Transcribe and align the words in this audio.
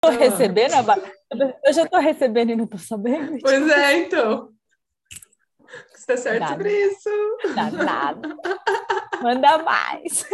Tô 0.00 0.10
recebendo 0.10 0.74
a 0.74 0.82
ba... 0.82 0.96
Eu 1.64 1.72
já 1.72 1.86
tô 1.86 1.98
recebendo 1.98 2.50
e 2.50 2.56
não 2.56 2.66
tô 2.66 2.78
sabendo. 2.78 3.38
Pois 3.40 3.68
é, 3.68 3.98
então. 3.98 4.52
Você 5.94 6.06
tá 6.06 6.16
certo 6.16 6.40
Nada. 6.40 6.52
sobre 6.52 6.86
isso. 6.86 7.10
Dá 7.54 7.70
nada. 7.70 8.36
Manda 9.22 9.58
mais. 9.58 10.24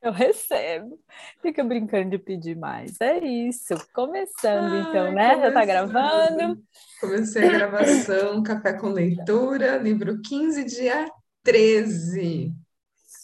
Eu 0.00 0.10
recebo. 0.10 0.98
Fica 1.40 1.62
brincando 1.62 2.10
de 2.10 2.18
pedir 2.18 2.56
mais. 2.56 3.00
É 3.00 3.18
isso. 3.18 3.74
Começando, 3.92 4.88
então, 4.88 5.06
Ai, 5.06 5.14
né? 5.14 5.28
Já 5.28 5.52
tá 5.52 5.60
começando. 5.60 5.66
gravando. 5.66 6.62
Comecei 7.00 7.48
a 7.48 7.52
gravação, 7.52 8.42
Café 8.42 8.72
com 8.72 8.88
Leitura, 8.88 9.76
livro 9.76 10.20
15, 10.20 10.64
dia 10.64 11.08
13. 11.44 12.52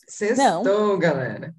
Sextou, 0.06 0.96
galera. 0.98 1.54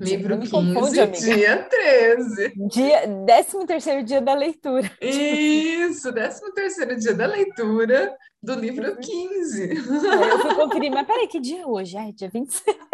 Livro 0.00 0.28
não 0.30 0.36
me 0.38 0.48
15, 0.48 0.50
confunde, 0.74 1.00
amiga. 1.00 1.18
dia 1.18 1.68
13. 1.68 2.52
Dia, 2.68 3.00
13 3.26 3.66
terceiro 3.66 4.02
dia 4.04 4.20
da 4.20 4.34
leitura. 4.34 4.90
Isso, 5.00 6.12
13 6.12 6.54
terceiro 6.54 6.96
dia 6.98 7.14
da 7.14 7.26
leitura 7.26 8.16
do 8.42 8.54
livro 8.54 8.96
15. 8.96 9.62
Aí 9.62 10.28
eu 10.28 10.38
fui 10.40 10.54
conferir, 10.54 10.90
mas 10.92 11.06
peraí, 11.06 11.26
que 11.28 11.40
dia 11.40 11.62
é 11.62 11.66
hoje? 11.66 11.96
Ai, 11.96 12.12
dia 12.12 12.28
26. 12.32 12.76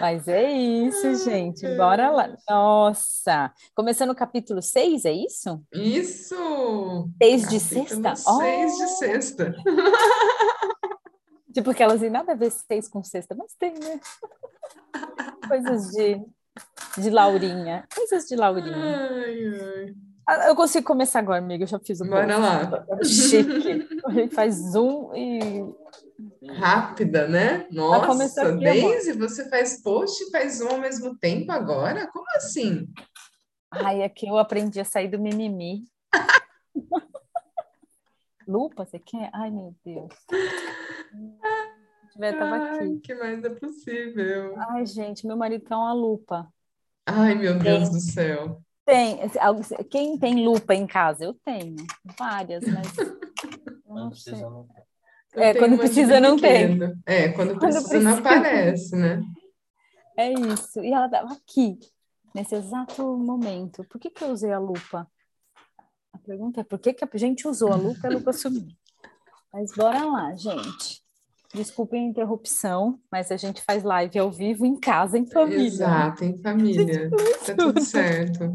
Mas 0.00 0.28
é 0.28 0.50
isso, 0.52 1.14
gente. 1.24 1.66
Bora 1.76 2.10
lá. 2.10 2.34
Nossa! 2.48 3.52
Começando 3.74 4.10
o 4.10 4.14
capítulo 4.14 4.60
6, 4.62 5.04
é 5.04 5.12
isso? 5.12 5.60
Isso! 5.74 7.08
6 7.22 7.48
de 7.48 7.60
sexta? 7.60 8.14
seis 8.16 8.76
de 8.76 8.82
Oh! 8.84 8.88
sexta. 8.88 9.54
Tipo 11.56 11.72
que 11.72 11.82
elas 11.82 12.00
têm 12.00 12.10
nada 12.10 12.32
a 12.32 12.34
ver 12.34 12.50
seis 12.50 12.86
com 12.86 13.02
sexta, 13.02 13.34
mas 13.34 13.54
tem, 13.54 13.72
né? 13.72 13.98
Coisas 15.48 15.90
de, 15.92 16.20
de 16.98 17.08
Laurinha. 17.08 17.88
Coisas 17.94 18.26
de 18.26 18.36
Laurinha. 18.36 18.76
Ai, 18.76 19.86
ai. 19.86 19.94
Ah, 20.28 20.48
Eu 20.48 20.54
consigo 20.54 20.86
começar 20.86 21.20
agora, 21.20 21.38
amiga. 21.38 21.64
Eu 21.64 21.66
já 21.66 21.80
fiz 21.80 21.98
o 22.02 22.04
Bora 22.04 22.36
lá. 22.36 22.86
Chique. 23.02 23.88
A 24.04 24.10
gente 24.10 24.34
faz 24.34 24.56
zoom 24.56 25.14
e. 25.14 25.64
Rápida, 26.46 27.26
né? 27.26 27.66
Nossa, 27.72 28.50
aqui, 28.50 28.62
Daisy, 28.62 29.14
você 29.14 29.48
faz 29.48 29.82
post 29.82 30.24
e 30.24 30.30
faz 30.30 30.60
um 30.60 30.68
ao 30.68 30.78
mesmo 30.78 31.16
tempo 31.16 31.50
agora? 31.52 32.06
Como 32.08 32.26
assim? 32.36 32.86
Ai, 33.70 34.02
aqui 34.02 34.28
eu 34.28 34.36
aprendi 34.36 34.78
a 34.78 34.84
sair 34.84 35.08
do 35.08 35.18
mimimi. 35.18 35.84
Lupa, 38.46 38.84
você 38.84 38.98
quer? 38.98 39.30
Ai, 39.32 39.50
meu 39.50 39.74
Deus. 39.82 40.12
Tiver, 42.12 42.38
tava 42.38 42.56
Ai, 42.56 42.74
aqui. 42.78 43.00
que 43.00 43.14
mais 43.14 43.44
é 43.44 43.50
possível? 43.50 44.56
Ai, 44.70 44.86
gente, 44.86 45.26
meu 45.26 45.36
marido 45.36 45.64
quer 45.64 45.74
uma 45.76 45.92
lupa. 45.92 46.52
Ai, 47.06 47.34
meu 47.34 47.58
Deus 47.58 47.90
do 47.90 48.00
céu. 48.00 48.62
Tem, 48.84 49.18
quem 49.90 50.18
tem 50.18 50.44
lupa 50.44 50.74
em 50.74 50.86
casa? 50.86 51.24
Eu 51.24 51.34
tenho 51.34 51.76
várias, 52.18 52.64
mas 52.64 52.86
não 53.86 54.12
sei. 54.12 54.32
precisa, 54.32 54.50
não 54.50 54.66
tem. 54.66 54.84
Eu 55.34 55.42
É, 55.42 55.52
tenho 55.52 55.64
quando 55.64 55.78
precisa, 55.78 56.20
não 56.20 56.38
tem. 56.38 56.80
É, 57.04 57.28
quando 57.32 57.58
precisa 57.58 57.98
não 58.00 58.18
aparece, 58.18 58.96
né? 58.96 59.22
É 60.16 60.32
isso. 60.32 60.80
E 60.80 60.92
ela 60.92 61.06
estava 61.06 61.32
aqui, 61.34 61.78
nesse 62.34 62.54
exato 62.54 63.02
momento. 63.18 63.84
Por 63.84 64.00
que, 64.00 64.08
que 64.10 64.24
eu 64.24 64.28
usei 64.28 64.52
a 64.52 64.58
lupa? 64.58 65.06
A 66.12 66.18
pergunta 66.18 66.60
é 66.60 66.64
por 66.64 66.78
que, 66.78 66.94
que 66.94 67.04
a 67.04 67.18
gente 67.18 67.46
usou 67.46 67.72
a 67.72 67.76
lupa 67.76 68.00
e 68.04 68.06
a 68.06 68.14
lupa 68.14 68.32
sumiu? 68.32 68.66
Mas 69.52 69.72
bora 69.72 70.04
lá, 70.04 70.34
gente. 70.34 71.04
Desculpem 71.56 72.04
a 72.04 72.10
interrupção, 72.10 73.00
mas 73.10 73.32
a 73.32 73.36
gente 73.38 73.62
faz 73.62 73.82
live 73.82 74.18
ao 74.18 74.30
vivo 74.30 74.66
em 74.66 74.78
casa, 74.78 75.16
em 75.16 75.24
família. 75.24 75.66
Exato, 75.66 76.22
em 76.22 76.36
família. 76.36 77.10
Tá 77.46 77.54
tudo 77.56 77.80
certo. 77.80 78.52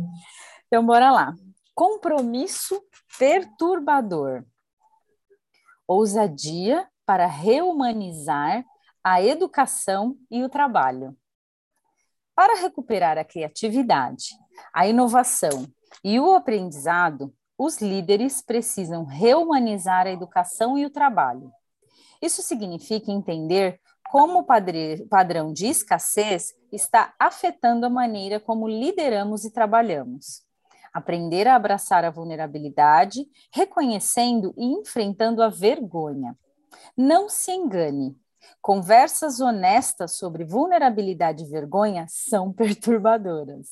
Então, 0.67 0.85
bora 0.85 1.09
lá. 1.09 1.33
Compromisso 1.73 2.79
perturbador. 3.17 4.45
Ousadia 5.87 6.87
para 7.03 7.25
reumanizar 7.25 8.63
a 9.03 9.19
educação 9.19 10.15
e 10.29 10.43
o 10.43 10.49
trabalho. 10.49 11.17
Para 12.35 12.61
recuperar 12.61 13.17
a 13.17 13.25
criatividade, 13.25 14.25
a 14.71 14.85
inovação 14.85 15.65
e 16.03 16.19
o 16.19 16.33
aprendizado, 16.33 17.33
os 17.57 17.81
líderes 17.81 18.43
precisam 18.43 19.05
reumanizar 19.05 20.05
a 20.05 20.11
educação 20.11 20.77
e 20.77 20.85
o 20.85 20.89
trabalho. 20.91 21.51
Isso 22.21 22.41
significa 22.41 23.11
entender 23.11 23.79
como 24.11 24.39
o 24.39 25.07
padrão 25.09 25.53
de 25.53 25.67
escassez 25.67 26.53
está 26.71 27.13
afetando 27.17 27.85
a 27.85 27.89
maneira 27.89 28.39
como 28.39 28.67
lideramos 28.67 29.45
e 29.45 29.51
trabalhamos. 29.51 30.43
Aprender 30.93 31.47
a 31.47 31.55
abraçar 31.55 32.03
a 32.03 32.09
vulnerabilidade, 32.09 33.25
reconhecendo 33.53 34.53
e 34.57 34.65
enfrentando 34.65 35.41
a 35.41 35.47
vergonha. 35.47 36.37
Não 36.97 37.29
se 37.29 37.51
engane. 37.51 38.17
Conversas 38.61 39.39
honestas 39.39 40.17
sobre 40.17 40.43
vulnerabilidade 40.43 41.43
e 41.43 41.49
vergonha 41.49 42.05
são 42.09 42.51
perturbadoras. 42.53 43.69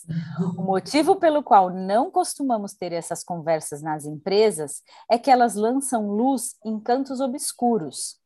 O 0.58 0.64
motivo 0.64 1.18
pelo 1.18 1.44
qual 1.44 1.70
não 1.70 2.10
costumamos 2.10 2.74
ter 2.74 2.94
essas 2.94 3.24
conversas 3.24 3.82
nas 3.82 4.06
empresas 4.06 4.82
é 5.10 5.18
que 5.18 5.30
elas 5.30 5.56
lançam 5.56 6.10
luz 6.10 6.56
em 6.66 6.80
cantos 6.80 7.20
obscuros. 7.20 8.19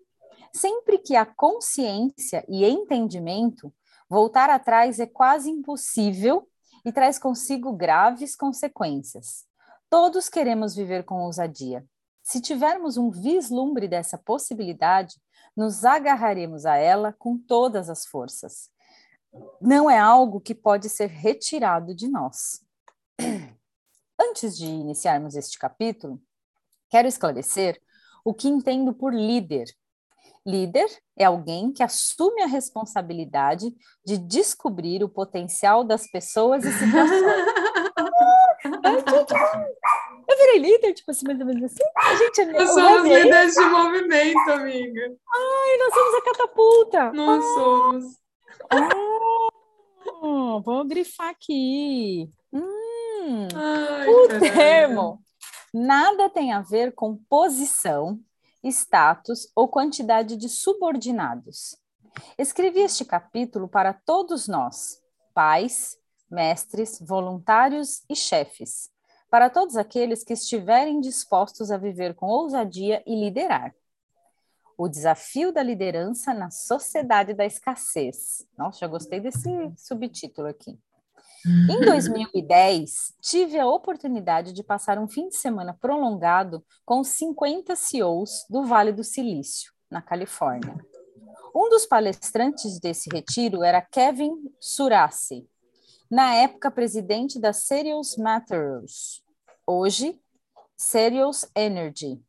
Sempre 0.55 0.99
que 0.99 1.15
há 1.15 1.25
consciência 1.25 2.45
e 2.47 2.63
entendimento, 2.63 3.73
voltar 4.07 4.49
atrás 4.49 4.99
é 4.99 5.07
quase 5.07 5.49
impossível 5.49 6.47
e 6.85 6.91
traz 6.91 7.17
consigo 7.17 7.73
graves 7.73 8.35
consequências. 8.35 9.45
Todos 9.89 10.29
queremos 10.29 10.75
viver 10.75 11.03
com 11.03 11.21
ousadia. 11.21 11.85
Se 12.21 12.39
tivermos 12.39 12.97
um 12.97 13.11
vislumbre 13.11 13.87
dessa 13.87 14.17
possibilidade, 14.17 15.21
nos 15.55 15.83
agarraremos 15.83 16.65
a 16.65 16.77
ela 16.77 17.13
com 17.13 17.37
todas 17.37 17.89
as 17.89 18.05
forças. 18.05 18.69
Não 19.59 19.89
é 19.89 19.97
algo 19.97 20.39
que 20.39 20.55
pode 20.55 20.89
ser 20.89 21.07
retirado 21.07 21.93
de 21.93 22.07
nós. 22.07 22.63
Antes 24.19 24.57
de 24.57 24.65
iniciarmos 24.65 25.35
este 25.35 25.57
capítulo, 25.57 26.21
quero 26.89 27.07
esclarecer 27.07 27.81
o 28.23 28.33
que 28.33 28.47
entendo 28.47 28.93
por 28.93 29.13
líder. 29.13 29.65
Líder 30.45 30.87
é 31.17 31.23
alguém 31.25 31.71
que 31.71 31.81
assume 31.81 32.41
a 32.41 32.47
responsabilidade 32.47 33.73
de 34.05 34.17
descobrir 34.17 35.03
o 35.03 35.09
potencial 35.09 35.83
das 35.83 36.09
pessoas 36.09 36.65
e 36.65 36.71
situações. 36.71 37.21
Eu 40.25 40.37
virei 40.37 40.59
líder, 40.59 40.93
tipo 40.93 41.11
assim, 41.11 41.25
mais 41.27 41.39
ou 41.39 41.45
menos 41.45 41.63
assim. 41.63 41.83
A 41.95 42.15
gente 42.15 42.41
é 42.41 42.45
Nós 42.45 42.69
somos 42.73 43.03
líderes 43.03 43.53
de 43.53 43.65
movimento, 43.65 44.51
amiga. 44.51 45.01
Ai, 45.35 45.77
nós 45.77 45.93
somos 45.93 46.15
a 46.15 46.21
catapulta. 46.21 47.11
Nós 47.11 47.43
somos. 47.53 48.03
Hum, 50.21 50.61
vamos 50.61 50.87
grifar 50.87 51.29
aqui. 51.29 52.29
Hum, 52.53 53.47
Ai, 53.53 54.07
o 54.07 54.27
caralho. 54.27 54.53
termo 54.53 55.23
nada 55.73 56.29
tem 56.29 56.53
a 56.53 56.61
ver 56.61 56.93
com 56.93 57.17
posição, 57.29 58.19
status 58.63 59.51
ou 59.55 59.67
quantidade 59.67 60.37
de 60.37 60.47
subordinados. 60.47 61.77
Escrevi 62.37 62.81
este 62.81 63.03
capítulo 63.03 63.67
para 63.67 63.93
todos 63.93 64.47
nós, 64.47 65.01
pais, 65.33 65.97
mestres, 66.29 66.99
voluntários 67.01 68.03
e 68.09 68.15
chefes, 68.15 68.91
para 69.29 69.49
todos 69.49 69.75
aqueles 69.75 70.23
que 70.23 70.33
estiverem 70.33 70.99
dispostos 70.99 71.71
a 71.71 71.77
viver 71.77 72.13
com 72.13 72.27
ousadia 72.27 73.03
e 73.05 73.15
liderar. 73.15 73.73
O 74.77 74.87
desafio 74.87 75.51
da 75.51 75.61
liderança 75.61 76.33
na 76.33 76.49
sociedade 76.49 77.33
da 77.33 77.45
escassez. 77.45 78.45
Nossa, 78.57 78.79
já 78.79 78.87
gostei 78.87 79.19
desse 79.19 79.49
subtítulo 79.77 80.47
aqui. 80.47 80.77
Em 81.45 81.81
2010, 81.81 83.15
tive 83.21 83.59
a 83.59 83.67
oportunidade 83.67 84.53
de 84.53 84.63
passar 84.63 84.97
um 84.97 85.09
fim 85.09 85.27
de 85.27 85.35
semana 85.35 85.77
prolongado 85.79 86.63
com 86.85 87.01
os 87.01 87.09
50 87.09 87.75
CEOs 87.75 88.45
do 88.49 88.63
Vale 88.63 88.93
do 88.93 89.03
Silício, 89.03 89.73
na 89.91 90.01
Califórnia. 90.01 90.73
Um 91.53 91.69
dos 91.69 91.85
palestrantes 91.85 92.79
desse 92.79 93.09
retiro 93.11 93.61
era 93.61 93.81
Kevin 93.81 94.31
Surassi, 94.57 95.45
na 96.09 96.33
época 96.33 96.71
presidente 96.71 97.37
da 97.37 97.51
Serious 97.51 98.15
Matters, 98.15 99.21
hoje 99.67 100.21
Serious 100.77 101.45
Energy, 101.53 102.21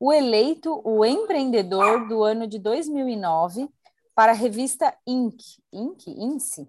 o 0.00 0.12
eleito 0.12 0.80
o 0.84 1.04
empreendedor 1.04 2.08
do 2.08 2.24
ano 2.24 2.44
de 2.46 2.58
2009 2.58 3.68
para 4.16 4.32
a 4.32 4.34
revista 4.34 4.92
Inc. 5.06 5.40
Inc? 5.72 6.08
Inc? 6.08 6.68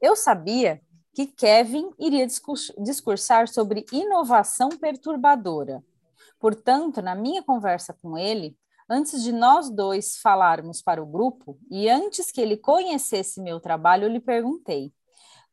Eu 0.00 0.14
sabia 0.16 0.80
que 1.12 1.26
Kevin 1.26 1.90
iria 1.98 2.26
discurs- 2.26 2.72
discursar 2.78 3.48
sobre 3.48 3.84
inovação 3.92 4.68
perturbadora. 4.68 5.82
Portanto, 6.38 7.02
na 7.02 7.14
minha 7.14 7.42
conversa 7.42 7.92
com 7.92 8.16
ele, 8.16 8.56
Antes 8.90 9.22
de 9.22 9.32
nós 9.32 9.68
dois 9.68 10.16
falarmos 10.16 10.80
para 10.80 11.02
o 11.02 11.06
grupo, 11.06 11.58
e 11.70 11.90
antes 11.90 12.32
que 12.32 12.40
ele 12.40 12.56
conhecesse 12.56 13.38
meu 13.38 13.60
trabalho, 13.60 14.04
eu 14.04 14.08
lhe 14.08 14.18
perguntei: 14.18 14.90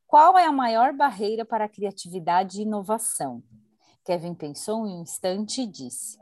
qual 0.08 0.38
é 0.38 0.46
a 0.46 0.54
maior 0.54 0.94
barreira 0.94 1.44
para 1.44 1.66
a 1.66 1.70
criatividade 1.70 2.60
e 2.60 2.62
inovação? 2.62 3.44
Kevin 4.06 4.34
pensou 4.34 4.84
um 4.84 5.02
instante 5.02 5.64
e 5.64 5.68
disse: 5.68 6.18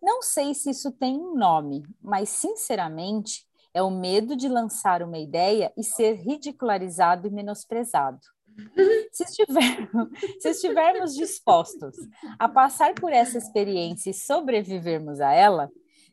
Não 0.00 0.22
sei 0.22 0.54
se 0.54 0.70
isso 0.70 0.90
tem 0.92 1.20
um 1.20 1.34
nome, 1.34 1.82
mas 2.00 2.30
sinceramente 2.30 3.46
é 3.72 3.82
o 3.82 3.90
medo 3.90 4.36
de 4.36 4.48
lançar 4.48 5.02
uma 5.02 5.18
ideia 5.18 5.72
e 5.76 5.84
ser 5.84 6.14
ridicularizado 6.14 7.26
e 7.26 7.30
menosprezado. 7.30 8.20
Se, 9.12 9.24
estivermos, 9.24 10.08
se 10.38 10.48
estivermos 10.50 11.14
dispostos 11.14 11.96
a 12.38 12.48
passar 12.48 12.94
por 12.94 13.12
essa 13.12 13.38
experiência 13.38 14.10
e 14.10 14.14
sobrevivermos 14.14 15.20
a 15.20 15.32
ela, 15.32 15.70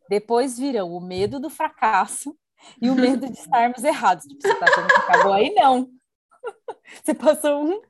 depois 0.10 0.58
virão 0.58 0.92
o 0.94 1.02
medo 1.02 1.40
do 1.40 1.50
fracasso 1.50 2.36
e 2.82 2.90
o 2.90 2.96
medo 2.96 3.28
de 3.28 3.38
estarmos 3.38 3.84
errados. 3.84 4.26
Tipo, 4.26 4.42
você 4.42 4.54
está 4.54 4.66
achando 4.66 4.88
que 4.88 4.96
acabou 4.96 5.34
aí? 5.34 5.54
Não. 5.54 5.90
Você 7.04 7.14
passou 7.14 7.66
um. 7.66 7.82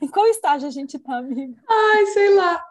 Em 0.00 0.08
qual 0.08 0.26
estágio 0.26 0.68
a 0.68 0.70
gente 0.70 0.96
está, 0.96 1.18
amiga? 1.18 1.54
Ai, 1.68 2.06
sei 2.06 2.34
lá. 2.34 2.66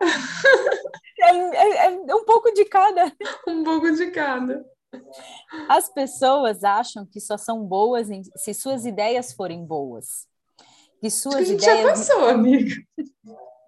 É, 1.21 1.31
é, 1.31 1.85
é 1.85 2.15
um 2.15 2.25
pouco 2.25 2.51
de 2.51 2.65
cada. 2.65 3.11
Um 3.47 3.63
pouco 3.63 3.91
de 3.91 4.11
cada. 4.11 4.65
As 5.67 5.89
pessoas 5.89 6.63
acham 6.63 7.05
que 7.05 7.19
só 7.19 7.37
são 7.37 7.63
boas 7.63 8.09
em, 8.09 8.23
se 8.35 8.53
suas 8.53 8.85
ideias 8.85 9.33
forem 9.33 9.65
boas. 9.65 10.27
Que 10.99 11.09
suas 11.09 11.35
a 11.35 11.43
gente 11.43 11.63
ideias. 11.63 11.81
Já 11.81 11.89
passou, 11.89 12.29
amiga. 12.29 12.75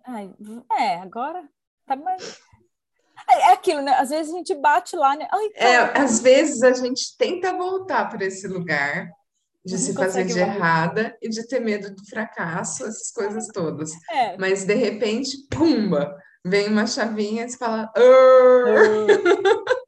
Ai, 0.06 0.32
é, 0.80 0.96
agora 0.98 1.48
tá 1.86 1.96
mais. 1.96 2.40
É, 3.30 3.50
é 3.50 3.54
aquilo, 3.54 3.82
né? 3.82 3.94
Às 3.94 4.10
vezes 4.10 4.34
a 4.34 4.38
gente 4.38 4.56
bate 4.56 4.96
lá, 4.96 5.16
né? 5.16 5.28
Ai, 5.32 5.50
é, 5.56 5.78
às 6.00 6.20
vezes 6.20 6.64
a 6.64 6.74
gente 6.74 7.16
tenta 7.18 7.56
voltar 7.56 8.10
para 8.10 8.26
esse 8.26 8.48
lugar 8.48 9.10
de 9.64 9.78
se 9.78 9.94
fazer 9.94 10.26
de 10.26 10.40
errada 10.40 11.16
e 11.22 11.30
de 11.30 11.48
ter 11.48 11.60
medo 11.60 11.94
do 11.94 12.04
fracasso, 12.10 12.84
essas 12.84 13.12
coisas 13.12 13.48
todas. 13.48 13.92
É. 14.10 14.36
Mas 14.38 14.66
de 14.66 14.74
repente, 14.74 15.38
pumba, 15.50 16.18
vem 16.44 16.68
uma 16.68 16.88
chavinha 16.88 17.46
e 17.46 17.50
você 17.50 17.58
fala. 17.58 17.92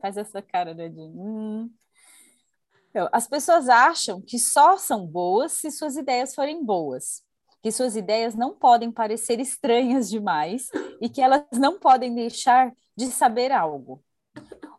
Faz 0.00 0.16
essa 0.16 0.40
cara, 0.40 0.74
né, 0.74 0.88
de. 0.88 1.00
Hum. 1.00 1.70
Então, 2.90 3.08
as 3.12 3.28
pessoas 3.28 3.68
acham 3.68 4.20
que 4.20 4.38
só 4.38 4.76
são 4.76 5.06
boas 5.06 5.52
se 5.52 5.70
suas 5.70 5.96
ideias 5.96 6.34
forem 6.34 6.64
boas 6.64 7.22
que 7.62 7.70
suas 7.70 7.94
ideias 7.94 8.34
não 8.34 8.54
podem 8.54 8.90
parecer 8.90 9.38
estranhas 9.38 10.08
demais 10.08 10.68
e 11.00 11.08
que 11.08 11.20
elas 11.20 11.44
não 11.52 11.78
podem 11.78 12.14
deixar 12.14 12.72
de 12.96 13.06
saber 13.06 13.52
algo. 13.52 14.02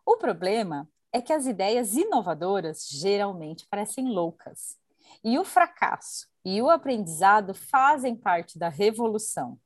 O 0.04 0.16
problema 0.16 0.88
é 1.12 1.20
que 1.20 1.32
as 1.32 1.46
ideias 1.46 1.94
inovadoras 1.94 2.88
geralmente 2.88 3.66
parecem 3.68 4.08
loucas. 4.08 4.76
E 5.22 5.38
o 5.38 5.44
fracasso 5.44 6.26
e 6.44 6.60
o 6.60 6.70
aprendizado 6.70 7.54
fazem 7.54 8.16
parte 8.16 8.58
da 8.58 8.68
revolução. 8.68 9.58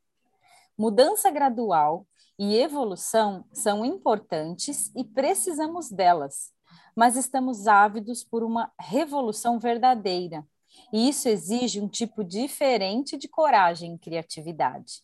Mudança 0.76 1.30
gradual 1.30 2.06
e 2.38 2.56
evolução 2.56 3.44
são 3.52 3.84
importantes 3.84 4.90
e 4.94 5.04
precisamos 5.04 5.90
delas, 5.90 6.52
mas 6.94 7.16
estamos 7.16 7.66
ávidos 7.66 8.22
por 8.24 8.42
uma 8.42 8.72
revolução 8.78 9.58
verdadeira, 9.58 10.46
e 10.92 11.08
isso 11.08 11.28
exige 11.28 11.80
um 11.80 11.88
tipo 11.88 12.22
diferente 12.22 13.16
de 13.16 13.28
coragem 13.28 13.94
e 13.94 13.98
criatividade. 13.98 15.02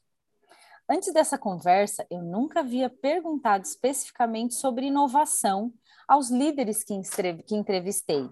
Antes 0.88 1.12
dessa 1.12 1.38
conversa, 1.38 2.06
eu 2.10 2.22
nunca 2.22 2.60
havia 2.60 2.90
perguntado 2.90 3.64
especificamente 3.64 4.54
sobre 4.54 4.86
inovação 4.86 5.72
aos 6.06 6.28
líderes 6.28 6.84
que, 6.84 7.00
que 7.46 7.54
entrevistei, 7.54 8.28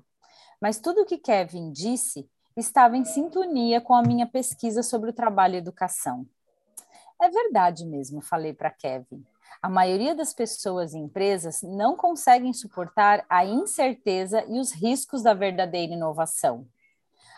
mas 0.61 0.79
tudo 0.79 1.02
o 1.02 1.06
que 1.06 1.17
Kevin 1.17 1.73
disse 1.73 2.29
estava 2.56 2.97
em 2.97 3.05
sintonia 3.05 3.81
com 3.81 3.94
a 3.94 4.02
minha 4.02 4.26
pesquisa 4.26 4.82
sobre 4.82 5.11
o 5.11 5.14
trabalho 5.14 5.55
e 5.55 5.58
educação. 5.58 6.26
É 7.21 7.29
verdade 7.29 7.85
mesmo, 7.85 8.23
falei 8.23 8.55
para 8.55 8.71
Kevin. 8.71 9.25
A 9.61 9.69
maioria 9.69 10.15
das 10.15 10.33
pessoas 10.33 10.95
e 10.95 10.99
empresas 10.99 11.61
não 11.63 11.95
conseguem 11.95 12.53
suportar 12.53 13.27
a 13.29 13.45
incerteza 13.45 14.43
e 14.49 14.59
os 14.59 14.73
riscos 14.73 15.23
da 15.23 15.35
verdadeira 15.35 15.93
inovação. 15.93 16.67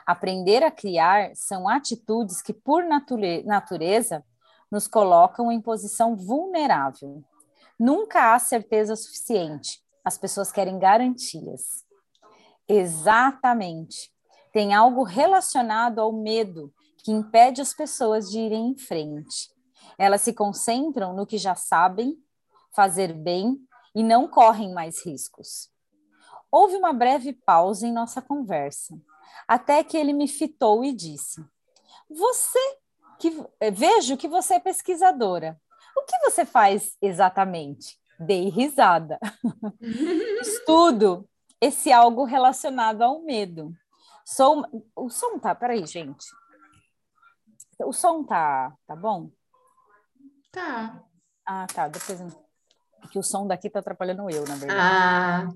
Aprender 0.07 0.63
a 0.63 0.71
criar 0.71 1.35
são 1.35 1.69
atitudes 1.69 2.41
que, 2.41 2.53
por 2.53 2.85
natureza, 2.85 4.25
nos 4.71 4.87
colocam 4.87 5.51
em 5.51 5.61
posição 5.61 6.17
vulnerável. 6.17 7.23
Nunca 7.79 8.33
há 8.33 8.39
certeza 8.39 8.95
suficiente. 8.95 9.83
As 10.05 10.17
pessoas 10.17 10.53
querem 10.53 10.79
garantias. 10.79 11.85
Exatamente. 12.69 14.13
Tem 14.53 14.75
algo 14.75 15.03
relacionado 15.03 16.01
ao 16.01 16.13
medo 16.13 16.73
que 16.99 17.11
impede 17.11 17.61
as 17.61 17.75
pessoas 17.75 18.31
de 18.31 18.39
irem 18.39 18.69
em 18.69 18.79
frente. 18.79 19.52
Elas 19.99 20.23
se 20.23 20.33
concentram 20.33 21.15
no 21.15 21.27
que 21.27 21.39
já 21.39 21.55
sabem 21.55 22.17
fazer 22.75 23.13
bem 23.13 23.59
e 23.95 24.03
não 24.03 24.27
correm 24.27 24.73
mais 24.73 25.05
riscos. 25.05 25.71
Houve 26.51 26.77
uma 26.77 26.93
breve 26.93 27.33
pausa 27.33 27.87
em 27.87 27.93
nossa 27.93 28.21
conversa 28.21 28.95
até 29.47 29.83
que 29.83 29.97
ele 29.97 30.13
me 30.13 30.29
fitou 30.29 30.85
e 30.85 30.93
disse: 30.93 31.45
Você 32.09 32.59
que 33.19 33.41
eh, 33.61 33.71
vejo 33.71 34.17
que 34.17 34.29
você 34.29 34.55
é 34.55 34.61
pesquisadora. 34.61 35.61
O 35.97 36.03
que 36.03 36.19
você 36.21 36.45
faz 36.45 36.97
exatamente? 37.01 37.99
Dei 38.19 38.49
risada. 38.49 39.19
Estudo 40.41 41.29
esse 41.61 41.93
algo 41.93 42.25
relacionado 42.25 43.03
ao 43.03 43.23
medo. 43.23 43.73
Sou 44.25 44.65
o 44.97 45.09
som 45.09 45.39
tá, 45.39 45.55
peraí, 45.55 45.87
gente. 45.87 46.27
O 47.85 47.93
som 47.93 48.25
tá, 48.25 48.73
tá 48.87 48.97
bom? 48.97 49.31
Tá. 50.53 51.03
Ah, 51.47 51.67
tá, 51.67 51.89
depois 51.89 52.21
que 53.11 53.19
o 53.19 53.23
som 53.23 53.47
daqui 53.47 53.69
tá 53.69 53.81
atrapalhando 53.81 54.31
eu, 54.31 54.45
na 54.47 54.55
verdade. 54.55 54.81
Ah. 54.81 55.49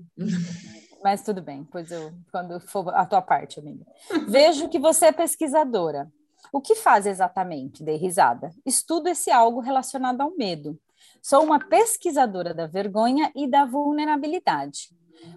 Mas 1.03 1.23
tudo 1.23 1.41
bem, 1.41 1.63
pois 1.63 1.91
eu, 1.91 2.11
quando 2.31 2.59
for 2.59 2.93
a 2.93 3.05
tua 3.05 3.21
parte, 3.21 3.59
amiga. 3.59 3.85
Vejo 4.27 4.67
que 4.67 4.79
você 4.79 5.05
é 5.05 5.11
pesquisadora. 5.11 6.11
O 6.51 6.59
que 6.59 6.75
faz 6.75 7.05
exatamente? 7.05 7.83
Dei 7.83 7.95
risada. 7.97 8.51
Estudo 8.65 9.07
esse 9.07 9.31
algo 9.31 9.59
relacionado 9.59 10.21
ao 10.21 10.35
medo. 10.35 10.79
Sou 11.21 11.43
uma 11.43 11.59
pesquisadora 11.59 12.53
da 12.53 12.67
vergonha 12.67 13.31
e 13.35 13.47
da 13.47 13.65
vulnerabilidade. 13.65 14.89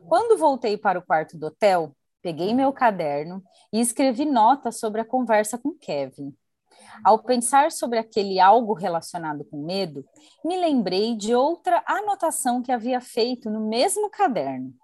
Quando 0.08 0.38
voltei 0.38 0.76
para 0.76 0.98
o 0.98 1.02
quarto 1.02 1.36
do 1.38 1.46
hotel, 1.46 1.94
peguei 2.22 2.54
meu 2.54 2.72
caderno 2.72 3.42
e 3.72 3.80
escrevi 3.80 4.24
notas 4.24 4.78
sobre 4.78 5.00
a 5.00 5.04
conversa 5.04 5.58
com 5.58 5.72
Kevin. 5.72 6.34
Ao 7.04 7.22
pensar 7.22 7.72
sobre 7.72 7.98
aquele 7.98 8.38
algo 8.38 8.72
relacionado 8.72 9.44
com 9.44 9.62
medo, 9.62 10.04
me 10.44 10.56
lembrei 10.58 11.16
de 11.16 11.34
outra 11.34 11.82
anotação 11.86 12.62
que 12.62 12.72
havia 12.72 13.00
feito 13.00 13.48
no 13.50 13.60
mesmo 13.60 14.10
caderno. 14.10 14.74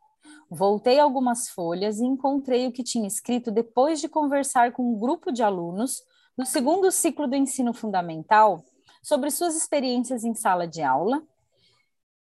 Voltei 0.50 0.98
algumas 0.98 1.48
folhas 1.48 1.98
e 1.98 2.04
encontrei 2.04 2.66
o 2.66 2.72
que 2.72 2.84
tinha 2.84 3.06
escrito 3.06 3.50
depois 3.50 4.00
de 4.00 4.08
conversar 4.08 4.72
com 4.72 4.92
um 4.92 4.98
grupo 4.98 5.32
de 5.32 5.42
alunos 5.42 6.02
do 6.36 6.46
segundo 6.46 6.90
ciclo 6.90 7.26
do 7.26 7.34
ensino 7.34 7.74
fundamental 7.74 8.64
sobre 9.02 9.30
suas 9.30 9.56
experiências 9.56 10.24
em 10.24 10.34
sala 10.34 10.66
de 10.66 10.82
aula. 10.82 11.22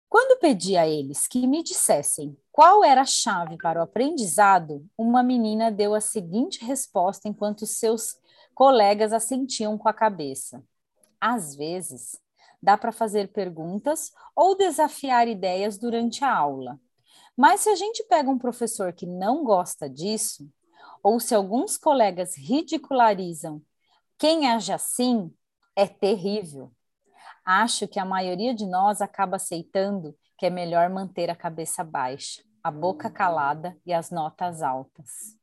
Quando 0.10 0.40
pedi 0.40 0.78
a 0.78 0.88
eles 0.88 1.28
que 1.28 1.46
me 1.46 1.62
dissessem 1.62 2.38
qual 2.52 2.84
era 2.84 3.02
a 3.02 3.06
chave 3.06 3.58
para 3.58 3.80
o 3.80 3.84
aprendizado, 3.84 4.86
uma 4.98 5.22
menina 5.22 5.72
deu 5.72 5.94
a 5.94 6.00
seguinte 6.00 6.64
resposta 6.64 7.28
enquanto 7.28 7.66
seus 7.66 8.16
colegas 8.56 9.12
assentiam 9.14 9.78
com 9.78 9.90
a 9.90 9.94
cabeça. 9.94 10.64
Às 11.20 11.56
vezes, 11.56 12.18
dá 12.62 12.78
para 12.78 12.92
fazer 12.92 13.32
perguntas 13.34 14.12
ou 14.36 14.58
desafiar 14.58 15.28
ideias 15.28 15.78
durante 15.78 16.24
a 16.24 16.34
aula. 16.34 16.80
Mas 17.38 17.62
se 17.62 17.70
a 17.70 17.76
gente 17.76 18.04
pega 18.06 18.30
um 18.30 18.40
professor 18.40 18.94
que 18.94 19.06
não 19.06 19.44
gosta 19.44 19.90
disso, 19.90 20.50
ou 21.04 21.20
se 21.20 21.36
alguns 21.36 21.78
colegas 21.78 22.36
ridicularizam 22.36 23.62
quem 24.18 24.48
age 24.48 24.72
assim, 24.72 25.32
é 25.76 25.86
terrível. 25.86 26.72
Acho 27.44 27.88
que 27.88 28.00
a 28.00 28.06
maioria 28.06 28.56
de 28.56 28.66
nós 28.66 29.02
acaba 29.02 29.36
aceitando 29.36 30.16
que 30.38 30.46
é 30.46 30.50
melhor 30.50 30.90
manter 30.90 31.30
a 31.30 31.36
cabeça 31.36 31.84
baixa, 31.84 32.42
a 32.64 32.72
boca 32.72 33.10
calada 33.10 33.78
e 33.86 33.94
as 33.94 34.10
notas 34.10 34.62
altas. 34.62 35.38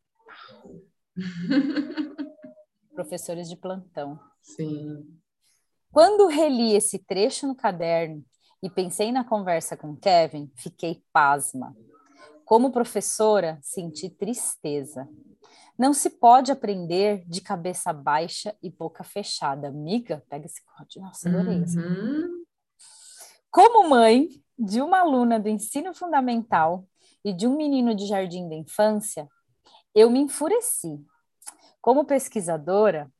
Professores 2.94 3.48
de 3.48 3.56
plantão. 3.56 4.18
Sim. 4.40 5.18
Quando 5.90 6.26
reli 6.26 6.74
esse 6.74 6.98
trecho 6.98 7.46
no 7.46 7.54
caderno, 7.54 8.24
e 8.62 8.70
pensei 8.70 9.10
na 9.10 9.24
conversa 9.24 9.76
com 9.76 9.96
Kevin, 9.96 10.50
fiquei 10.54 11.02
pasma. 11.12 11.76
Como 12.44 12.70
professora, 12.70 13.58
senti 13.60 14.08
tristeza. 14.08 15.08
Não 15.76 15.92
se 15.92 16.08
pode 16.08 16.52
aprender 16.52 17.24
de 17.26 17.40
cabeça 17.40 17.92
baixa 17.92 18.56
e 18.62 18.70
boca 18.70 19.02
fechada. 19.02 19.68
Amiga, 19.68 20.24
pega 20.28 20.46
esse 20.46 20.62
código. 20.64 21.04
Nossa, 21.04 21.28
adorei 21.28 21.58
uhum. 21.58 22.44
Como 23.50 23.88
mãe 23.88 24.28
de 24.56 24.80
uma 24.80 25.00
aluna 25.00 25.40
do 25.40 25.48
ensino 25.48 25.92
fundamental 25.92 26.86
e 27.24 27.32
de 27.32 27.46
um 27.48 27.56
menino 27.56 27.94
de 27.94 28.06
jardim 28.06 28.48
da 28.48 28.54
infância, 28.54 29.28
eu 29.94 30.08
me 30.08 30.20
enfureci. 30.20 31.04
Como 31.82 32.04
pesquisadora, 32.04 33.10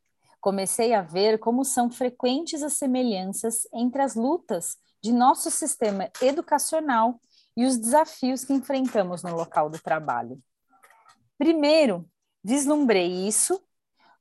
comecei 0.41 0.95
a 0.95 1.03
ver 1.03 1.39
como 1.39 1.65
são 1.65 1.91
frequentes 1.91 2.63
as 2.63 2.75
semelhanças 2.75 3.67
entre 3.75 4.01
as 4.01 4.15
lutas 4.15 4.77
de 5.03 5.13
nosso 5.13 5.51
sistema 5.51 6.09
educacional 6.23 7.21
e 7.57 7.67
os 7.67 7.77
desafios 7.77 8.45
que 8.45 8.53
enfrentamos 8.53 9.25
no 9.25 9.35
local 9.35 9.69
do 9.69 9.81
trabalho. 9.81 10.41
Primeiro, 11.37 12.09
vislumbrei 12.43 13.27
isso 13.27 13.61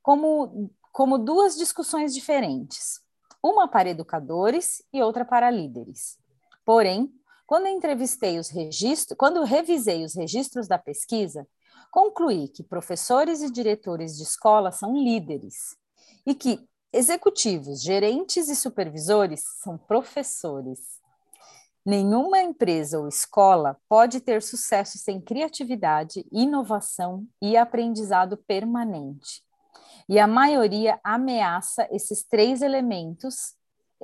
como, 0.02 0.72
como 0.92 1.20
duas 1.20 1.56
discussões 1.56 2.12
diferentes, 2.12 3.00
uma 3.44 3.68
para 3.68 3.90
educadores 3.90 4.84
e 4.92 5.04
outra 5.04 5.24
para 5.24 5.52
líderes. 5.52 6.18
Porém, 6.66 7.14
quando 7.46 7.68
entrevistei 7.68 8.40
os 8.40 8.50
registros, 8.50 9.16
quando 9.16 9.44
revisei 9.44 10.04
os 10.04 10.16
registros 10.16 10.68
da 10.68 10.80
pesquisa, 10.80 11.48
concluí 11.92 12.48
que 12.48 12.64
professores 12.64 13.42
e 13.42 13.52
diretores 13.52 14.16
de 14.16 14.24
escola 14.24 14.72
são 14.72 14.96
líderes 14.96 15.76
e 16.26 16.34
que 16.34 16.66
executivos, 16.94 17.84
gerentes 17.84 18.48
e 18.48 18.56
supervisores 18.56 19.44
são 19.62 19.78
professores. 19.78 20.80
Nenhuma 21.86 22.40
empresa 22.42 23.00
ou 23.00 23.08
escola 23.08 23.78
pode 23.90 24.22
ter 24.22 24.42
sucesso 24.42 24.98
sem 24.98 25.20
criatividade, 25.20 26.26
inovação 26.32 27.26
e 27.42 27.58
aprendizado 27.58 28.38
permanente. 28.38 29.44
E 30.08 30.20
a 30.20 30.28
maioria 30.28 31.00
ameaça 31.04 31.88
esses 31.92 32.24
três 32.24 32.62
elementos 32.62 33.56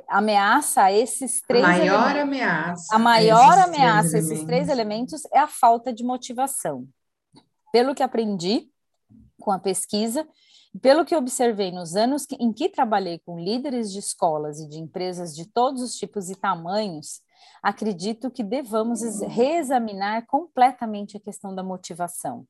ameaça 0.07 0.91
esses 0.91 1.41
três 1.41 1.65
a 1.65 1.69
maior 1.69 2.11
elementos. 2.11 2.21
ameaça 2.21 2.95
a 2.95 2.99
maior 2.99 3.57
ameaça 3.57 4.09
três 4.11 4.29
esses 4.29 4.45
três 4.45 4.69
elementos 4.69 5.25
é 5.33 5.39
a 5.39 5.47
falta 5.47 5.91
de 5.91 6.03
motivação 6.03 6.87
pelo 7.71 7.95
que 7.95 8.03
aprendi 8.03 8.69
com 9.39 9.51
a 9.51 9.59
pesquisa 9.59 10.27
pelo 10.81 11.05
que 11.05 11.15
observei 11.15 11.71
nos 11.71 11.95
anos 11.95 12.27
em 12.39 12.53
que 12.53 12.69
trabalhei 12.69 13.19
com 13.19 13.39
líderes 13.39 13.91
de 13.91 13.99
escolas 13.99 14.59
e 14.59 14.67
de 14.67 14.77
empresas 14.77 15.35
de 15.35 15.45
todos 15.45 15.81
os 15.81 15.95
tipos 15.95 16.29
e 16.29 16.35
tamanhos 16.35 17.21
acredito 17.63 18.29
que 18.29 18.43
devamos 18.43 19.01
reexaminar 19.21 20.25
completamente 20.27 21.17
a 21.17 21.19
questão 21.19 21.53
da 21.55 21.63
motivação 21.63 22.45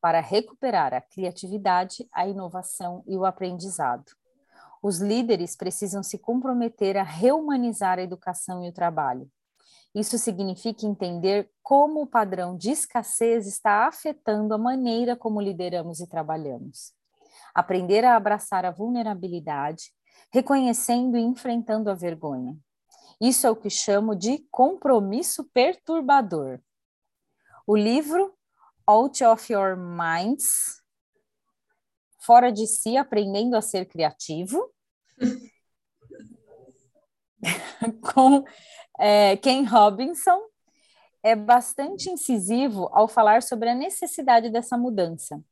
para 0.00 0.20
recuperar 0.20 0.92
a 0.92 1.00
criatividade, 1.00 2.06
a 2.12 2.26
inovação 2.26 3.02
e 3.06 3.16
o 3.16 3.24
aprendizado 3.24 4.12
os 4.86 5.00
líderes 5.00 5.56
precisam 5.56 6.02
se 6.02 6.16
comprometer 6.16 6.96
a 6.96 7.02
reumanizar 7.02 7.98
a 7.98 8.02
educação 8.02 8.62
e 8.64 8.68
o 8.68 8.72
trabalho. 8.72 9.28
Isso 9.94 10.18
significa 10.18 10.86
entender 10.86 11.50
como 11.62 12.02
o 12.02 12.06
padrão 12.06 12.56
de 12.56 12.70
escassez 12.70 13.46
está 13.46 13.86
afetando 13.86 14.52
a 14.54 14.58
maneira 14.58 15.16
como 15.16 15.40
lideramos 15.40 16.00
e 16.00 16.06
trabalhamos. 16.06 16.92
Aprender 17.54 18.04
a 18.04 18.16
abraçar 18.16 18.64
a 18.66 18.70
vulnerabilidade, 18.70 19.92
reconhecendo 20.30 21.16
e 21.16 21.22
enfrentando 21.22 21.90
a 21.90 21.94
vergonha. 21.94 22.56
Isso 23.20 23.46
é 23.46 23.50
o 23.50 23.56
que 23.56 23.70
chamo 23.70 24.14
de 24.14 24.46
compromisso 24.50 25.44
perturbador. 25.54 26.60
O 27.66 27.74
livro 27.74 28.36
Out 28.86 29.24
of 29.24 29.52
Your 29.52 29.76
Minds, 29.76 30.82
Fora 32.18 32.52
de 32.52 32.66
Si, 32.66 32.96
Aprendendo 32.96 33.56
a 33.56 33.62
Ser 33.62 33.86
Criativo, 33.86 34.70
com 38.14 38.44
é, 38.98 39.36
Ken 39.36 39.64
Robinson, 39.64 40.40
é 41.22 41.34
bastante 41.34 42.08
incisivo 42.08 42.88
ao 42.92 43.08
falar 43.08 43.42
sobre 43.42 43.68
a 43.68 43.74
necessidade 43.74 44.48
dessa 44.48 44.78
mudança, 44.78 45.42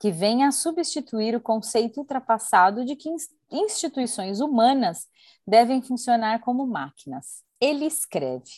que 0.00 0.10
vem 0.10 0.44
a 0.44 0.50
substituir 0.50 1.34
o 1.34 1.40
conceito 1.40 2.00
ultrapassado 2.00 2.84
de 2.84 2.96
que 2.96 3.08
instituições 3.50 4.40
humanas 4.40 5.08
devem 5.46 5.80
funcionar 5.80 6.40
como 6.40 6.66
máquinas. 6.66 7.42
Ele 7.60 7.86
escreve: 7.86 8.50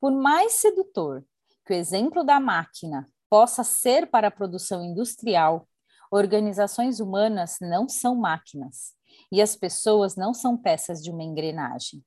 Por 0.00 0.12
mais 0.12 0.54
sedutor 0.54 1.24
que 1.64 1.72
o 1.72 1.76
exemplo 1.76 2.22
da 2.22 2.38
máquina 2.38 3.08
possa 3.28 3.64
ser 3.64 4.08
para 4.08 4.28
a 4.28 4.30
produção 4.30 4.84
industrial, 4.84 5.66
organizações 6.10 7.00
humanas 7.00 7.56
não 7.60 7.88
são 7.88 8.14
máquinas 8.14 8.95
e 9.30 9.42
as 9.42 9.56
pessoas 9.56 10.16
não 10.16 10.32
são 10.32 10.56
peças 10.56 11.02
de 11.02 11.10
uma 11.10 11.22
engrenagem. 11.22 12.04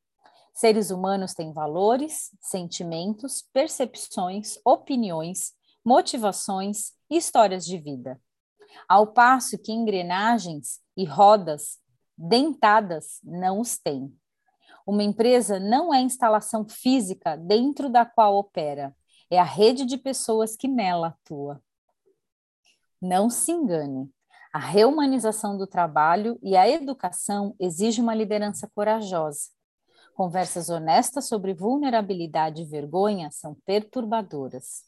Seres 0.54 0.92
humanos 0.92 1.34
têm 1.34 1.54
valores, 1.54 2.32
sentimentos, 2.42 3.42
percepções, 3.54 4.58
opiniões, 4.66 5.54
motivações 5.86 6.94
e 7.10 7.18
histórias 7.18 7.66
de 7.66 7.78
vida. 7.78 8.20
Ao 8.88 9.08
passo 9.08 9.58
que 9.58 9.72
engrenagens 9.72 10.80
e 10.96 11.06
rodas 11.06 11.80
dentadas 12.18 13.20
não 13.24 13.62
os 13.62 13.78
têm. 13.78 14.14
Uma 14.86 15.04
empresa 15.04 15.60
não 15.60 15.94
é 15.94 16.02
instalação 16.02 16.68
física 16.68 17.38
dentro 17.38 17.90
da 17.90 18.06
qual 18.06 18.36
opera, 18.36 18.96
é 19.30 19.40
a 19.40 19.44
rede 19.44 19.86
de 19.86 19.98
pessoas 19.98 20.56
que 20.56 20.68
nela 20.68 21.08
atua. 21.10 21.64
Não 23.02 23.30
se 23.30 23.52
engane, 23.52 24.12
a 24.52 24.58
reumanização 24.58 25.56
do 25.56 25.68
trabalho 25.68 26.40
e 26.42 26.58
a 26.58 26.68
educação 26.68 27.56
exige 27.60 28.02
uma 28.02 28.16
liderança 28.16 28.68
corajosa. 28.74 29.50
Conversas 30.16 30.70
honestas 30.70 31.28
sobre 31.28 31.54
vulnerabilidade 31.54 32.64
e 32.64 32.66
vergonha 32.66 33.30
são 33.32 33.56
perturbadoras. 33.64 34.84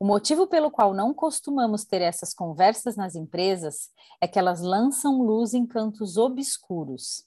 O 0.00 0.06
motivo 0.06 0.46
pelo 0.46 0.70
qual 0.70 0.94
não 0.94 1.12
costumamos 1.12 1.84
ter 1.84 2.00
essas 2.00 2.32
conversas 2.32 2.96
nas 2.96 3.14
empresas 3.14 3.90
é 4.20 4.26
que 4.26 4.38
elas 4.38 4.62
lançam 4.62 5.22
luz 5.22 5.52
em 5.52 5.66
cantos 5.66 6.16
obscuros, 6.16 7.24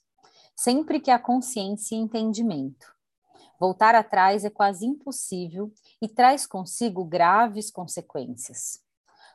sempre 0.56 1.00
que 1.00 1.10
há 1.10 1.18
consciência 1.18 1.94
e 1.94 1.98
entendimento. 1.98 2.92
Voltar 3.58 3.94
atrás 3.94 4.44
é 4.44 4.50
quase 4.50 4.84
impossível 4.84 5.72
e 6.02 6.08
traz 6.08 6.46
consigo 6.46 7.04
graves 7.04 7.70
consequências. 7.70 8.80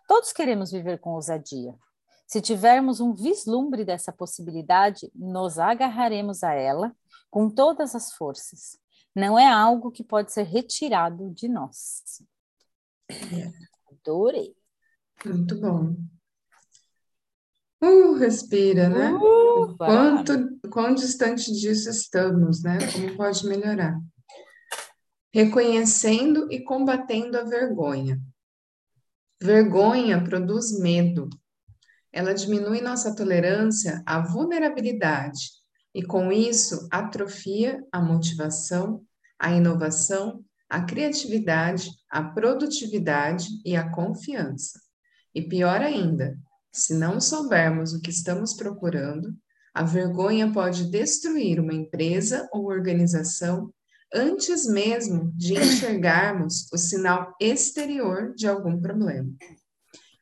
Todos 0.07 0.31
queremos 0.31 0.71
viver 0.71 0.99
com 0.99 1.11
ousadia, 1.11 1.73
se 2.33 2.41
tivermos 2.41 2.99
um 2.99 3.13
vislumbre 3.13 3.85
dessa 3.85 4.11
possibilidade, 4.11 5.07
nos 5.13 5.59
agarraremos 5.59 6.43
a 6.43 6.51
ela 6.51 6.91
com 7.29 7.47
todas 7.47 7.93
as 7.93 8.11
forças. 8.13 8.79
Não 9.15 9.37
é 9.37 9.47
algo 9.47 9.91
que 9.91 10.03
pode 10.03 10.33
ser 10.33 10.41
retirado 10.41 11.29
de 11.29 11.47
nós. 11.47 12.23
Adorei. 13.87 14.55
Muito 15.23 15.61
bom. 15.61 15.95
Uh, 17.83 18.13
respira, 18.13 18.89
né? 18.89 19.13
Uh, 19.13 19.77
Quanto, 19.77 20.59
quão 20.71 20.95
distante 20.95 21.51
disso 21.51 21.87
estamos, 21.87 22.63
né? 22.63 22.79
Como 22.93 23.15
pode 23.15 23.45
melhorar? 23.45 24.01
Reconhecendo 25.31 26.51
e 26.51 26.63
combatendo 26.63 27.37
a 27.37 27.43
vergonha. 27.43 28.19
Vergonha 29.39 30.23
produz 30.23 30.79
medo, 30.79 31.29
ela 32.13 32.33
diminui 32.33 32.79
nossa 32.79 33.15
tolerância 33.15 34.03
à 34.05 34.19
vulnerabilidade 34.21 35.49
e, 35.93 36.03
com 36.03 36.31
isso, 36.31 36.87
atrofia 36.91 37.83
a 37.91 37.99
motivação, 37.99 39.03
a 39.39 39.51
inovação, 39.51 40.45
a 40.69 40.81
criatividade, 40.81 41.89
a 42.09 42.23
produtividade 42.23 43.47
e 43.65 43.75
a 43.75 43.89
confiança. 43.89 44.79
E 45.33 45.41
pior 45.41 45.81
ainda, 45.81 46.37
se 46.71 46.93
não 46.93 47.19
soubermos 47.19 47.93
o 47.93 48.01
que 48.01 48.11
estamos 48.11 48.53
procurando, 48.53 49.35
a 49.73 49.83
vergonha 49.83 50.51
pode 50.51 50.89
destruir 50.91 51.59
uma 51.59 51.73
empresa 51.73 52.47
ou 52.53 52.65
organização 52.65 53.73
antes 54.13 54.67
mesmo 54.67 55.31
de 55.35 55.53
enxergarmos 55.53 56.71
o 56.71 56.77
sinal 56.77 57.35
exterior 57.41 58.33
de 58.35 58.47
algum 58.47 58.79
problema. 58.79 59.31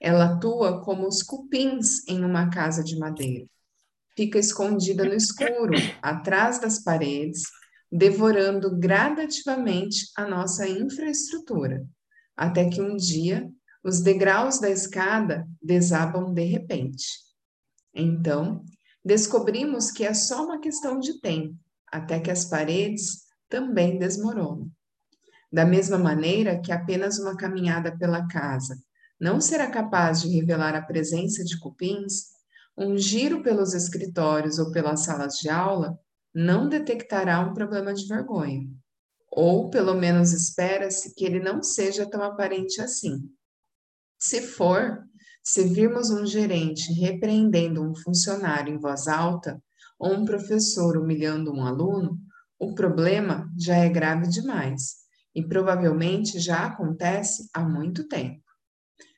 Ela 0.01 0.33
atua 0.33 0.81
como 0.83 1.07
os 1.07 1.21
cupins 1.21 2.07
em 2.07 2.25
uma 2.25 2.49
casa 2.49 2.83
de 2.83 2.97
madeira. 2.97 3.45
Fica 4.17 4.39
escondida 4.39 5.05
no 5.05 5.13
escuro, 5.13 5.73
atrás 6.01 6.59
das 6.59 6.83
paredes, 6.83 7.43
devorando 7.91 8.75
gradativamente 8.79 10.07
a 10.17 10.27
nossa 10.27 10.67
infraestrutura, 10.67 11.85
até 12.35 12.67
que 12.67 12.81
um 12.81 12.95
dia 12.95 13.47
os 13.83 14.01
degraus 14.01 14.59
da 14.59 14.71
escada 14.71 15.47
desabam 15.61 16.33
de 16.33 16.45
repente. 16.45 17.05
Então, 17.93 18.65
descobrimos 19.05 19.91
que 19.91 20.03
é 20.03 20.15
só 20.15 20.45
uma 20.45 20.59
questão 20.59 20.99
de 20.99 21.19
tempo, 21.19 21.55
até 21.91 22.19
que 22.19 22.31
as 22.31 22.45
paredes 22.45 23.27
também 23.47 23.99
desmoronam. 23.99 24.67
Da 25.51 25.63
mesma 25.63 25.99
maneira 25.99 26.59
que 26.59 26.71
apenas 26.71 27.19
uma 27.19 27.37
caminhada 27.37 27.95
pela 27.97 28.27
casa 28.27 28.75
não 29.21 29.39
será 29.39 29.69
capaz 29.69 30.23
de 30.23 30.29
revelar 30.29 30.73
a 30.73 30.81
presença 30.81 31.43
de 31.43 31.59
cupins, 31.59 32.31
um 32.75 32.97
giro 32.97 33.43
pelos 33.43 33.75
escritórios 33.75 34.57
ou 34.57 34.71
pelas 34.71 35.03
salas 35.05 35.35
de 35.35 35.47
aula 35.47 35.95
não 36.33 36.67
detectará 36.67 37.39
um 37.39 37.53
problema 37.53 37.93
de 37.93 38.07
vergonha. 38.07 38.67
ou 39.33 39.69
pelo 39.69 39.93
menos 39.93 40.33
espera-se 40.33 41.15
que 41.15 41.23
ele 41.23 41.39
não 41.39 41.63
seja 41.63 42.05
tão 42.09 42.21
aparente 42.21 42.81
assim. 42.81 43.29
Se 44.19 44.41
for, 44.41 45.05
se 45.41 45.63
virmos 45.63 46.09
um 46.09 46.25
gerente 46.25 46.91
repreendendo 46.91 47.81
um 47.81 47.95
funcionário 47.95 48.73
em 48.73 48.77
voz 48.77 49.07
alta 49.07 49.61
ou 49.97 50.13
um 50.13 50.25
professor 50.25 50.97
humilhando 50.97 51.53
um 51.53 51.63
aluno, 51.63 52.19
o 52.59 52.75
problema 52.75 53.49
já 53.57 53.75
é 53.75 53.87
grave 53.87 54.27
demais 54.27 54.97
e 55.33 55.41
provavelmente 55.47 56.37
já 56.37 56.65
acontece 56.65 57.49
há 57.53 57.63
muito 57.63 58.07
tempo. 58.09 58.50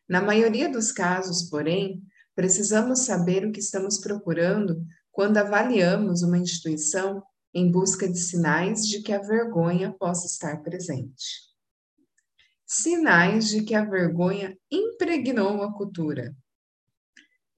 Na 0.08 0.22
maioria 0.22 0.70
dos 0.70 0.92
casos, 0.92 1.50
porém, 1.50 2.04
precisamos 2.36 3.06
saber 3.06 3.46
o 3.46 3.52
que 3.52 3.60
estamos 3.60 4.00
procurando 4.00 4.86
quando 5.12 5.38
avaliamos 5.38 6.24
uma 6.24 6.38
instituição 6.38 7.24
em 7.54 7.72
busca 7.72 8.10
de 8.10 8.18
sinais 8.18 8.88
de 8.88 9.02
que 9.02 9.14
a 9.14 9.22
vergonha 9.22 9.94
possa 9.94 10.26
estar 10.26 10.62
presente. 10.64 11.54
Sinais 12.66 13.50
de 13.50 13.64
que 13.64 13.76
a 13.76 13.86
vergonha 13.86 14.58
impregnou 14.72 15.62
a 15.62 15.72
cultura. 15.72 16.36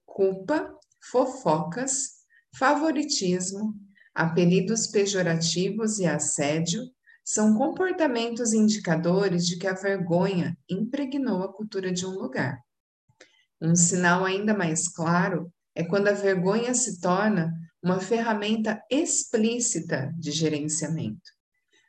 Culpa, 0.04 0.78
fofocas, 1.10 2.16
favoritismo, 2.58 3.74
apelidos 4.14 4.86
pejorativos 4.86 5.98
e 5.98 6.06
assédio 6.06 6.82
são 7.28 7.54
comportamentos 7.54 8.52
indicadores 8.52 9.44
de 9.44 9.58
que 9.58 9.66
a 9.66 9.74
vergonha 9.74 10.56
impregnou 10.70 11.42
a 11.42 11.52
cultura 11.52 11.90
de 11.90 12.06
um 12.06 12.10
lugar. 12.10 12.56
Um 13.60 13.74
sinal 13.74 14.24
ainda 14.24 14.56
mais 14.56 14.86
claro 14.86 15.52
é 15.74 15.82
quando 15.82 16.06
a 16.06 16.12
vergonha 16.12 16.72
se 16.72 17.00
torna 17.00 17.52
uma 17.82 17.98
ferramenta 17.98 18.80
explícita 18.88 20.14
de 20.16 20.30
gerenciamento. 20.30 21.32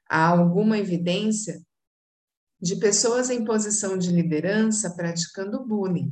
Há 0.10 0.26
alguma 0.26 0.80
evidência 0.80 1.62
de 2.60 2.76
pessoas 2.78 3.30
em 3.30 3.46
posição 3.46 3.96
de 3.96 4.12
liderança 4.12 4.96
praticando 4.96 5.64
bullying, 5.64 6.12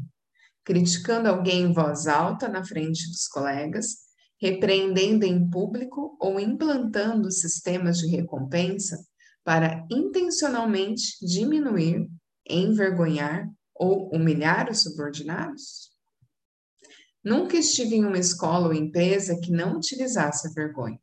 criticando 0.64 1.30
alguém 1.30 1.64
em 1.64 1.74
voz 1.74 2.06
alta 2.06 2.48
na 2.48 2.64
frente 2.64 3.10
dos 3.10 3.28
colegas, 3.28 4.06
repreendendo 4.40 5.26
em 5.26 5.50
público 5.50 6.16
ou 6.22 6.40
implantando 6.40 7.32
sistemas 7.32 7.98
de 7.98 8.08
recompensa 8.08 9.04
para 9.46 9.86
intencionalmente 9.92 11.16
diminuir, 11.22 12.10
envergonhar 12.50 13.48
ou 13.76 14.10
humilhar 14.10 14.70
os 14.72 14.82
subordinados? 14.82 15.92
Nunca 17.24 17.56
estive 17.56 17.96
em 17.96 18.06
uma 18.06 18.18
escola 18.18 18.68
ou 18.68 18.74
empresa 18.74 19.40
que 19.40 19.52
não 19.52 19.78
utilizasse 19.78 20.48
a 20.48 20.52
vergonha. 20.52 21.00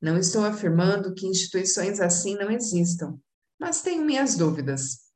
Não 0.00 0.16
estou 0.16 0.42
afirmando 0.42 1.14
que 1.14 1.26
instituições 1.26 2.00
assim 2.00 2.34
não 2.34 2.50
existam, 2.50 3.18
mas 3.58 3.82
tenho 3.82 4.04
minhas 4.04 4.36
dúvidas. 4.36 5.10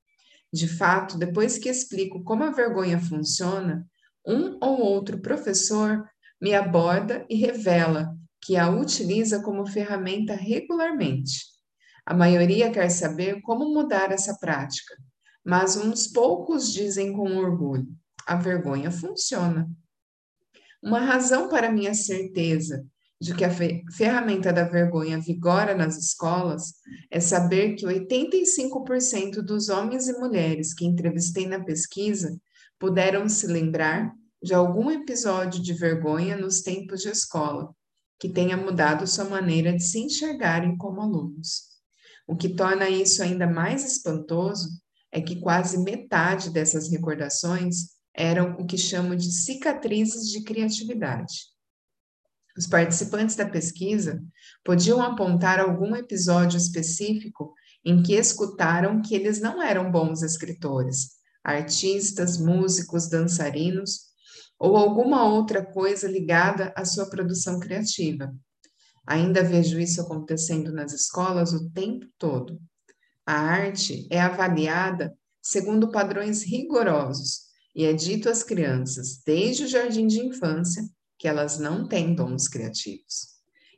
De 0.53 0.69
fato, 0.69 1.17
depois 1.17 1.57
que 1.57 1.71
explico 1.71 2.23
como 2.23 2.45
a 2.45 2.51
vergonha 2.51 3.01
funciona, 3.01 3.89
um 4.27 4.59
ou 4.63 4.81
outro 4.81 5.19
professor 5.19 6.07
me 6.41 6.55
aborda 6.55 7.25
e 7.29 7.37
revela 7.37 8.15
que 8.43 8.57
a 8.57 8.69
utiliza 8.69 9.43
como 9.43 9.67
ferramenta 9.67 10.35
regularmente. 10.35 11.54
A 12.07 12.13
maioria 12.13 12.71
quer 12.71 12.91
saber 12.91 13.41
como 13.41 13.73
mudar 13.73 14.13
essa 14.13 14.37
prática, 14.39 14.95
mas 15.45 15.77
uns 15.77 16.07
poucos 16.07 16.73
dizem 16.73 17.13
com 17.13 17.37
orgulho: 17.37 17.89
a 18.27 18.37
vergonha 18.37 18.91
funciona. 18.91 19.71
Uma 20.83 21.01
razão 21.01 21.49
para 21.49 21.73
minha 21.73 21.95
certeza 21.95 22.87
de 23.21 23.35
que 23.35 23.45
a 23.45 23.51
ferramenta 23.97 24.53
da 24.53 24.65
vergonha 24.65 25.19
vigora 25.19 25.75
nas 25.75 25.97
escolas 25.97 26.75
é 27.11 27.21
saber 27.21 27.75
que 27.75 27.87
85% 27.87 29.41
dos 29.41 29.71
homens 29.71 30.09
e 30.09 30.19
mulheres 30.19 30.75
que 30.75 30.85
entrevistei 30.85 31.47
na 31.47 31.65
pesquisa 31.65 32.39
puderam 32.79 33.27
se 33.29 33.47
lembrar 33.47 34.13
de 34.43 34.53
algum 34.53 34.91
episódio 34.91 35.63
de 35.63 35.73
vergonha 35.73 36.37
nos 36.37 36.61
tempos 36.61 37.01
de 37.01 37.09
escola, 37.09 37.75
que 38.19 38.29
tenha 38.29 38.59
mudado 38.59 39.07
sua 39.07 39.25
maneira 39.25 39.73
de 39.73 39.83
se 39.83 40.01
enxergarem 40.01 40.77
como 40.77 41.01
alunos. 41.01 41.74
O 42.27 42.37
que 42.37 42.49
torna 42.49 42.89
isso 42.89 43.23
ainda 43.23 43.47
mais 43.47 43.85
espantoso 43.85 44.69
é 45.13 45.21
que 45.21 45.41
quase 45.41 45.79
metade 45.79 46.51
dessas 46.51 46.91
recordações 46.91 47.95
eram 48.15 48.53
o 48.59 48.67
que 48.67 48.79
chamo 48.79 49.15
de 49.15 49.31
cicatrizes 49.31 50.31
de 50.31 50.43
criatividade. 50.43 51.55
Os 52.57 52.67
participantes 52.67 53.35
da 53.35 53.49
pesquisa 53.49 54.23
podiam 54.65 55.03
apontar 55.03 55.59
algum 55.59 55.95
episódio 55.97 56.57
específico 56.57 57.53
em 57.85 58.03
que 58.03 58.15
escutaram 58.15 59.03
que 59.03 59.15
eles 59.15 59.41
não 59.41 59.61
eram 59.61 59.91
bons 59.91 60.23
escritores, 60.23 61.11
artistas, 61.43 62.39
músicos, 62.39 63.09
dançarinos 63.09 64.15
ou 64.59 64.77
alguma 64.77 65.25
outra 65.25 65.65
coisa 65.65 66.09
ligada 66.09 66.73
à 66.77 66.85
sua 66.85 67.11
produção 67.11 67.59
criativa. 67.59 68.33
Ainda 69.07 69.43
vejo 69.43 69.79
isso 69.79 70.01
acontecendo 70.01 70.73
nas 70.73 70.93
escolas 70.93 71.53
o 71.53 71.71
tempo 71.71 72.07
todo. 72.19 72.61
A 73.27 73.35
arte 73.35 74.07
é 74.11 74.21
avaliada 74.21 75.17
segundo 75.43 75.91
padrões 75.91 76.43
rigorosos 76.43 77.45
e 77.75 77.85
é 77.85 77.93
dito 77.93 78.29
às 78.29 78.43
crianças, 78.43 79.21
desde 79.25 79.65
o 79.65 79.69
jardim 79.69 80.07
de 80.07 80.21
infância, 80.21 80.83
que 81.19 81.29
elas 81.29 81.59
não 81.59 81.87
têm 81.87 82.15
dons 82.15 82.49
criativos. 82.49 83.35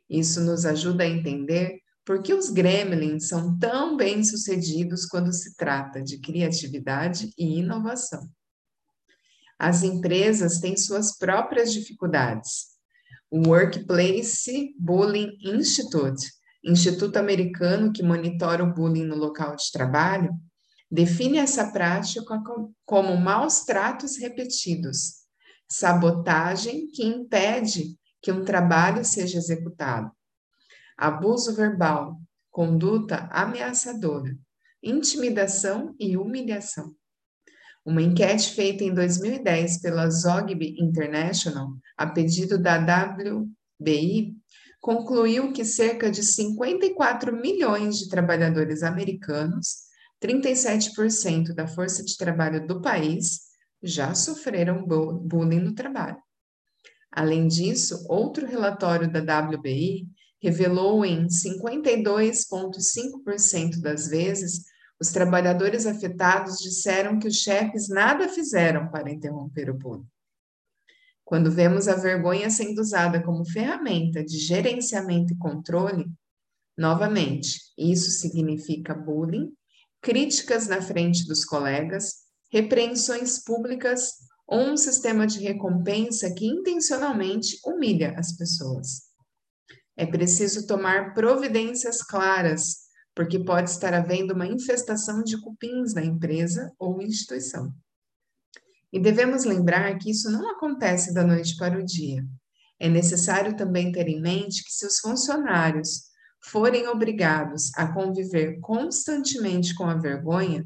Isso 0.09 0.39
nos 0.41 0.65
ajuda 0.65 1.03
a 1.03 1.07
entender 1.07 1.79
por 2.05 2.23
que 2.23 2.33
os 2.33 2.49
gremlins 2.49 3.27
são 3.27 3.57
tão 3.59 3.97
bem-sucedidos 3.97 5.05
quando 5.05 5.33
se 5.33 5.55
trata 5.57 6.01
de 6.01 6.19
criatividade 6.19 7.33
e 7.37 7.59
inovação. 7.59 8.29
As 9.59 9.83
empresas 9.83 10.59
têm 10.59 10.77
suas 10.77 11.17
próprias 11.17 11.73
dificuldades. 11.73 12.76
Workplace 13.31 14.73
Bullying 14.79 15.37
Institute, 15.43 16.25
instituto 16.63 17.17
americano 17.17 17.91
que 17.91 18.03
monitora 18.03 18.63
o 18.63 18.73
bullying 18.73 19.05
no 19.05 19.15
local 19.15 19.55
de 19.55 19.71
trabalho, 19.71 20.31
Define 20.89 21.37
essa 21.37 21.69
prática 21.69 22.41
como 22.85 23.17
maus 23.17 23.65
tratos 23.65 24.17
repetidos, 24.17 25.25
sabotagem 25.67 26.87
que 26.87 27.03
impede 27.05 27.97
que 28.21 28.31
um 28.31 28.45
trabalho 28.45 29.03
seja 29.03 29.37
executado, 29.37 30.09
abuso 30.97 31.53
verbal, 31.53 32.17
conduta 32.49 33.27
ameaçadora, 33.31 34.33
intimidação 34.81 35.93
e 35.99 36.15
humilhação. 36.15 36.95
Uma 37.87 38.01
enquete 38.01 38.51
feita 38.51 38.83
em 38.83 38.93
2010 38.93 39.79
pela 39.79 40.09
Zogby 40.09 40.75
International, 40.77 41.69
a 41.95 42.05
pedido 42.05 42.57
da 42.57 42.75
WBI, 42.75 44.35
concluiu 44.81 45.53
que 45.53 45.63
cerca 45.63 46.11
de 46.11 46.21
54 46.21 47.33
milhões 47.33 47.97
de 47.97 48.09
trabalhadores 48.09 48.83
americanos 48.83 49.87
37% 50.21 51.53
da 51.53 51.65
força 51.65 52.03
de 52.03 52.17
trabalho 52.17 52.67
do 52.67 52.81
país 52.81 53.43
já 53.81 54.13
sofreram 54.13 54.85
bullying 54.85 55.61
no 55.61 55.73
trabalho. 55.73 56.17
Além 57.09 57.47
disso, 57.47 58.05
outro 58.09 58.45
relatório 58.45 59.09
da 59.09 59.21
WBI 59.21 60.05
revelou 60.41 61.05
em 61.05 61.27
52,5% 61.27 63.79
das 63.79 64.09
vezes 64.09 64.65
os 64.99 65.09
trabalhadores 65.09 65.85
afetados 65.85 66.57
disseram 66.57 67.19
que 67.19 67.27
os 67.27 67.35
chefes 67.35 67.87
nada 67.87 68.27
fizeram 68.27 68.89
para 68.89 69.11
interromper 69.11 69.69
o 69.69 69.73
bullying. 69.73 70.07
Quando 71.23 71.51
vemos 71.51 71.87
a 71.87 71.95
vergonha 71.95 72.49
sendo 72.49 72.79
usada 72.79 73.21
como 73.21 73.45
ferramenta 73.45 74.23
de 74.23 74.37
gerenciamento 74.37 75.33
e 75.33 75.37
controle, 75.37 76.09
novamente, 76.77 77.59
isso 77.77 78.09
significa 78.11 78.95
bullying 78.95 79.51
críticas 80.01 80.67
na 80.67 80.81
frente 80.81 81.27
dos 81.27 81.43
colegas, 81.43 82.27
repreensões 82.49 83.43
públicas 83.43 84.13
ou 84.47 84.61
um 84.61 84.77
sistema 84.77 85.27
de 85.27 85.39
recompensa 85.39 86.33
que 86.33 86.45
intencionalmente 86.45 87.59
humilha 87.65 88.15
as 88.17 88.31
pessoas. 88.31 89.07
É 89.97 90.05
preciso 90.05 90.65
tomar 90.65 91.13
providências 91.13 92.01
claras, 92.01 92.86
porque 93.17 93.39
pode 93.39 93.71
estar 93.71 93.95
havendo 93.95 94.35
uma 94.35 94.45
infestação 94.45 95.23
de 95.23 95.41
cupins 95.41 95.95
na 95.95 96.05
empresa 96.05 96.71
ou 96.77 97.01
instituição. 97.01 97.73
E 98.93 98.99
devemos 98.99 99.43
lembrar 99.43 99.97
que 99.97 100.11
isso 100.11 100.29
não 100.29 100.51
acontece 100.51 101.15
da 101.15 101.23
noite 101.23 101.57
para 101.57 101.79
o 101.79 101.83
dia. 101.83 102.23
É 102.79 102.87
necessário 102.87 103.57
também 103.57 103.91
ter 103.91 104.07
em 104.07 104.21
mente 104.21 104.63
que 104.63 104.71
se 104.71 104.85
os 104.85 104.99
funcionários 104.99 106.03
forem 106.45 106.87
obrigados 106.87 107.71
a 107.75 107.91
conviver 107.91 108.59
constantemente 108.59 109.73
com 109.73 109.85
a 109.85 109.95
vergonha, 109.95 110.63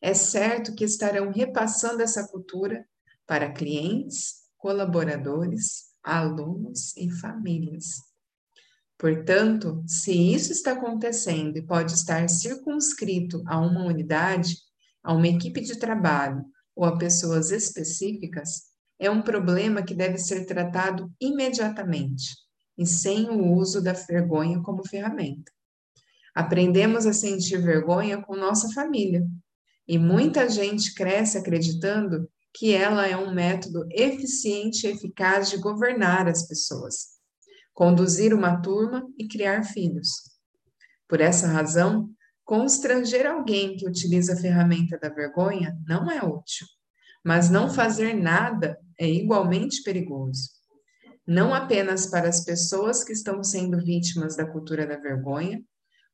é 0.00 0.12
certo 0.12 0.74
que 0.74 0.84
estarão 0.84 1.30
repassando 1.30 2.02
essa 2.02 2.26
cultura 2.26 2.84
para 3.28 3.52
clientes, 3.52 4.40
colaboradores, 4.58 5.84
alunos 6.02 6.96
e 6.96 7.08
famílias. 7.12 8.11
Portanto, 9.02 9.82
se 9.84 10.12
isso 10.12 10.52
está 10.52 10.74
acontecendo 10.74 11.56
e 11.56 11.66
pode 11.66 11.92
estar 11.92 12.30
circunscrito 12.30 13.42
a 13.48 13.58
uma 13.58 13.84
unidade, 13.84 14.56
a 15.02 15.12
uma 15.12 15.26
equipe 15.26 15.60
de 15.60 15.76
trabalho 15.76 16.44
ou 16.72 16.84
a 16.84 16.96
pessoas 16.96 17.50
específicas, 17.50 18.62
é 19.00 19.10
um 19.10 19.20
problema 19.20 19.82
que 19.82 19.92
deve 19.92 20.18
ser 20.18 20.46
tratado 20.46 21.12
imediatamente 21.20 22.26
e 22.78 22.86
sem 22.86 23.28
o 23.28 23.52
uso 23.52 23.82
da 23.82 23.92
vergonha 23.92 24.62
como 24.62 24.86
ferramenta. 24.86 25.50
Aprendemos 26.32 27.04
a 27.04 27.12
sentir 27.12 27.60
vergonha 27.60 28.22
com 28.22 28.36
nossa 28.36 28.70
família, 28.70 29.26
e 29.88 29.98
muita 29.98 30.48
gente 30.48 30.94
cresce 30.94 31.36
acreditando 31.36 32.30
que 32.54 32.72
ela 32.72 33.04
é 33.04 33.16
um 33.16 33.34
método 33.34 33.84
eficiente 33.90 34.86
e 34.86 34.90
eficaz 34.90 35.50
de 35.50 35.56
governar 35.56 36.28
as 36.28 36.46
pessoas, 36.46 37.11
conduzir 37.74 38.34
uma 38.34 38.60
turma 38.60 39.06
e 39.18 39.26
criar 39.26 39.64
filhos. 39.64 40.08
Por 41.08 41.20
essa 41.20 41.46
razão, 41.46 42.10
constranger 42.44 43.26
alguém 43.26 43.76
que 43.76 43.86
utiliza 43.86 44.34
a 44.34 44.36
ferramenta 44.36 44.98
da 44.98 45.08
vergonha 45.08 45.76
não 45.86 46.10
é 46.10 46.22
útil, 46.22 46.66
mas 47.24 47.50
não 47.50 47.70
fazer 47.70 48.14
nada 48.14 48.78
é 48.98 49.08
igualmente 49.08 49.82
perigoso. 49.82 50.50
Não 51.26 51.54
apenas 51.54 52.06
para 52.06 52.28
as 52.28 52.44
pessoas 52.44 53.04
que 53.04 53.12
estão 53.12 53.44
sendo 53.44 53.78
vítimas 53.78 54.36
da 54.36 54.44
cultura 54.44 54.86
da 54.86 54.96
vergonha, 54.96 55.62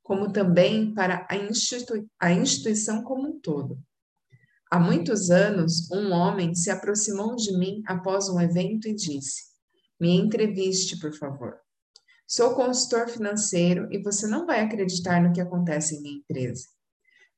como 0.02 0.32
também 0.32 0.94
para 0.94 1.26
a, 1.30 1.36
institui 1.36 2.06
a 2.18 2.32
instituição 2.32 3.02
como 3.02 3.28
um 3.28 3.40
todo. 3.40 3.78
Há 4.70 4.78
muitos 4.78 5.30
anos, 5.30 5.90
um 5.90 6.12
homem 6.12 6.54
se 6.54 6.70
aproximou 6.70 7.36
de 7.36 7.56
mim 7.56 7.82
após 7.86 8.28
um 8.28 8.40
evento 8.40 8.86
e 8.86 8.94
disse: 8.94 9.47
Me 10.00 10.14
entreviste, 10.14 10.98
por 10.98 11.12
favor. 11.12 11.58
Sou 12.26 12.54
consultor 12.54 13.08
financeiro 13.08 13.88
e 13.90 14.02
você 14.02 14.26
não 14.26 14.46
vai 14.46 14.60
acreditar 14.60 15.20
no 15.20 15.32
que 15.32 15.40
acontece 15.40 15.96
em 15.96 16.02
minha 16.02 16.18
empresa. 16.18 16.66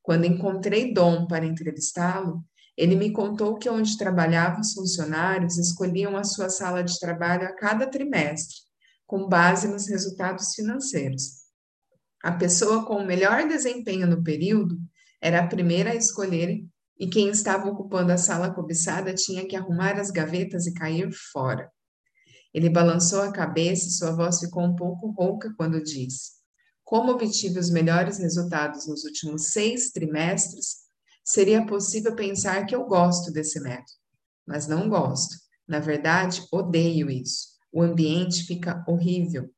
Quando 0.03 0.25
encontrei 0.25 0.92
Dom 0.92 1.27
para 1.27 1.46
entrevistá-lo, 1.46 2.44
ele 2.77 2.96
me 2.96 3.12
contou 3.12 3.57
que 3.57 3.68
onde 3.68 3.96
trabalhavam 3.96 4.61
os 4.61 4.73
funcionários 4.73 5.59
escolhiam 5.59 6.16
a 6.16 6.25
sua 6.25 6.49
sala 6.49 6.83
de 6.83 6.99
trabalho 6.99 7.46
a 7.46 7.55
cada 7.55 7.87
trimestre, 7.87 8.57
com 9.07 9.29
base 9.29 9.68
nos 9.68 9.88
resultados 9.88 10.55
financeiros. 10.55 11.40
A 12.23 12.33
pessoa 12.33 12.85
com 12.85 12.96
o 12.96 13.07
melhor 13.07 13.49
desempenho 13.49 14.07
no 14.07 14.23
período 14.23 14.79
era 15.20 15.40
a 15.40 15.46
primeira 15.46 15.90
a 15.92 15.94
escolher 15.94 16.64
e 16.99 17.09
quem 17.09 17.29
estava 17.29 17.68
ocupando 17.68 18.12
a 18.12 18.18
sala 18.18 18.53
cobiçada 18.53 19.14
tinha 19.14 19.46
que 19.46 19.57
arrumar 19.57 19.99
as 19.99 20.11
gavetas 20.11 20.66
e 20.66 20.75
cair 20.75 21.11
fora. 21.33 21.70
Ele 22.53 22.69
balançou 22.69 23.23
a 23.23 23.33
cabeça 23.33 23.87
e 23.87 23.93
sua 23.93 24.13
voz 24.13 24.41
ficou 24.41 24.65
um 24.65 24.75
pouco 24.75 25.11
rouca 25.11 25.53
quando 25.57 25.83
disse: 25.83 26.33
Como 26.85 27.13
obtive 27.13 27.59
os 27.59 27.71
melhores 27.71 28.19
resultados 28.19 28.87
nos 28.89 29.05
últimos 29.05 29.49
seis 29.49 29.91
trimestres, 29.91 30.79
seria 31.25 31.65
possível 31.65 32.15
pensar 32.15 32.67
que 32.67 32.75
eu 32.75 32.85
gosto 32.85 33.31
desse 33.31 33.61
método, 33.61 33.93
mas 34.47 34.67
não 34.67 34.89
gosto. 34.89 35.37
Na 35.67 35.79
verdade, 35.79 36.45
odeio 36.51 37.09
isso. 37.09 37.51
O 37.73 37.83
ambiente 37.83 38.45
fica 38.45 38.85
horrível. 38.89 39.49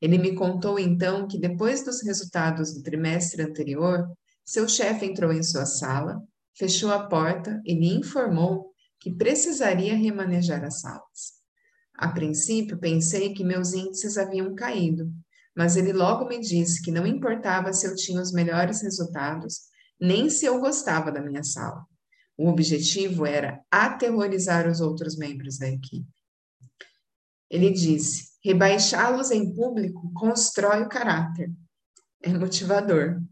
Ele 0.00 0.18
me 0.18 0.34
contou 0.36 0.78
então 0.78 1.26
que 1.26 1.38
depois 1.38 1.84
dos 1.84 2.02
resultados 2.02 2.72
do 2.72 2.82
trimestre 2.82 3.42
anterior, 3.42 4.08
seu 4.44 4.68
chefe 4.68 5.06
entrou 5.06 5.32
em 5.32 5.42
sua 5.42 5.66
sala, 5.66 6.22
fechou 6.54 6.92
a 6.92 7.08
porta 7.08 7.60
e 7.64 7.74
lhe 7.74 7.94
informou 7.94 8.72
que 9.00 9.12
precisaria 9.12 9.96
remanejar 9.96 10.62
as 10.64 10.80
salas. 10.80 11.41
A 12.02 12.08
princípio, 12.08 12.76
pensei 12.78 13.32
que 13.32 13.44
meus 13.44 13.74
índices 13.74 14.18
haviam 14.18 14.56
caído, 14.56 15.08
mas 15.56 15.76
ele 15.76 15.92
logo 15.92 16.26
me 16.26 16.40
disse 16.40 16.82
que 16.82 16.90
não 16.90 17.06
importava 17.06 17.72
se 17.72 17.86
eu 17.86 17.94
tinha 17.94 18.20
os 18.20 18.32
melhores 18.32 18.82
resultados, 18.82 19.60
nem 20.00 20.28
se 20.28 20.44
eu 20.44 20.58
gostava 20.58 21.12
da 21.12 21.22
minha 21.22 21.44
sala. 21.44 21.86
O 22.36 22.48
objetivo 22.48 23.24
era 23.24 23.62
aterrorizar 23.70 24.68
os 24.68 24.80
outros 24.80 25.16
membros 25.16 25.58
da 25.58 25.68
equipe. 25.68 26.10
Ele 27.48 27.70
disse: 27.70 28.32
rebaixá-los 28.44 29.30
em 29.30 29.54
público 29.54 30.12
constrói 30.12 30.82
o 30.82 30.88
caráter. 30.88 31.52
É 32.20 32.30
motivador. 32.36 33.22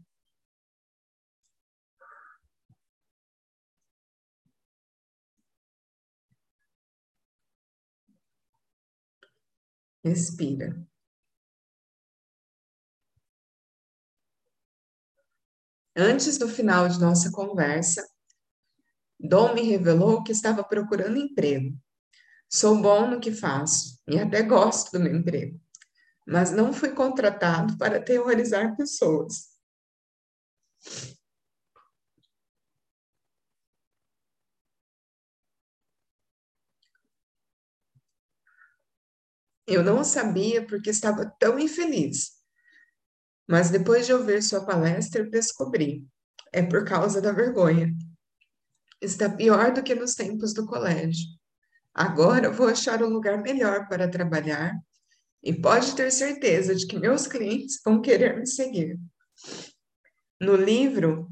Respira. 10.03 10.75
Antes 15.95 16.37
do 16.37 16.47
final 16.47 16.87
de 16.87 16.99
nossa 16.99 17.31
conversa, 17.31 18.07
Dom 19.19 19.53
me 19.53 19.61
revelou 19.61 20.23
que 20.23 20.31
estava 20.31 20.63
procurando 20.63 21.17
emprego. 21.17 21.77
Sou 22.49 22.81
bom 22.81 23.07
no 23.07 23.19
que 23.19 23.31
faço 23.31 24.01
e 24.07 24.17
até 24.19 24.41
gosto 24.41 24.91
do 24.91 24.99
meu 24.99 25.15
emprego, 25.15 25.61
mas 26.27 26.51
não 26.51 26.73
fui 26.73 26.89
contratado 26.89 27.77
para 27.77 28.01
terrorizar 28.03 28.75
pessoas. 28.75 29.51
Eu 39.71 39.85
não 39.85 40.03
sabia 40.03 40.65
porque 40.65 40.89
estava 40.89 41.25
tão 41.39 41.57
infeliz. 41.57 42.31
Mas 43.47 43.69
depois 43.69 44.05
de 44.05 44.11
ouvir 44.13 44.43
sua 44.43 44.65
palestra, 44.65 45.21
eu 45.21 45.29
descobri. 45.29 46.05
É 46.51 46.61
por 46.61 46.83
causa 46.83 47.21
da 47.21 47.31
vergonha. 47.31 47.89
Está 48.99 49.29
pior 49.29 49.71
do 49.73 49.81
que 49.81 49.95
nos 49.95 50.13
tempos 50.13 50.53
do 50.53 50.65
colégio. 50.65 51.25
Agora 51.93 52.51
vou 52.51 52.67
achar 52.67 53.01
um 53.01 53.07
lugar 53.07 53.41
melhor 53.41 53.87
para 53.87 54.09
trabalhar 54.09 54.77
e 55.41 55.53
pode 55.53 55.95
ter 55.95 56.11
certeza 56.11 56.75
de 56.75 56.85
que 56.85 56.99
meus 56.99 57.25
clientes 57.25 57.79
vão 57.83 58.01
querer 58.01 58.37
me 58.37 58.45
seguir. 58.45 58.99
No 60.39 60.55
livro, 60.55 61.31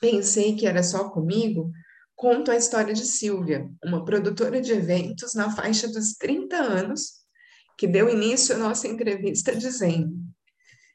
pensei 0.00 0.56
que 0.56 0.66
era 0.66 0.82
só 0.82 1.10
comigo, 1.10 1.70
conto 2.16 2.50
a 2.50 2.56
história 2.56 2.92
de 2.92 3.04
Silvia, 3.06 3.70
uma 3.84 4.04
produtora 4.04 4.60
de 4.60 4.72
eventos 4.72 5.34
na 5.34 5.54
faixa 5.54 5.86
dos 5.86 6.14
30 6.14 6.56
anos 6.56 7.21
que 7.82 7.86
deu 7.88 8.08
início 8.08 8.54
à 8.54 8.58
nossa 8.58 8.86
entrevista 8.86 9.56
dizendo: 9.56 10.14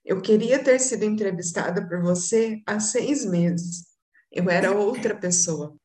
Eu 0.06 0.22
queria 0.22 0.58
ter 0.64 0.80
sido 0.80 1.04
entrevistada 1.04 1.86
por 1.86 2.02
você 2.02 2.64
há 2.66 2.80
seis 2.80 3.26
meses. 3.26 3.88
Eu 4.32 4.50
era 4.50 4.72
outra 4.72 5.14
pessoa, 5.14 5.78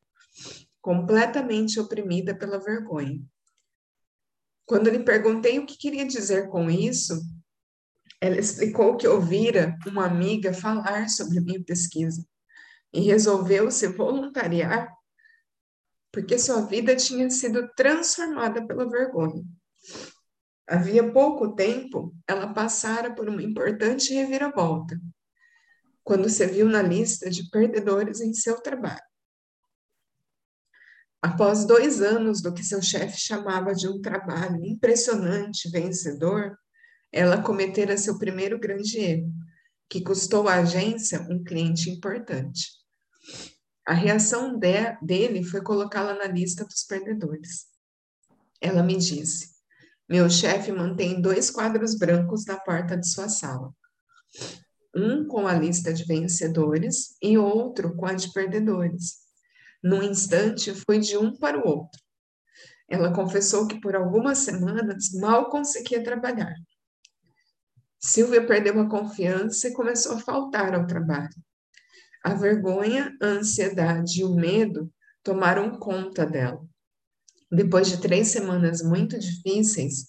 completamente 0.80 1.80
oprimida 1.80 2.38
pela 2.38 2.62
vergonha. 2.62 3.20
Quando 4.64 4.90
lhe 4.90 5.00
perguntei 5.00 5.58
o 5.58 5.66
que 5.66 5.76
queria 5.76 6.06
dizer 6.06 6.48
com 6.50 6.70
isso, 6.70 7.20
ela 8.20 8.38
explicou 8.38 8.96
que 8.96 9.08
ouvira 9.08 9.76
uma 9.84 10.06
amiga 10.06 10.54
falar 10.54 11.08
sobre 11.08 11.40
minha 11.40 11.64
pesquisa 11.64 12.24
e 12.92 13.00
resolveu 13.00 13.72
se 13.72 13.88
voluntariar 13.88 14.88
porque 16.12 16.38
sua 16.38 16.60
vida 16.60 16.94
tinha 16.94 17.28
sido 17.28 17.68
transformada 17.74 18.64
pela 18.64 18.88
vergonha. 18.88 19.42
Havia 20.72 21.12
pouco 21.12 21.54
tempo, 21.54 22.16
ela 22.26 22.54
passara 22.54 23.14
por 23.14 23.28
uma 23.28 23.42
importante 23.42 24.14
reviravolta, 24.14 24.98
quando 26.02 26.30
se 26.30 26.46
viu 26.46 26.66
na 26.66 26.80
lista 26.80 27.28
de 27.28 27.50
perdedores 27.50 28.22
em 28.22 28.32
seu 28.32 28.58
trabalho. 28.58 29.04
Após 31.20 31.66
dois 31.66 32.00
anos 32.00 32.40
do 32.40 32.54
que 32.54 32.64
seu 32.64 32.80
chefe 32.80 33.20
chamava 33.20 33.74
de 33.74 33.86
um 33.86 34.00
trabalho 34.00 34.64
impressionante, 34.64 35.70
vencedor, 35.70 36.56
ela 37.12 37.42
cometera 37.42 37.98
seu 37.98 38.18
primeiro 38.18 38.58
grande 38.58 38.98
erro, 38.98 39.30
que 39.90 40.00
custou 40.00 40.48
à 40.48 40.54
agência 40.54 41.20
um 41.28 41.44
cliente 41.44 41.90
importante. 41.90 42.70
A 43.86 43.92
reação 43.92 44.58
de, 44.58 44.96
dele 45.02 45.44
foi 45.44 45.60
colocá-la 45.60 46.14
na 46.14 46.28
lista 46.28 46.64
dos 46.64 46.82
perdedores. 46.82 47.66
Ela 48.58 48.82
me 48.82 48.96
disse: 48.96 49.51
meu 50.12 50.28
chefe 50.28 50.70
mantém 50.70 51.22
dois 51.22 51.50
quadros 51.50 51.94
brancos 51.94 52.44
na 52.44 52.60
porta 52.60 52.98
de 52.98 53.08
sua 53.08 53.30
sala. 53.30 53.72
Um 54.94 55.26
com 55.26 55.48
a 55.48 55.54
lista 55.54 55.90
de 55.90 56.04
vencedores 56.04 57.16
e 57.22 57.38
outro 57.38 57.96
com 57.96 58.04
a 58.04 58.12
de 58.12 58.30
perdedores. 58.30 59.20
Num 59.82 60.02
instante, 60.02 60.74
fui 60.74 60.98
de 60.98 61.16
um 61.16 61.34
para 61.34 61.58
o 61.58 61.66
outro. 61.66 61.98
Ela 62.90 63.10
confessou 63.10 63.66
que 63.66 63.80
por 63.80 63.96
algumas 63.96 64.36
semanas 64.36 65.14
mal 65.14 65.48
conseguia 65.48 66.04
trabalhar. 66.04 66.52
Silvia 67.98 68.46
perdeu 68.46 68.78
a 68.82 68.90
confiança 68.90 69.68
e 69.68 69.72
começou 69.72 70.16
a 70.16 70.20
faltar 70.20 70.74
ao 70.74 70.86
trabalho. 70.86 71.34
A 72.22 72.34
vergonha, 72.34 73.16
a 73.22 73.28
ansiedade 73.28 74.20
e 74.20 74.24
o 74.24 74.34
medo 74.34 74.92
tomaram 75.22 75.78
conta 75.78 76.26
dela. 76.26 76.62
Depois 77.54 77.86
de 77.88 78.00
três 78.00 78.28
semanas 78.28 78.80
muito 78.82 79.18
difíceis, 79.18 80.06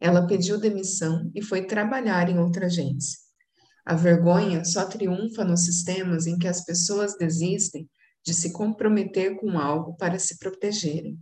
Ela 0.00 0.26
pediu 0.26 0.58
demissão 0.60 1.30
e 1.34 1.42
foi 1.42 1.66
trabalhar 1.66 2.28
em 2.28 2.38
outra 2.38 2.66
agência. 2.66 3.18
A 3.84 3.94
vergonha 3.94 4.64
só 4.64 4.84
triunfa 4.84 5.44
nos 5.44 5.64
sistemas 5.64 6.26
em 6.26 6.38
que 6.38 6.48
as 6.48 6.64
pessoas 6.64 7.16
desistem 7.16 7.88
de 8.24 8.34
se 8.34 8.52
comprometer 8.52 9.36
com 9.36 9.58
algo 9.58 9.96
para 9.96 10.18
se 10.18 10.38
protegerem. 10.38 11.18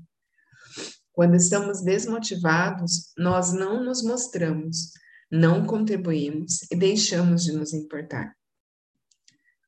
Quando 1.13 1.37
estamos 1.37 1.85
desmotivados, 1.85 3.13
nós 3.17 3.53
não 3.53 3.85
nos 3.85 4.03
mostramos, 4.03 4.91
não 5.31 5.67
contribuímos 5.67 6.63
e 6.71 6.75
deixamos 6.75 7.45
de 7.45 7.53
nos 7.53 7.73
importar. 7.73 8.35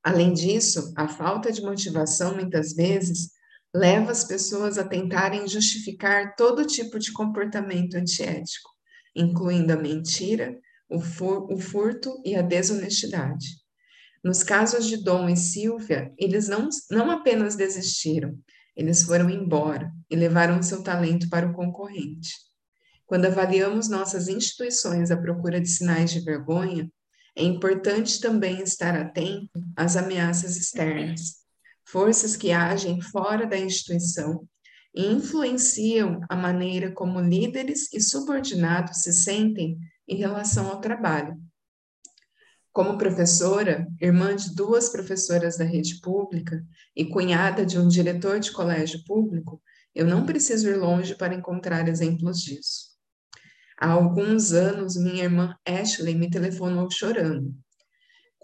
Além 0.03 0.33
disso, 0.33 0.92
a 0.97 1.07
falta 1.07 1.53
de 1.53 1.62
motivação 1.62 2.35
muitas 2.35 2.75
vezes 2.75 3.31
leva 3.77 4.11
as 4.11 4.25
pessoas 4.25 4.79
a 4.79 4.85
tentarem 4.85 5.47
justificar 5.47 6.35
todo 6.35 6.67
tipo 6.67 6.99
de 6.99 7.12
comportamento 7.12 7.95
antiético, 7.95 8.71
incluindo 9.15 9.73
a 9.73 9.77
mentira, 9.77 10.59
o, 10.89 10.99
fur, 10.99 11.53
o 11.53 11.59
furto 11.59 12.21
e 12.25 12.35
a 12.35 12.41
desonestidade. 12.41 13.47
Nos 14.25 14.43
casos 14.43 14.87
de 14.87 14.97
Dom 14.97 15.29
e 15.29 15.37
Silvia, 15.37 16.11
eles 16.19 16.49
não, 16.49 16.71
não 16.91 17.11
apenas 17.11 17.55
desistiram, 17.55 18.39
eles 18.75 19.03
foram 19.03 19.29
embora 19.29 19.93
e 20.11 20.17
levaram 20.17 20.62
seu 20.62 20.83
talento 20.83 21.29
para 21.29 21.47
o 21.47 21.53
concorrente. 21.53 22.31
Quando 23.05 23.27
avaliamos 23.27 23.89
nossas 23.89 24.27
instituições 24.27 25.11
à 25.11 25.19
procura 25.19 25.61
de 25.61 25.69
sinais 25.69 26.11
de 26.11 26.21
vergonha, 26.21 26.91
é 27.37 27.45
importante 27.45 28.21
também 28.21 28.62
estar 28.62 28.97
atento 28.97 29.61
às 29.77 29.97
ameaças 29.97 30.57
externas, 30.57 31.45
forças 31.87 32.37
que 32.37 32.53
agem 32.53 33.01
fora 33.01 33.46
da 33.46 33.57
instituição 33.57 34.46
e 34.94 35.07
influenciam 35.07 36.20
a 36.29 36.35
maneira 36.35 36.90
como 36.90 37.20
líderes 37.20 37.92
e 37.92 38.01
subordinados 38.01 39.03
se 39.03 39.12
sentem 39.12 39.79
em 40.09 40.16
relação 40.16 40.68
ao 40.68 40.81
trabalho. 40.81 41.37
Como 42.72 42.99
professora, 42.99 43.87
irmã 44.01 44.35
de 44.37 44.55
duas 44.55 44.90
professoras 44.90 45.57
da 45.57 45.64
rede 45.64 46.01
pública 46.01 46.62
e 46.94 47.05
cunhada 47.07 47.64
de 47.64 47.79
um 47.79 47.88
diretor 47.88 48.38
de 48.38 48.53
colégio 48.53 49.03
público, 49.05 49.62
eu 49.94 50.07
não 50.07 50.27
preciso 50.27 50.68
ir 50.68 50.77
longe 50.77 51.14
para 51.14 51.35
encontrar 51.35 51.88
exemplos 51.88 52.38
disso. 52.40 52.96
Há 53.79 53.90
alguns 53.90 54.53
anos, 54.53 54.96
minha 54.96 55.25
irmã 55.25 55.55
Ashley 55.66 56.14
me 56.14 56.31
telefonou 56.31 56.90
chorando. 56.90 57.55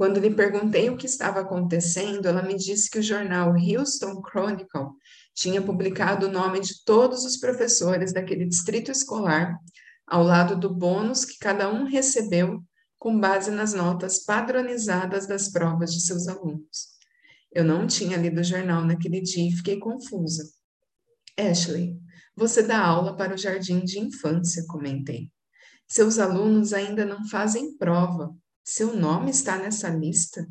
Quando 0.03 0.19
lhe 0.19 0.35
perguntei 0.35 0.91
o 0.91 0.97
que 0.97 1.07
estava 1.07 1.39
acontecendo, 1.39 2.27
ela 2.27 2.43
me 2.43 2.57
disse 2.57 2.91
que 2.91 2.99
o 2.99 3.03
jornal 3.03 3.55
Houston 3.55 4.21
Chronicle 4.21 4.89
tinha 5.33 5.63
publicado 5.63 6.27
o 6.27 6.29
nome 6.29 6.59
de 6.59 6.83
todos 6.85 7.25
os 7.25 7.37
professores 7.37 8.13
daquele 8.13 8.45
distrito 8.45 8.91
escolar, 8.91 9.57
ao 10.05 10.25
lado 10.25 10.59
do 10.59 10.75
bônus 10.75 11.25
que 11.25 11.39
cada 11.39 11.73
um 11.73 11.85
recebeu 11.85 12.65
com 12.99 13.17
base 13.17 13.53
nas 13.53 13.75
notas 13.75 14.25
padronizadas 14.25 15.29
das 15.29 15.49
provas 15.53 15.95
de 15.95 16.01
seus 16.01 16.27
alunos. 16.27 16.89
Eu 17.53 17.63
não 17.63 17.87
tinha 17.87 18.17
lido 18.17 18.41
o 18.41 18.45
jornal 18.45 18.85
naquele 18.85 19.21
dia 19.21 19.51
e 19.51 19.57
fiquei 19.57 19.79
confusa. 19.79 20.43
Ashley, 21.39 21.97
você 22.35 22.61
dá 22.61 22.85
aula 22.85 23.17
para 23.17 23.35
o 23.35 23.39
jardim 23.39 23.85
de 23.85 24.01
infância, 24.01 24.65
comentei. 24.67 25.31
Seus 25.87 26.19
alunos 26.19 26.73
ainda 26.73 27.07
não 27.07 27.25
fazem 27.29 27.79
prova. 27.79 28.35
Seu 28.65 28.95
nome 28.95 29.31
está 29.31 29.59
nessa 29.59 29.89
lista? 29.89 30.47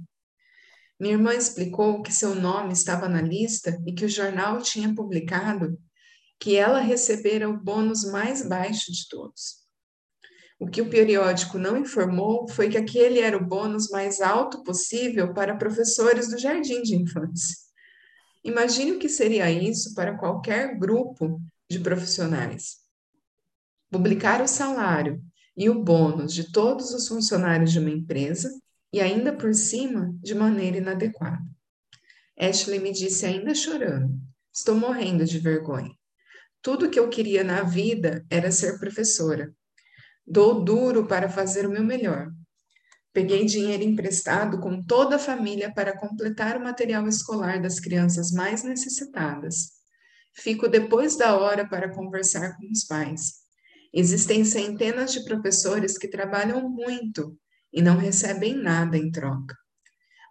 Minha 0.99 1.13
irmã 1.13 1.33
explicou 1.33 2.01
que 2.03 2.13
seu 2.13 2.35
nome 2.35 2.73
estava 2.73 3.07
na 3.07 3.21
lista 3.21 3.81
e 3.87 3.93
que 3.93 4.05
o 4.05 4.09
jornal 4.09 4.61
tinha 4.61 4.93
publicado 4.93 5.79
que 6.37 6.57
ela 6.57 6.79
recebera 6.79 7.49
o 7.49 7.57
bônus 7.57 8.03
mais 8.03 8.45
baixo 8.45 8.91
de 8.91 9.07
todos. 9.07 9.61
O 10.59 10.67
que 10.67 10.81
o 10.81 10.89
periódico 10.89 11.57
não 11.57 11.77
informou 11.77 12.47
foi 12.49 12.69
que 12.69 12.77
aquele 12.77 13.19
era 13.19 13.37
o 13.37 13.45
bônus 13.45 13.89
mais 13.89 14.19
alto 14.19 14.61
possível 14.63 15.33
para 15.33 15.55
professores 15.55 16.29
do 16.29 16.37
jardim 16.37 16.81
de 16.81 16.95
infância. 16.95 17.55
Imagine 18.43 18.91
o 18.91 18.99
que 18.99 19.07
seria 19.07 19.49
isso 19.49 19.95
para 19.95 20.17
qualquer 20.17 20.77
grupo 20.77 21.41
de 21.69 21.79
profissionais. 21.79 22.77
Publicar 23.89 24.41
o 24.41 24.47
salário 24.47 25.23
e 25.61 25.69
o 25.69 25.75
bônus 25.75 26.33
de 26.33 26.51
todos 26.51 26.91
os 26.91 27.07
funcionários 27.07 27.71
de 27.71 27.77
uma 27.77 27.91
empresa 27.91 28.49
e 28.91 28.99
ainda 28.99 29.31
por 29.31 29.53
cima 29.53 30.11
de 30.19 30.33
maneira 30.33 30.77
inadequada. 30.77 31.45
Ashley 32.35 32.79
me 32.79 32.91
disse 32.91 33.27
ainda 33.27 33.53
chorando: 33.53 34.11
Estou 34.51 34.73
morrendo 34.73 35.23
de 35.23 35.37
vergonha. 35.37 35.93
Tudo 36.63 36.89
que 36.89 36.99
eu 36.99 37.07
queria 37.09 37.43
na 37.43 37.61
vida 37.61 38.25
era 38.27 38.51
ser 38.51 38.79
professora. 38.79 39.53
Dou 40.25 40.63
duro 40.63 41.05
para 41.05 41.29
fazer 41.29 41.67
o 41.67 41.69
meu 41.69 41.83
melhor. 41.83 42.31
Peguei 43.13 43.45
dinheiro 43.45 43.83
emprestado 43.83 44.59
com 44.59 44.81
toda 44.81 45.17
a 45.17 45.19
família 45.19 45.71
para 45.71 45.95
completar 45.95 46.57
o 46.57 46.63
material 46.63 47.07
escolar 47.07 47.61
das 47.61 47.79
crianças 47.79 48.31
mais 48.31 48.63
necessitadas. 48.63 49.73
Fico 50.33 50.67
depois 50.67 51.15
da 51.15 51.37
hora 51.37 51.69
para 51.69 51.93
conversar 51.93 52.57
com 52.57 52.67
os 52.71 52.83
pais. 52.83 53.40
Existem 53.93 54.45
centenas 54.45 55.11
de 55.11 55.23
professores 55.25 55.97
que 55.97 56.07
trabalham 56.07 56.69
muito 56.69 57.37
e 57.73 57.81
não 57.81 57.97
recebem 57.97 58.55
nada 58.55 58.97
em 58.97 59.11
troca. 59.11 59.55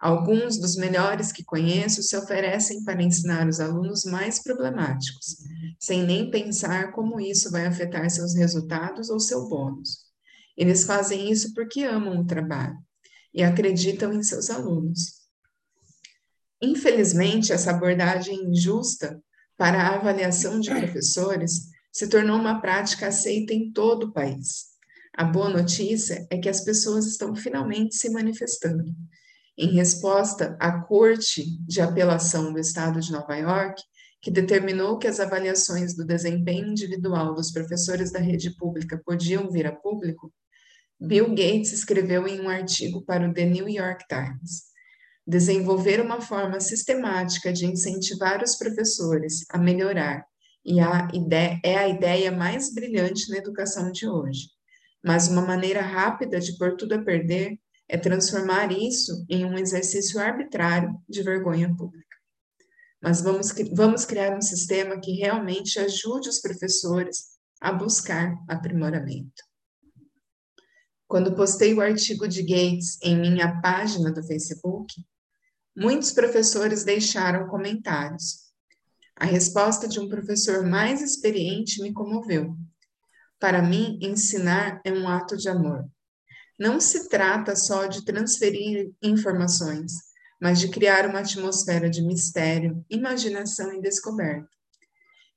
Alguns 0.01 0.59
dos 0.59 0.77
melhores 0.77 1.31
que 1.31 1.44
conheço 1.44 2.03
se 2.03 2.16
oferecem 2.16 2.83
para 2.85 3.03
ensinar 3.03 3.46
os 3.46 3.61
alunos 3.61 4.05
mais 4.05 4.42
problemáticos, 4.42 5.37
sem 5.79 6.05
nem 6.05 6.31
pensar 6.31 6.92
como 6.92 7.20
isso 7.20 7.51
vai 7.51 7.66
afetar 7.66 8.09
seus 8.11 8.35
resultados 8.35 9.11
ou 9.11 9.20
seu 9.20 9.46
bônus. 9.46 10.07
Eles 10.57 10.85
fazem 10.85 11.31
isso 11.31 11.53
porque 11.53 11.83
amam 11.83 12.18
o 12.20 12.27
trabalho 12.27 12.79
e 13.35 13.42
acreditam 13.42 14.11
em 14.12 14.23
seus 14.23 14.49
alunos. 14.49 15.20
Infelizmente, 16.62 17.53
essa 17.53 17.70
abordagem 17.70 18.51
injusta 18.51 19.23
para 19.57 19.83
a 19.83 19.96
avaliação 19.96 20.61
de 20.61 20.70
professores 20.70 21.69
se 21.92 22.09
tornou 22.09 22.38
uma 22.38 22.61
prática 22.61 23.09
aceita 23.09 23.53
em 23.53 23.70
todo 23.72 24.05
o 24.05 24.12
país. 24.12 24.70
A 25.14 25.24
boa 25.24 25.48
notícia 25.48 26.26
é 26.31 26.38
que 26.38 26.48
as 26.48 26.62
pessoas 26.62 27.07
estão 27.07 27.35
finalmente 27.35 27.96
se 27.96 28.11
manifestando. 28.11 28.85
Em 29.59 29.72
resposta 29.72 30.57
à 30.61 30.81
Corte 30.81 31.59
de 31.66 31.81
Apelação 31.81 32.53
do 32.53 32.59
Estado 32.59 33.00
de 33.00 33.12
Nova 33.12 33.37
York, 33.37 33.83
que 34.22 34.31
determinou 34.31 34.98
que 34.98 35.07
as 35.07 35.18
avaliações 35.18 35.94
do 35.94 36.05
desempenho 36.05 36.68
individual 36.68 37.35
dos 37.35 37.50
professores 37.50 38.12
da 38.12 38.20
rede 38.20 38.55
pública 38.57 39.00
podiam 39.05 39.50
vir 39.50 39.66
a 39.66 39.72
público, 39.72 40.33
Bill 41.00 41.31
Gates 41.31 41.72
escreveu 41.72 42.29
em 42.29 42.40
um 42.40 42.48
artigo 42.48 43.03
para 43.03 43.29
o 43.29 43.33
The 43.33 43.46
New 43.46 43.68
York 43.68 44.05
Times: 44.07 44.64
desenvolver 45.26 46.00
uma 46.00 46.20
forma 46.20 46.61
sistemática 46.61 47.53
de 47.53 47.64
incentivar 47.64 48.42
os 48.42 48.57
professores 48.57 49.44
a 49.48 49.57
melhorar 49.57 50.30
e 50.64 50.81
a 50.81 51.09
ideia, 51.14 51.61
é 51.64 51.77
a 51.77 51.88
ideia 51.88 52.33
mais 52.33 52.73
brilhante 52.73 53.31
na 53.31 53.38
educação 53.38 53.90
de 53.90 54.09
hoje. 54.09 54.49
Mas 55.03 55.29
uma 55.29 55.42
maneira 55.42 55.81
rápida 55.81 56.38
de 56.38 56.57
pôr 56.59 56.77
tudo 56.77 56.94
a 56.94 57.03
perder 57.03 57.59
é 57.88 57.96
transformar 57.96 58.70
isso 58.70 59.25
em 59.29 59.44
um 59.44 59.57
exercício 59.57 60.20
arbitrário 60.20 60.94
de 61.09 61.23
vergonha 61.23 61.75
pública. 61.75 62.16
Mas 63.03 63.23
vamos, 63.23 63.53
vamos 63.75 64.05
criar 64.05 64.37
um 64.37 64.42
sistema 64.42 65.01
que 65.01 65.12
realmente 65.12 65.79
ajude 65.79 66.29
os 66.29 66.40
professores 66.40 67.31
a 67.61 67.73
buscar 67.73 68.35
aprimoramento. 68.49 69.42
Quando 71.09 71.35
postei 71.35 71.75
o 71.75 71.81
artigo 71.81 72.29
de 72.29 72.42
Gates 72.42 72.99
em 73.03 73.18
minha 73.18 73.61
página 73.61 74.12
do 74.12 74.23
Facebook, 74.23 74.94
Muitos 75.77 76.11
professores 76.11 76.85
deixaram 76.85 77.49
comentários. 77.49 78.50
A 79.20 79.26
resposta 79.26 79.87
de 79.87 80.00
um 80.00 80.09
professor 80.09 80.64
mais 80.64 81.02
experiente 81.02 81.83
me 81.83 81.92
comoveu. 81.92 82.56
Para 83.38 83.61
mim, 83.61 83.98
ensinar 84.00 84.80
é 84.83 84.90
um 84.90 85.06
ato 85.06 85.37
de 85.37 85.46
amor. 85.46 85.87
Não 86.59 86.80
se 86.80 87.06
trata 87.06 87.54
só 87.54 87.85
de 87.85 88.02
transferir 88.02 88.90
informações, 89.02 89.92
mas 90.40 90.59
de 90.59 90.70
criar 90.70 91.06
uma 91.06 91.18
atmosfera 91.18 91.90
de 91.90 92.00
mistério, 92.00 92.83
imaginação 92.88 93.70
e 93.74 93.83
descoberta. 93.83 94.48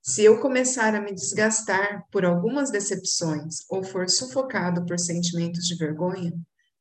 Se 0.01 0.23
eu 0.23 0.39
começar 0.39 0.95
a 0.95 1.01
me 1.01 1.13
desgastar 1.13 2.07
por 2.09 2.23
algumas 2.23 2.71
decepções 2.71 3.65
ou 3.69 3.83
for 3.83 4.09
sufocado 4.09 4.85
por 4.85 4.97
sentimentos 4.97 5.65
de 5.65 5.75
vergonha, 5.75 6.31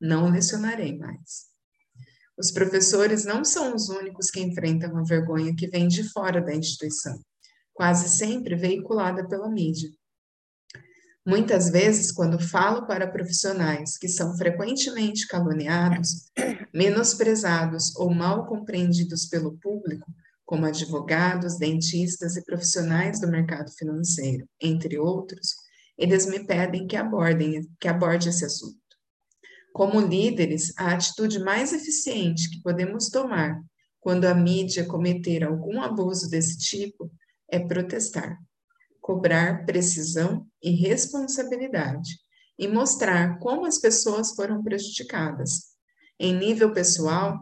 não 0.00 0.30
lecionarei 0.30 0.96
mais. 0.96 1.51
Os 2.37 2.51
professores 2.51 3.25
não 3.25 3.45
são 3.45 3.75
os 3.75 3.88
únicos 3.88 4.31
que 4.31 4.40
enfrentam 4.40 4.97
a 4.97 5.03
vergonha 5.03 5.55
que 5.55 5.68
vem 5.68 5.87
de 5.87 6.03
fora 6.11 6.40
da 6.40 6.55
instituição, 6.55 7.21
quase 7.75 8.09
sempre 8.09 8.57
veiculada 8.57 9.27
pela 9.27 9.51
mídia. 9.51 9.90
Muitas 11.25 11.71
vezes, 11.71 12.11
quando 12.11 12.40
falo 12.40 12.85
para 12.85 13.07
profissionais 13.07 13.97
que 13.97 14.09
são 14.09 14.37
frequentemente 14.37 15.29
caluniados, 15.29 16.31
menosprezados 16.75 17.95
ou 17.95 18.12
mal 18.12 18.47
compreendidos 18.47 19.27
pelo 19.27 19.57
público, 19.59 20.11
como 20.45 20.66
advogados, 20.66 21.57
dentistas 21.57 22.37
e 22.37 22.45
profissionais 22.45 23.21
do 23.21 23.29
mercado 23.29 23.71
financeiro, 23.71 24.49
entre 24.61 24.99
outros, 24.99 25.55
eles 25.97 26.27
me 26.27 26.45
pedem 26.45 26.88
que 26.88 26.97
abordem, 26.97 27.71
que 27.79 27.87
aborde 27.87 28.29
esse 28.29 28.45
assunto. 28.45 28.82
Como 29.72 30.00
líderes, 30.00 30.72
a 30.76 30.92
atitude 30.92 31.38
mais 31.38 31.72
eficiente 31.72 32.50
que 32.50 32.62
podemos 32.62 33.08
tomar 33.08 33.62
quando 34.00 34.26
a 34.26 34.35
mídia 34.35 34.85
cometer 34.85 35.44
algum 35.44 35.80
abuso 35.80 36.28
desse 36.28 36.58
tipo 36.58 37.11
é 37.48 37.58
protestar, 37.58 38.38
cobrar 39.00 39.64
precisão 39.64 40.46
e 40.62 40.70
responsabilidade 40.70 42.11
e 42.58 42.68
mostrar 42.68 43.38
como 43.38 43.64
as 43.64 43.78
pessoas 43.78 44.35
foram 44.35 44.62
prejudicadas. 44.62 45.72
Em 46.18 46.37
nível 46.37 46.72
pessoal, 46.72 47.38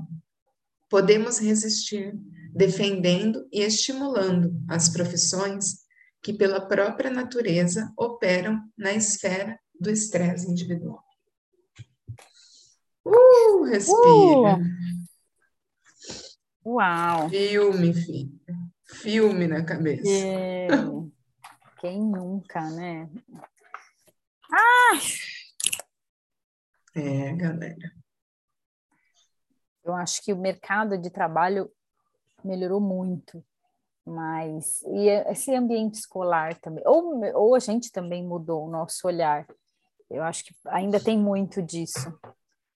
podemos 0.89 1.39
resistir 1.39 2.15
defendendo 2.55 3.47
e 3.53 3.61
estimulando 3.61 4.53
as 4.69 4.89
profissões 4.89 5.81
que, 6.23 6.33
pela 6.33 6.67
própria 6.67 7.11
natureza, 7.11 7.93
operam 7.97 8.61
na 8.77 8.93
esfera 8.93 9.59
do 9.81 9.91
estresse 9.91 10.51
individual. 10.51 11.10
Uh, 13.11 13.65
respira. 13.65 14.59
Uh. 14.59 14.81
Uau! 16.65 17.29
Filme, 17.29 17.95
filho. 17.95 18.31
Filme 18.85 19.47
na 19.47 19.65
cabeça. 19.65 20.09
É. 20.09 20.69
Quem 21.81 22.01
nunca, 22.01 22.61
né? 22.71 23.09
Ah! 24.53 24.99
É, 26.95 27.33
galera. 27.35 27.93
Eu 29.83 29.95
acho 29.95 30.23
que 30.23 30.33
o 30.33 30.37
mercado 30.37 30.99
de 30.99 31.09
trabalho 31.09 31.71
melhorou 32.45 32.81
muito, 32.81 33.43
mas 34.05 34.83
e 34.83 35.09
esse 35.31 35.55
ambiente 35.55 35.95
escolar 35.95 36.59
também, 36.61 36.83
ou, 36.87 37.21
ou 37.35 37.55
a 37.55 37.59
gente 37.59 37.91
também 37.91 38.25
mudou 38.25 38.67
o 38.67 38.71
nosso 38.71 39.07
olhar. 39.07 39.47
Eu 40.11 40.23
acho 40.23 40.45
que 40.45 40.55
ainda 40.67 41.01
tem 41.01 41.19
muito 41.19 41.63
disso, 41.63 42.13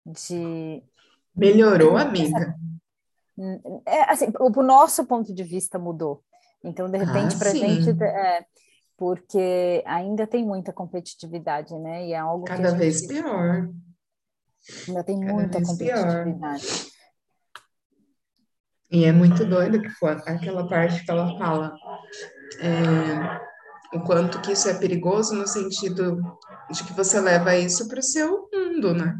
de 0.04 0.82
melhorou, 1.34 1.96
amiga. 1.96 2.54
É, 3.86 4.10
assim, 4.10 4.26
o, 4.38 4.60
o 4.60 4.62
nosso 4.62 5.04
ponto 5.06 5.34
de 5.34 5.42
vista 5.42 5.78
mudou. 5.78 6.22
Então, 6.62 6.88
de 6.88 6.98
repente, 6.98 7.34
ah, 7.34 7.38
para 7.38 7.50
a 7.50 7.54
gente, 7.54 7.90
é, 8.02 8.46
porque 8.96 9.82
ainda 9.86 10.26
tem 10.26 10.46
muita 10.46 10.72
competitividade, 10.72 11.74
né? 11.78 12.06
E 12.06 12.12
é 12.12 12.18
algo 12.18 12.44
cada 12.44 12.70
gente... 12.70 12.78
vez 12.78 13.06
pior. 13.06 13.68
Ainda 14.88 15.04
tem 15.04 15.20
Cada 15.20 15.32
muita 15.32 15.62
competitividade. 15.62 16.38
Pior. 16.38 16.94
E 18.90 19.04
é 19.04 19.12
muito 19.12 19.44
doido 19.44 19.82
que 19.82 19.90
foi 19.90 20.12
aquela 20.12 20.68
parte 20.68 21.04
que 21.04 21.10
ela 21.10 21.36
fala 21.36 21.74
é, 22.60 23.96
o 23.96 24.00
quanto 24.02 24.40
que 24.40 24.52
isso 24.52 24.68
é 24.68 24.74
perigoso 24.74 25.34
no 25.34 25.46
sentido 25.46 26.22
de 26.70 26.84
que 26.84 26.92
você 26.92 27.20
leva 27.20 27.56
isso 27.56 27.88
para 27.88 27.98
o 27.98 28.02
seu 28.02 28.48
mundo, 28.52 28.94
né? 28.94 29.18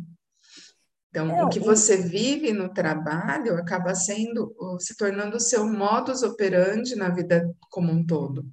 Então, 1.15 1.31
é, 1.31 1.45
o 1.45 1.49
que 1.49 1.61
você 1.61 1.97
vive 1.97 2.53
no 2.53 2.69
trabalho 2.69 3.57
acaba 3.57 3.95
sendo, 3.95 4.53
se 4.81 4.97
tornando 4.97 5.37
o 5.37 5.41
seu 5.41 5.65
modus 5.65 6.25
operandi 6.25 6.97
na 6.97 7.09
vida 7.09 7.49
como 7.71 7.93
um 7.93 8.05
todo. 8.05 8.45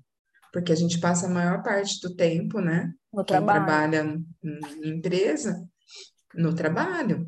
Porque 0.53 0.71
a 0.71 0.75
gente 0.75 0.99
passa 0.99 1.25
a 1.25 1.29
maior 1.29 1.63
parte 1.63 1.99
do 1.99 2.15
tempo, 2.15 2.61
né? 2.61 2.93
No 3.11 3.25
Quem 3.25 3.37
trabalho. 3.37 3.65
trabalha 3.65 4.21
em 4.43 4.89
empresa, 4.89 5.67
no 6.35 6.53
trabalho. 6.53 7.27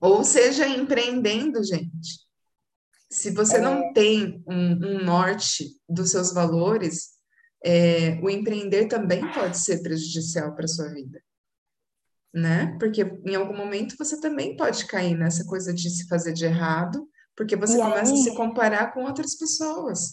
Ou 0.00 0.24
seja, 0.24 0.66
empreendendo, 0.66 1.62
gente. 1.62 2.26
Se 3.10 3.30
você 3.30 3.58
é... 3.58 3.60
não 3.60 3.92
tem 3.92 4.42
um, 4.48 4.70
um, 4.72 5.04
norte 5.04 5.78
dos 5.86 6.10
seus 6.10 6.32
valores, 6.32 7.08
é, 7.62 8.18
o 8.22 8.30
empreender 8.30 8.86
também 8.86 9.30
pode 9.30 9.58
ser 9.58 9.82
prejudicial 9.82 10.54
para 10.54 10.64
a 10.64 10.68
sua 10.68 10.88
vida. 10.88 11.20
Né? 12.32 12.76
Porque 12.78 13.02
em 13.24 13.34
algum 13.34 13.56
momento 13.56 13.96
você 13.98 14.20
também 14.20 14.56
pode 14.56 14.84
cair 14.86 15.16
nessa 15.16 15.44
coisa 15.44 15.72
de 15.72 15.88
se 15.88 16.06
fazer 16.06 16.32
de 16.32 16.44
errado, 16.44 17.08
porque 17.34 17.56
você 17.56 17.78
e 17.78 17.80
começa 17.80 18.12
aí... 18.12 18.20
a 18.20 18.22
se 18.22 18.34
comparar 18.34 18.92
com 18.92 19.04
outras 19.04 19.34
pessoas. 19.34 20.12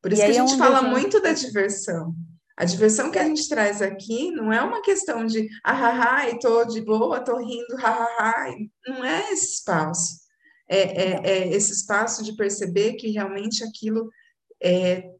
Por 0.00 0.12
isso 0.12 0.22
e 0.22 0.26
que 0.26 0.30
a 0.30 0.34
gente 0.34 0.54
é 0.54 0.58
fala 0.58 0.82
muito 0.82 1.20
da 1.20 1.32
diversão. 1.32 2.14
A 2.56 2.64
diversão 2.64 3.10
que 3.10 3.18
a 3.18 3.24
gente 3.24 3.48
traz 3.48 3.82
aqui 3.82 4.30
não 4.30 4.50
é 4.52 4.62
uma 4.62 4.80
questão 4.80 5.26
de 5.26 5.46
ah, 5.62 6.16
ah, 6.16 6.30
e 6.30 6.38
tô 6.38 6.64
de 6.64 6.80
boa, 6.80 7.20
tô 7.20 7.36
rindo, 7.36 7.76
ah, 7.82 8.06
ah, 8.18 8.54
não 8.86 9.04
é 9.04 9.32
esse 9.32 9.54
espaço. 9.54 10.24
É, 10.68 10.78
é, 10.78 11.20
é, 11.24 11.48
esse 11.48 11.72
espaço 11.72 12.24
de 12.24 12.34
perceber 12.34 12.94
que 12.94 13.10
realmente 13.10 13.62
aquilo 13.62 14.10
é, 14.60 15.10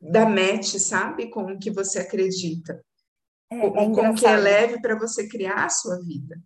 dá 0.00 0.26
match, 0.26 0.76
sabe, 0.78 1.30
com 1.30 1.52
o 1.52 1.58
que 1.58 1.70
você 1.70 1.98
acredita. 1.98 2.82
É, 3.50 3.66
é 3.66 3.70
com 3.70 4.10
o 4.10 4.14
que 4.14 4.26
é 4.26 4.36
leve 4.36 4.80
para 4.80 4.98
você 4.98 5.28
criar 5.28 5.64
a 5.64 5.70
sua 5.70 5.98
vida. 6.00 6.38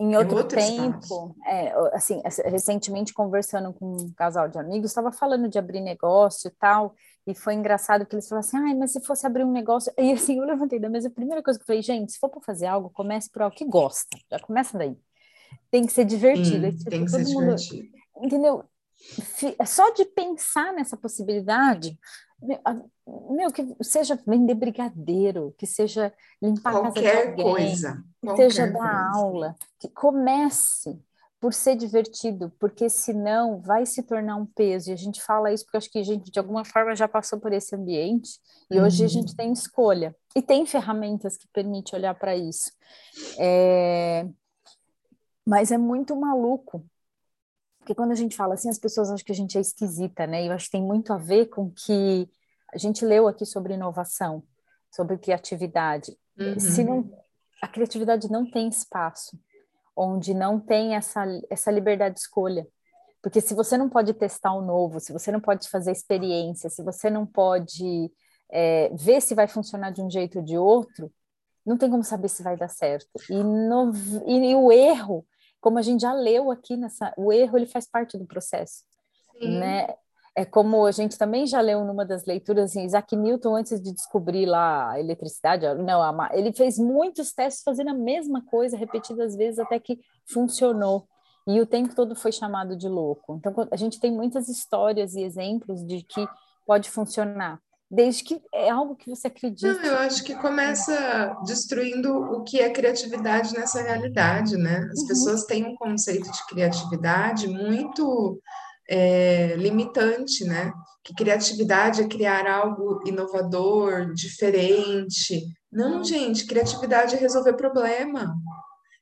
Em 0.00 0.16
outro, 0.16 0.36
outro 0.36 0.56
tempo, 0.56 1.34
é, 1.44 1.72
assim, 1.92 2.22
recentemente 2.44 3.12
conversando 3.12 3.72
com 3.72 3.96
um 3.96 4.12
casal 4.12 4.48
de 4.48 4.56
amigos, 4.56 4.90
estava 4.90 5.10
falando 5.10 5.48
de 5.48 5.58
abrir 5.58 5.80
negócio 5.80 6.46
e 6.46 6.52
tal, 6.52 6.94
e 7.26 7.34
foi 7.34 7.54
engraçado 7.54 8.06
que 8.06 8.14
eles 8.14 8.28
falaram 8.28 8.46
assim, 8.46 8.56
ai, 8.58 8.74
mas 8.74 8.92
se 8.92 9.00
fosse 9.00 9.26
abrir 9.26 9.44
um 9.44 9.50
negócio, 9.50 9.92
e 9.98 10.12
assim, 10.12 10.38
eu 10.38 10.44
levantei 10.44 10.78
da 10.78 10.88
mesa, 10.88 11.08
a 11.08 11.10
primeira 11.10 11.42
coisa 11.42 11.58
que 11.58 11.64
eu 11.64 11.66
falei, 11.66 11.82
gente, 11.82 12.12
se 12.12 12.18
for 12.20 12.28
para 12.28 12.40
fazer 12.40 12.66
algo, 12.66 12.90
comece 12.90 13.28
por 13.28 13.42
algo 13.42 13.56
que 13.56 13.64
gosta, 13.64 14.16
já 14.30 14.38
começa 14.38 14.78
daí. 14.78 14.96
Tem 15.68 15.84
que 15.84 15.92
ser 15.92 16.04
divertido. 16.04 16.70
Sim, 16.70 16.76
tipo, 16.76 16.90
tem 16.90 17.04
que 17.04 17.10
ser 17.10 17.24
mundo, 17.24 17.56
divertido. 17.56 17.88
Entendeu? 18.22 18.64
Só 19.66 19.92
de 19.94 20.04
pensar 20.04 20.72
nessa 20.72 20.96
possibilidade, 20.96 21.98
meu, 22.40 23.52
que 23.52 23.76
seja 23.82 24.18
vender 24.26 24.54
brigadeiro, 24.54 25.54
que 25.58 25.66
seja 25.66 26.12
limpar 26.40 26.72
qualquer 26.72 27.08
a 27.08 27.24
casa 27.24 27.34
de 27.34 27.42
alguém, 27.42 27.44
coisa, 27.44 28.04
que 28.22 28.36
seja 28.36 28.66
dar 28.66 29.10
aula, 29.14 29.56
que 29.78 29.88
comece 29.88 31.00
por 31.40 31.54
ser 31.54 31.76
divertido, 31.76 32.52
porque 32.58 32.88
senão 32.88 33.60
vai 33.60 33.86
se 33.86 34.02
tornar 34.02 34.36
um 34.36 34.46
peso. 34.46 34.90
E 34.90 34.92
a 34.92 34.96
gente 34.96 35.22
fala 35.22 35.52
isso 35.52 35.64
porque 35.64 35.76
acho 35.76 35.90
que 35.90 35.98
a 35.98 36.04
gente 36.04 36.30
de 36.30 36.38
alguma 36.38 36.64
forma 36.64 36.96
já 36.96 37.06
passou 37.06 37.38
por 37.38 37.52
esse 37.52 37.74
ambiente 37.76 38.40
e 38.70 38.78
uhum. 38.78 38.84
hoje 38.84 39.04
a 39.04 39.08
gente 39.08 39.36
tem 39.36 39.52
escolha 39.52 40.14
e 40.34 40.42
tem 40.42 40.66
ferramentas 40.66 41.36
que 41.36 41.46
permitem 41.52 41.98
olhar 41.98 42.14
para 42.14 42.36
isso. 42.36 42.72
É... 43.38 44.26
Mas 45.46 45.70
é 45.70 45.78
muito 45.78 46.14
maluco 46.16 46.84
porque 47.88 47.94
quando 47.94 48.12
a 48.12 48.16
gente 48.16 48.36
fala 48.36 48.52
assim, 48.52 48.68
as 48.68 48.78
pessoas 48.78 49.10
acham 49.10 49.24
que 49.24 49.32
a 49.32 49.34
gente 49.34 49.56
é 49.56 49.62
esquisita, 49.62 50.26
né? 50.26 50.44
E 50.44 50.48
eu 50.48 50.52
acho 50.52 50.66
que 50.66 50.72
tem 50.72 50.82
muito 50.82 51.10
a 51.10 51.16
ver 51.16 51.46
com 51.46 51.70
que 51.70 52.28
a 52.70 52.76
gente 52.76 53.02
leu 53.02 53.26
aqui 53.26 53.46
sobre 53.46 53.72
inovação, 53.72 54.42
sobre 54.94 55.16
criatividade. 55.16 56.14
Uhum. 56.38 56.60
Se 56.60 56.84
não, 56.84 57.10
a 57.62 57.66
criatividade 57.66 58.30
não 58.30 58.44
tem 58.44 58.68
espaço, 58.68 59.40
onde 59.96 60.34
não 60.34 60.60
tem 60.60 60.96
essa, 60.96 61.24
essa 61.48 61.70
liberdade 61.70 62.16
de 62.16 62.20
escolha. 62.20 62.68
Porque 63.22 63.40
se 63.40 63.54
você 63.54 63.78
não 63.78 63.88
pode 63.88 64.12
testar 64.12 64.52
o 64.52 64.60
novo, 64.60 65.00
se 65.00 65.10
você 65.10 65.32
não 65.32 65.40
pode 65.40 65.66
fazer 65.70 65.90
experiência, 65.90 66.68
se 66.68 66.82
você 66.82 67.08
não 67.08 67.24
pode 67.24 68.12
é, 68.52 68.90
ver 68.94 69.22
se 69.22 69.34
vai 69.34 69.48
funcionar 69.48 69.92
de 69.92 70.02
um 70.02 70.10
jeito 70.10 70.40
ou 70.40 70.44
de 70.44 70.58
outro, 70.58 71.10
não 71.64 71.78
tem 71.78 71.88
como 71.88 72.04
saber 72.04 72.28
se 72.28 72.42
vai 72.42 72.54
dar 72.54 72.68
certo. 72.68 73.08
E, 73.30 73.42
no, 73.42 73.92
e, 74.26 74.50
e 74.50 74.54
o 74.54 74.70
erro 74.70 75.26
como 75.60 75.78
a 75.78 75.82
gente 75.82 76.02
já 76.02 76.12
leu 76.12 76.50
aqui 76.50 76.76
nessa, 76.76 77.12
o 77.16 77.32
erro 77.32 77.56
ele 77.58 77.66
faz 77.66 77.88
parte 77.88 78.16
do 78.16 78.26
processo, 78.26 78.84
Sim. 79.38 79.58
né? 79.58 79.88
É 80.34 80.44
como 80.44 80.86
a 80.86 80.92
gente 80.92 81.18
também 81.18 81.46
já 81.46 81.60
leu 81.60 81.84
numa 81.84 82.04
das 82.06 82.24
leituras, 82.24 82.70
assim, 82.70 82.84
Isaac 82.84 83.16
Newton, 83.16 83.56
antes 83.56 83.80
de 83.80 83.92
descobrir 83.92 84.46
lá 84.46 84.92
a 84.92 85.00
eletricidade, 85.00 85.66
não, 85.74 86.00
a, 86.00 86.30
ele 86.32 86.52
fez 86.52 86.78
muitos 86.78 87.32
testes 87.32 87.64
fazendo 87.64 87.90
a 87.90 87.94
mesma 87.94 88.44
coisa, 88.46 88.76
repetidas 88.76 89.34
vezes, 89.34 89.58
até 89.58 89.80
que 89.80 89.98
funcionou. 90.24 91.08
E 91.44 91.60
o 91.60 91.66
tempo 91.66 91.92
todo 91.92 92.14
foi 92.14 92.30
chamado 92.30 92.76
de 92.76 92.88
louco. 92.88 93.34
Então, 93.34 93.52
a 93.70 93.76
gente 93.76 93.98
tem 93.98 94.12
muitas 94.12 94.48
histórias 94.48 95.16
e 95.16 95.22
exemplos 95.22 95.84
de 95.84 96.02
que 96.02 96.28
pode 96.64 96.88
funcionar 96.88 97.60
desde 97.90 98.22
que 98.22 98.42
é 98.52 98.68
algo 98.68 98.94
que 98.94 99.08
você 99.08 99.28
acredita. 99.28 99.72
Não, 99.72 99.84
eu 99.84 99.98
acho 99.98 100.22
que 100.22 100.34
começa 100.34 101.36
destruindo 101.46 102.14
o 102.14 102.44
que 102.44 102.60
é 102.60 102.68
criatividade 102.70 103.54
nessa 103.54 103.82
realidade, 103.82 104.56
né? 104.56 104.86
As 104.92 105.00
uhum. 105.00 105.06
pessoas 105.06 105.44
têm 105.44 105.64
um 105.64 105.74
conceito 105.74 106.30
de 106.30 106.46
criatividade 106.46 107.48
muito 107.48 108.38
é, 108.88 109.54
limitante, 109.56 110.44
né? 110.44 110.70
Que 111.02 111.14
criatividade 111.14 112.02
é 112.02 112.08
criar 112.08 112.46
algo 112.46 113.00
inovador, 113.06 114.12
diferente. 114.12 115.46
Não, 115.72 116.04
gente, 116.04 116.46
criatividade 116.46 117.16
é 117.16 117.18
resolver 117.18 117.54
problema. 117.54 118.34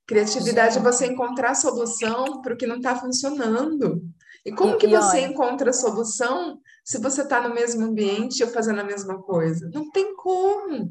Criatividade 0.07 0.79
é 0.79 0.81
você 0.81 1.07
encontrar 1.07 1.57
solução 1.57 2.41
para 2.41 2.55
o 2.55 2.57
que 2.57 2.67
não 2.67 2.77
está 2.77 2.95
funcionando. 2.95 4.01
E 4.45 4.53
como 4.53 4.75
e, 4.75 4.77
que 4.77 4.87
você 4.87 5.19
olha, 5.19 5.27
encontra 5.27 5.73
solução 5.73 6.61
se 6.87 7.01
você 7.01 7.22
está 7.22 7.41
no 7.41 7.53
mesmo 7.53 7.84
ambiente 7.84 8.45
ou 8.45 8.49
fazendo 8.49 8.80
a 8.80 8.84
mesma 8.84 9.20
coisa? 9.20 9.68
Não 9.74 9.91
tem 9.91 10.14
como. 10.14 10.89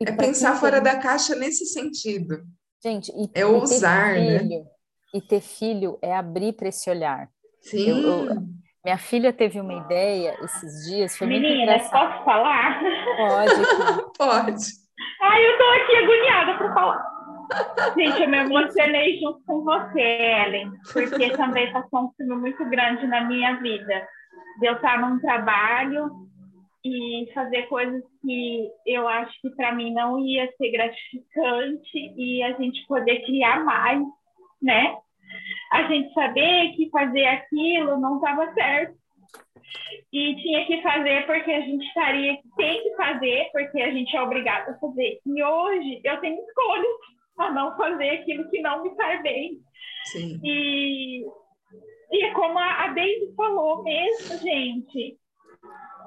É 0.00 0.10
pensar 0.10 0.56
fora 0.56 0.80
tem... 0.80 0.84
da 0.90 0.98
caixa 0.98 1.34
nesse 1.34 1.66
sentido. 1.66 2.42
Gente, 2.82 3.12
e, 3.12 3.30
é 3.34 3.44
ousar, 3.44 4.14
né? 4.14 4.38
filho, 4.38 4.48
né? 4.48 4.70
E 5.12 5.20
ter 5.20 5.42
filho 5.42 5.98
é 6.00 6.16
abrir 6.16 6.54
para 6.54 6.68
esse 6.68 6.88
olhar. 6.88 7.28
Sim. 7.60 7.90
Eu, 7.90 8.26
eu, 8.26 8.36
minha 8.82 8.96
filha 8.96 9.34
teve 9.34 9.60
uma 9.60 9.74
ideia 9.74 10.34
esses 10.42 10.86
dias, 10.86 11.14
foi 11.14 11.26
Menina, 11.26 11.78
posso 11.78 12.24
falar? 12.24 12.80
Pode. 13.16 14.16
Pode. 14.16 14.64
Ai, 15.20 15.46
eu 15.46 15.58
tô 15.58 15.64
aqui 15.64 15.96
agoniada 15.96 16.56
para 16.56 16.72
falar. 16.72 17.14
Gente, 17.98 18.22
eu 18.22 18.28
me 18.30 18.38
emocionei 18.38 19.20
junto 19.20 19.42
com 19.46 19.62
você, 19.62 20.00
Ellen, 20.00 20.70
porque 20.90 21.30
também 21.36 21.70
passou 21.70 22.06
um 22.06 22.12
filme 22.16 22.34
muito 22.34 22.64
grande 22.70 23.06
na 23.06 23.24
minha 23.24 23.60
vida. 23.60 24.08
De 24.60 24.66
eu 24.66 24.74
estar 24.74 25.00
num 25.00 25.18
trabalho 25.20 26.10
e 26.84 27.30
fazer 27.32 27.62
coisas 27.62 28.02
que 28.20 28.70
eu 28.86 29.08
acho 29.08 29.40
que 29.40 29.50
para 29.50 29.72
mim 29.72 29.92
não 29.92 30.18
ia 30.18 30.52
ser 30.56 30.70
gratificante 30.70 32.14
e 32.16 32.42
a 32.42 32.52
gente 32.52 32.86
poder 32.86 33.24
criar 33.24 33.64
mais, 33.64 34.02
né? 34.60 34.96
A 35.72 35.84
gente 35.84 36.12
saber 36.12 36.72
que 36.76 36.90
fazer 36.90 37.24
aquilo 37.24 37.98
não 37.98 38.16
estava 38.16 38.52
certo 38.52 38.94
e 40.12 40.36
tinha 40.36 40.66
que 40.66 40.82
fazer 40.82 41.26
porque 41.26 41.50
a 41.50 41.60
gente 41.60 41.84
estaria 41.86 42.38
tem 42.56 42.82
que 42.82 42.94
fazer 42.96 43.48
porque 43.52 43.80
a 43.80 43.90
gente 43.90 44.14
é 44.14 44.22
obrigado 44.22 44.68
a 44.68 44.78
fazer. 44.78 45.20
E 45.24 45.42
hoje 45.42 46.00
eu 46.04 46.20
tenho 46.20 46.40
escolha 46.40 46.88
a 47.38 47.50
não 47.50 47.76
fazer 47.76 48.10
aquilo 48.10 48.48
que 48.50 48.60
não 48.60 48.82
me 48.82 48.94
faz 48.94 49.22
bem. 49.22 49.58
Sim. 50.04 50.40
E, 50.44 51.24
e 52.10 52.24
é 52.24 52.30
como 52.32 52.58
a, 52.58 52.88
Daisy 52.88 53.34
falou 53.36 53.82
mesmo, 53.82 54.38
gente, 54.38 55.18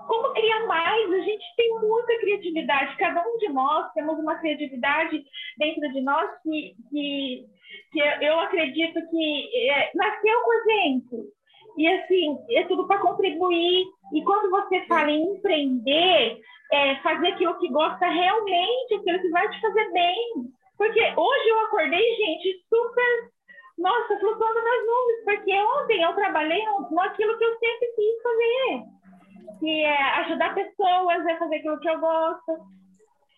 como 0.08 0.34
criar 0.34 0.66
mais? 0.66 1.12
A 1.12 1.20
gente 1.20 1.46
tem 1.56 1.80
muita 1.80 2.18
criatividade, 2.20 2.98
cada 2.98 3.22
um 3.28 3.38
de 3.38 3.50
nós 3.50 3.92
temos 3.94 4.18
uma 4.20 4.36
criatividade 4.36 5.24
dentro 5.58 5.92
de 5.92 6.02
nós 6.02 6.30
que, 6.42 6.76
que, 6.90 7.46
que 7.92 8.00
eu 8.00 8.40
acredito 8.40 9.00
que 9.10 9.70
é, 9.70 9.92
nasceu 9.94 10.42
com 10.42 10.52
a 10.52 10.74
gente. 10.74 11.38
E 11.78 11.88
assim, 11.88 12.38
é 12.52 12.64
tudo 12.64 12.88
para 12.88 13.00
contribuir. 13.00 13.86
E 14.14 14.24
quando 14.24 14.50
você 14.50 14.82
fala 14.86 15.12
em 15.12 15.36
empreender, 15.36 16.40
é 16.72 16.96
fazer 16.98 17.28
aquilo 17.28 17.58
que 17.60 17.70
gosta 17.70 18.08
realmente, 18.08 18.96
aquilo 18.96 19.22
que 19.22 19.30
vai 19.30 19.48
te 19.50 19.62
fazer 19.62 19.92
bem. 19.92 20.52
Porque 20.78 21.00
hoje 21.00 21.50
eu 21.50 21.60
acordei, 21.62 22.16
gente, 22.16 22.66
super, 22.70 23.32
nossa, 23.78 24.20
flutuando 24.20 24.62
nas 24.64 24.88
nuvens, 24.88 25.24
porque 25.24 25.54
ontem 25.54 26.02
eu 26.02 26.14
trabalhei 26.14 26.64
naquilo 26.92 27.38
que 27.38 27.44
eu 27.44 27.60
sempre 27.60 27.88
quis 27.96 28.22
fazer, 28.24 29.60
que 29.60 29.84
é 29.84 30.02
ajudar 30.22 30.56
pessoas 30.56 31.28
a 31.28 31.38
fazer 31.38 31.58
aquilo 31.58 31.80
que 31.80 31.90
eu 31.90 32.00
gosto. 32.00 32.58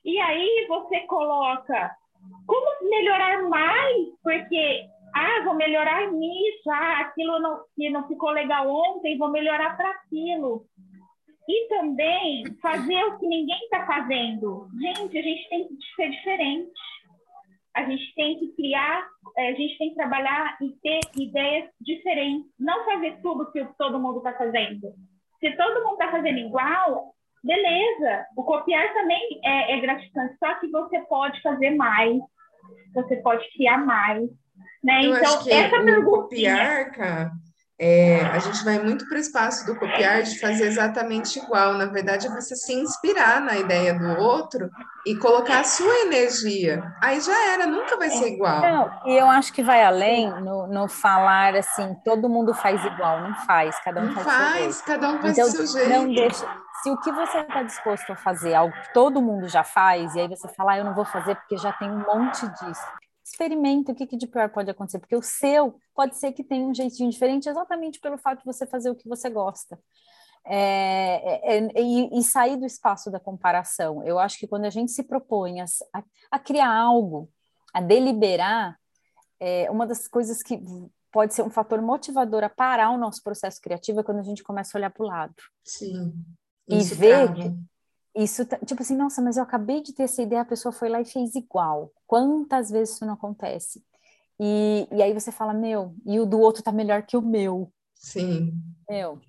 E 0.06 0.18
aí 0.20 0.66
você 0.68 1.02
coloca 1.02 1.92
como 2.48 2.90
melhorar 2.90 3.44
mais, 3.44 4.08
porque 4.24 4.86
ah, 5.14 5.44
vou 5.44 5.56
melhorar 5.56 6.10
nisso, 6.12 6.72
ah, 6.72 7.02
aquilo 7.02 7.40
não, 7.40 7.62
que 7.76 7.90
não 7.90 8.08
ficou 8.08 8.30
legal 8.30 8.70
ontem, 8.70 9.18
vou 9.18 9.30
melhorar 9.30 9.76
para 9.76 9.90
aquilo. 9.90 10.66
E 11.48 11.68
também 11.68 12.44
fazer 12.62 13.04
o 13.06 13.18
que 13.18 13.28
ninguém 13.28 13.60
está 13.64 13.86
fazendo. 13.86 14.68
Gente, 14.80 15.18
a 15.18 15.22
gente 15.22 15.50
tem 15.50 15.68
que 15.68 15.96
ser 15.96 16.10
diferente 16.12 16.72
a 17.76 17.84
gente 17.84 18.14
tem 18.16 18.40
que 18.40 18.54
criar, 18.56 19.08
é, 19.38 19.50
a 19.50 19.54
gente 19.54 19.78
tem 19.78 19.90
que 19.90 19.96
trabalhar 19.96 20.58
e 20.62 20.72
ter 20.82 21.00
ideias 21.22 21.70
diferentes, 21.80 22.52
não 22.60 22.84
fazer 22.86 23.20
tudo 23.22 23.52
que 23.52 23.66
todo 23.78 24.00
mundo 24.00 24.18
está 24.18 24.34
fazendo. 24.34 24.94
Se 25.40 25.52
todo 25.56 25.84
mundo 25.84 25.94
está 25.94 26.12
fazendo 26.12 26.40
igual, 26.40 27.14
beleza, 27.44 28.26
o 28.36 28.44
copiar 28.44 28.94
também 28.94 29.40
é, 29.46 29.78
é 29.78 29.82
gratificante, 29.82 30.36
só 30.38 30.56
que 30.56 30.68
você 30.70 31.00
pode 31.02 31.42
fazer 31.42 31.72
mais, 31.72 32.18
você 32.94 33.16
pode 33.18 33.50
criar 33.54 33.78
mais. 33.78 34.30
Né? 34.84 35.06
Eu 35.06 35.16
então, 35.16 35.36
acho 35.36 35.44
que 35.44 35.52
essa 35.52 36.00
o 36.00 36.06
copiar, 36.06 36.92
cara, 36.92 37.32
é, 37.82 38.26
a 38.26 38.40
gente 38.40 38.62
vai 38.66 38.78
muito 38.78 39.08
para 39.08 39.16
o 39.16 39.22
espaço 39.22 39.66
do 39.66 39.74
copiar 39.74 40.22
de 40.22 40.38
fazer 40.38 40.66
exatamente 40.66 41.40
igual. 41.40 41.76
Na 41.76 41.86
verdade, 41.86 42.28
é 42.28 42.30
você 42.30 42.54
se 42.54 42.74
inspirar 42.74 43.40
na 43.40 43.56
ideia 43.56 43.98
do 43.98 44.20
outro 44.20 44.70
e 45.06 45.16
colocar 45.16 45.62
a 45.62 45.64
sua 45.64 46.02
energia. 46.02 46.84
Aí 47.02 47.22
já 47.22 47.54
era, 47.54 47.66
nunca 47.66 47.96
vai 47.96 48.10
ser 48.10 48.34
igual. 48.34 48.60
Não, 48.62 48.92
e 49.06 49.16
eu 49.16 49.28
acho 49.28 49.54
que 49.54 49.64
vai 49.64 49.82
além 49.82 50.30
no, 50.42 50.68
no 50.68 50.90
falar 50.90 51.56
assim, 51.56 51.96
todo 52.04 52.28
mundo 52.28 52.54
faz 52.54 52.84
igual, 52.84 53.22
não 53.22 53.34
faz, 53.46 53.80
cada 53.80 54.02
um 54.02 54.08
não 54.08 54.14
faz, 54.14 54.26
faz 54.26 54.82
cada 54.82 55.10
um 55.12 55.22
faz 55.22 55.38
então, 55.38 55.50
do 55.50 55.52
seu 55.52 55.68
jeito. 55.68 55.90
Não 55.90 56.14
deixa, 56.14 56.46
se 56.84 56.92
o 56.92 56.98
que 56.98 57.12
você 57.14 57.40
está 57.40 57.64
disposto 57.64 58.12
a 58.12 58.16
fazer, 58.18 58.56
algo 58.56 58.74
que 58.74 58.94
todo 58.94 59.22
mundo 59.22 59.48
já 59.48 59.64
faz, 59.64 60.16
e 60.16 60.20
aí 60.20 60.28
você 60.28 60.50
fala, 60.50 60.74
ah, 60.74 60.78
eu 60.80 60.84
não 60.84 60.94
vou 60.94 61.06
fazer 61.06 61.36
porque 61.36 61.56
já 61.56 61.72
tem 61.72 61.90
um 61.90 62.00
monte 62.00 62.46
disso 62.46 62.86
experimenta 63.30 63.92
o 63.92 63.96
que, 63.96 64.08
que 64.08 64.18
de 64.18 64.28
pior 64.28 64.50
pode 64.50 64.70
acontecer, 64.70 65.00
porque 65.00 65.16
o 65.16 65.22
seu 65.22 65.80
pode 65.94 66.18
ser 66.18 66.32
que 66.34 66.44
tenha 66.44 66.66
um 66.66 66.74
jeitinho 66.74 67.10
diferente 67.10 67.48
exatamente 67.48 68.00
pelo 68.00 68.18
fato 68.18 68.40
de 68.40 68.46
você 68.46 68.66
fazer 68.66 68.90
o 68.90 68.96
que 68.96 69.08
você 69.08 69.30
gosta. 69.30 69.80
É, 70.46 71.58
é, 71.58 71.58
é, 71.58 71.82
e, 71.82 72.20
e, 72.20 72.24
sair 72.24 72.58
do 72.58 72.66
espaço 72.66 73.12
da 73.12 73.20
comparação. 73.20 74.04
Eu 74.04 74.18
acho 74.18 74.40
que 74.40 74.48
quando 74.48 74.66
a 74.66 74.70
gente 74.70 74.92
se 74.92 75.04
propõe 75.04 75.62
a, 75.62 75.66
a 76.32 76.40
criar 76.40 76.74
algo, 76.74 77.30
a 77.74 77.82
deliberar, 77.82 78.80
é, 79.40 79.70
uma 79.70 79.86
das 79.86 80.08
coisas 80.08 80.42
que 80.42 80.60
pode 81.12 81.34
ser 81.34 81.44
um 81.44 81.50
fator 81.50 81.82
motivador 81.82 82.44
a 82.44 82.50
parar 82.50 82.90
o 82.92 82.98
nosso 82.98 83.22
processo 83.22 83.60
criativo 83.62 84.00
é 84.00 84.04
quando 84.04 84.20
a 84.20 84.24
gente 84.24 84.42
começa 84.42 84.76
a 84.76 84.80
olhar 84.80 84.90
para 84.90 85.04
o 85.04 85.08
lado. 85.08 85.36
Sim. 85.64 86.14
E 86.68 86.84
ver 86.84 87.34
que, 87.34 87.56
isso, 88.16 88.46
tá, 88.46 88.58
tipo 88.66 88.82
assim, 88.82 88.96
nossa, 88.96 89.22
mas 89.22 89.38
eu 89.38 89.44
acabei 89.44 89.82
de 89.82 89.94
ter 89.94 90.04
essa 90.04 90.22
ideia, 90.22 90.42
a 90.42 90.46
pessoa 90.46 90.72
foi 90.72 90.90
lá 90.90 91.00
e 91.00 91.06
fez 91.06 91.36
igual. 91.36 91.92
Quantas 92.08 92.70
vezes 92.70 92.96
isso 92.96 93.06
não 93.06 93.14
acontece? 93.14 93.84
E, 94.40 94.88
e 94.92 95.02
aí 95.04 95.14
você 95.14 95.32
fala, 95.32 95.54
meu, 95.54 95.94
e 96.06 96.20
o 96.20 96.26
do 96.26 96.40
outro 96.40 96.64
tá 96.64 96.72
melhor 96.72 97.04
que 97.04 97.18
o 97.18 97.22
meu. 97.22 97.72
Sim. 97.94 98.54
Meu, 98.90 99.20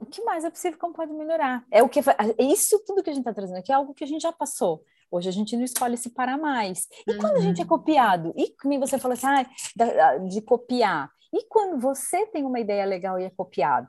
o 0.00 0.06
que 0.06 0.22
mais 0.24 0.44
é 0.44 0.50
possível 0.50 0.78
como 0.78 0.94
pode 0.94 1.12
melhorar? 1.12 1.64
É 1.70 1.82
o 1.82 1.88
que 1.88 2.00
é 2.00 2.44
isso 2.44 2.82
tudo 2.84 3.02
que 3.02 3.10
a 3.10 3.12
gente 3.12 3.24
tá 3.24 3.32
trazendo 3.32 3.58
aqui 3.58 3.70
é 3.70 3.74
algo 3.74 3.94
que 3.94 4.04
a 4.04 4.06
gente 4.06 4.22
já 4.22 4.32
passou. 4.32 4.82
Hoje 5.10 5.28
a 5.28 5.32
gente 5.32 5.56
não 5.56 5.64
escolhe 5.64 5.96
se 5.96 6.10
parar 6.10 6.38
mais. 6.38 6.88
E 7.06 7.12
uhum. 7.12 7.18
quando 7.18 7.36
a 7.36 7.40
gente 7.40 7.60
é 7.60 7.62
uhum. 7.62 7.68
copiado? 7.68 8.32
E 8.36 8.54
como 8.60 8.78
você 8.78 8.98
falou 8.98 9.14
assim, 9.14 9.26
ah, 9.26 10.18
de 10.18 10.40
copiar. 10.40 11.10
E 11.32 11.44
quando 11.48 11.80
você 11.80 12.26
tem 12.26 12.44
uma 12.44 12.60
ideia 12.60 12.84
legal 12.84 13.18
e 13.18 13.24
é 13.24 13.30
copiado? 13.30 13.88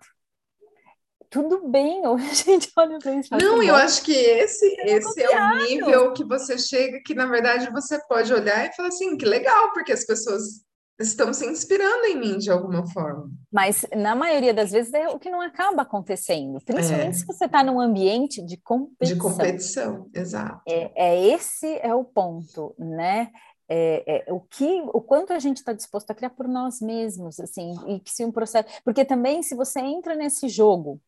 Tudo 1.31 1.67
bem, 1.67 2.05
ou 2.05 2.17
a 2.17 2.33
gente 2.33 2.69
olha 2.77 2.99
para 2.99 3.15
isso. 3.15 3.29
Não, 3.31 3.63
eu 3.63 3.73
acho 3.73 4.03
que 4.03 4.13
esse, 4.13 4.65
esse 4.81 5.23
é 5.23 5.43
o 5.43 5.57
nível 5.63 6.13
que 6.13 6.23
você 6.23 6.59
chega, 6.59 7.01
que 7.03 7.15
na 7.15 7.25
verdade 7.25 7.71
você 7.71 7.97
pode 8.07 8.31
olhar 8.31 8.67
e 8.67 8.75
falar 8.75 8.89
assim, 8.89 9.17
que 9.17 9.25
legal, 9.25 9.71
porque 9.73 9.93
as 9.93 10.05
pessoas 10.05 10.61
estão 10.99 11.33
se 11.33 11.47
inspirando 11.47 12.05
em 12.05 12.19
mim 12.19 12.37
de 12.37 12.51
alguma 12.51 12.85
forma. 12.85 13.31
Mas 13.51 13.85
na 13.95 14.13
maioria 14.13 14.53
das 14.53 14.71
vezes 14.71 14.93
é 14.93 15.07
o 15.09 15.17
que 15.17 15.31
não 15.31 15.41
acaba 15.41 15.81
acontecendo, 15.81 16.59
principalmente 16.63 17.09
é. 17.09 17.13
se 17.13 17.25
você 17.25 17.45
está 17.45 17.63
num 17.63 17.79
ambiente 17.79 18.45
de 18.45 18.57
competição. 18.57 19.15
De 19.15 19.17
competição, 19.17 20.09
exato. 20.13 20.61
É, 20.67 20.91
é 20.95 21.27
esse 21.33 21.79
é 21.81 21.95
o 21.95 22.03
ponto, 22.03 22.75
né? 22.77 23.31
É, 23.73 24.25
é, 24.27 24.33
o 24.33 24.41
que, 24.41 24.81
o 24.93 24.99
quanto 24.99 25.31
a 25.31 25.39
gente 25.39 25.57
está 25.57 25.71
disposto 25.71 26.11
a 26.11 26.13
criar 26.13 26.31
por 26.31 26.45
nós 26.45 26.81
mesmos, 26.81 27.39
assim, 27.39 27.73
e 27.87 28.01
que 28.01 28.11
se 28.11 28.25
um 28.25 28.31
processo, 28.31 28.67
porque 28.83 29.05
também 29.05 29.41
se 29.41 29.55
você 29.55 29.79
entra 29.79 30.13
nesse 30.13 30.49
jogo 30.49 30.99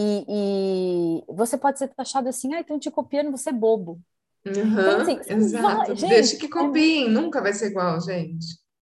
e, 0.00 0.24
e, 0.28 1.24
você 1.26 1.58
pode 1.58 1.76
ser 1.76 1.88
taxado 1.88 2.28
assim, 2.28 2.54
ah, 2.54 2.60
estão 2.60 2.78
te 2.78 2.88
copiando, 2.88 3.32
você 3.32 3.50
é 3.50 3.52
bobo. 3.52 4.00
Uhum, 4.46 4.52
então, 4.52 5.00
assim, 5.00 5.20
exato. 5.26 5.96
gente, 5.96 6.08
Deixa 6.08 6.36
que 6.36 6.46
é 6.46 6.48
copiem, 6.48 7.06
é, 7.06 7.08
nunca 7.08 7.42
vai 7.42 7.52
ser 7.52 7.70
igual, 7.70 8.00
gente. 8.00 8.46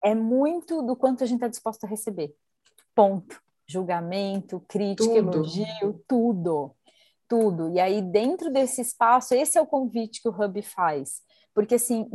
É 0.03 0.15
muito 0.15 0.81
do 0.81 0.95
quanto 0.95 1.23
a 1.23 1.27
gente 1.27 1.37
está 1.37 1.47
disposto 1.47 1.83
a 1.83 1.87
receber. 1.87 2.33
Ponto. 2.95 3.39
Julgamento, 3.67 4.63
crítica, 4.67 5.07
tudo. 5.07 5.37
elogio, 5.37 6.03
tudo. 6.07 6.75
Tudo. 7.27 7.69
E 7.69 7.79
aí, 7.79 8.01
dentro 8.01 8.51
desse 8.51 8.81
espaço, 8.81 9.35
esse 9.35 9.59
é 9.59 9.61
o 9.61 9.67
convite 9.67 10.21
que 10.23 10.29
o 10.29 10.31
Hub 10.31 10.59
faz. 10.63 11.21
Porque, 11.55 11.75
assim, 11.75 12.05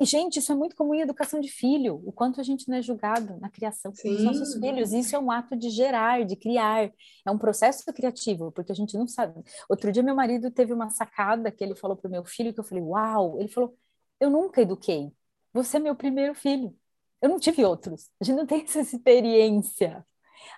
gente, 0.00 0.40
isso 0.40 0.50
é 0.50 0.56
muito 0.56 0.74
comum 0.74 0.92
em 0.92 1.02
educação 1.02 1.38
de 1.38 1.48
filho, 1.48 2.02
o 2.04 2.10
quanto 2.10 2.40
a 2.40 2.42
gente 2.42 2.68
não 2.68 2.76
é 2.76 2.82
julgado 2.82 3.38
na 3.38 3.48
criação 3.48 3.92
dos 3.92 4.24
nossos 4.24 4.54
filhos. 4.54 4.92
Isso 4.92 5.14
é 5.14 5.18
um 5.20 5.30
ato 5.30 5.54
de 5.54 5.70
gerar, 5.70 6.24
de 6.24 6.34
criar. 6.34 6.92
É 7.24 7.30
um 7.30 7.38
processo 7.38 7.84
criativo, 7.92 8.50
porque 8.50 8.72
a 8.72 8.74
gente 8.74 8.98
não 8.98 9.06
sabe. 9.06 9.40
Outro 9.68 9.92
dia, 9.92 10.02
meu 10.02 10.16
marido 10.16 10.50
teve 10.50 10.72
uma 10.72 10.90
sacada 10.90 11.48
que 11.52 11.62
ele 11.62 11.76
falou 11.76 11.96
para 11.96 12.08
o 12.08 12.10
meu 12.10 12.24
filho, 12.24 12.52
que 12.52 12.58
eu 12.58 12.64
falei, 12.64 12.82
uau! 12.82 13.38
Ele 13.38 13.48
falou, 13.48 13.78
eu 14.18 14.28
nunca 14.28 14.60
eduquei. 14.60 15.12
Você 15.52 15.76
é 15.76 15.80
meu 15.80 15.94
primeiro 15.94 16.34
filho. 16.34 16.76
Eu 17.22 17.28
não 17.28 17.38
tive 17.38 17.64
outros. 17.64 18.10
A 18.20 18.24
gente 18.24 18.36
não 18.36 18.46
tem 18.46 18.64
essa 18.64 18.80
experiência. 18.80 20.04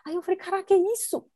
Aí 0.02 0.14
eu 0.14 0.22
falei, 0.22 0.38
caraca, 0.38 0.72
é 0.72 0.78
isso? 0.78 1.28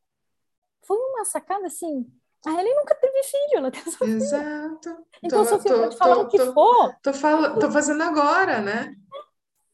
Foi 0.86 0.97
uma 0.97 1.26
sacada, 1.26 1.66
assim, 1.66 2.11
a 2.47 2.53
Ellen 2.53 2.74
nunca 2.74 2.95
teve 2.95 3.22
filho, 3.22 3.59
ela 3.59 3.70
tem 3.70 3.82
Exato. 4.09 5.05
Então, 5.22 5.45
tô, 5.45 5.51
Sofia, 5.51 5.72
tô, 5.72 5.80
pode 5.80 5.97
falar 5.97 6.14
tô, 6.14 6.20
o 6.22 6.28
que 6.28 6.38
tô, 6.38 6.53
for. 6.53 6.97
Tô, 7.03 7.12
fal 7.12 7.59
tô 7.59 7.70
fazendo 7.70 8.03
agora, 8.03 8.61
né? 8.61 8.95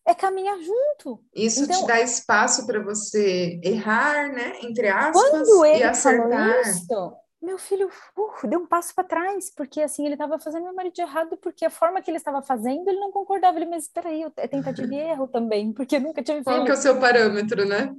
É 0.04 0.14
caminhar 0.14 0.58
junto. 0.60 1.20
Isso 1.34 1.64
então, 1.64 1.80
te 1.80 1.86
dá 1.86 2.00
espaço 2.00 2.66
para 2.66 2.82
você 2.82 3.60
errar, 3.62 4.32
né? 4.32 4.58
Entre 4.62 4.88
aspas, 4.88 5.30
quando 5.30 5.64
ele 5.64 5.80
e 5.80 5.82
acertar. 5.82 6.60
Isso, 6.60 7.16
meu 7.40 7.58
filho 7.58 7.88
uh, 8.16 8.48
deu 8.48 8.60
um 8.60 8.66
passo 8.66 8.94
para 8.94 9.04
trás, 9.04 9.52
porque 9.54 9.80
assim, 9.80 10.04
ele 10.04 10.14
estava 10.14 10.38
fazendo 10.38 10.64
meu 10.64 10.74
marido 10.74 10.94
de 10.94 11.02
errado, 11.02 11.36
porque 11.36 11.64
a 11.64 11.70
forma 11.70 12.02
que 12.02 12.10
ele 12.10 12.18
estava 12.18 12.42
fazendo, 12.42 12.88
ele 12.88 12.98
não 12.98 13.12
concordava. 13.12 13.58
Ele, 13.58 13.66
mas 13.66 13.84
espera 13.84 14.08
aí, 14.08 14.24
é 14.36 14.48
tentativa 14.48 14.92
e 14.92 14.98
erro 14.98 15.28
também, 15.28 15.72
porque 15.72 15.96
eu 15.96 16.00
nunca 16.00 16.22
tive 16.22 16.38
filho. 16.38 16.44
Qual 16.44 16.64
que 16.64 16.70
é 16.70 16.74
o 16.74 16.76
seu 16.76 16.98
parâmetro, 16.98 17.64
né? 17.64 17.94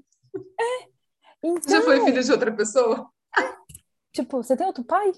É. 0.60 0.88
Então, 1.44 1.70
Já 1.70 1.82
foi 1.82 2.04
filho 2.04 2.24
de 2.24 2.32
outra 2.32 2.52
pessoa? 2.52 3.10
Tipo, 4.18 4.42
você 4.42 4.58
tem 4.58 4.66
outro 4.66 4.84
pai 4.84 5.12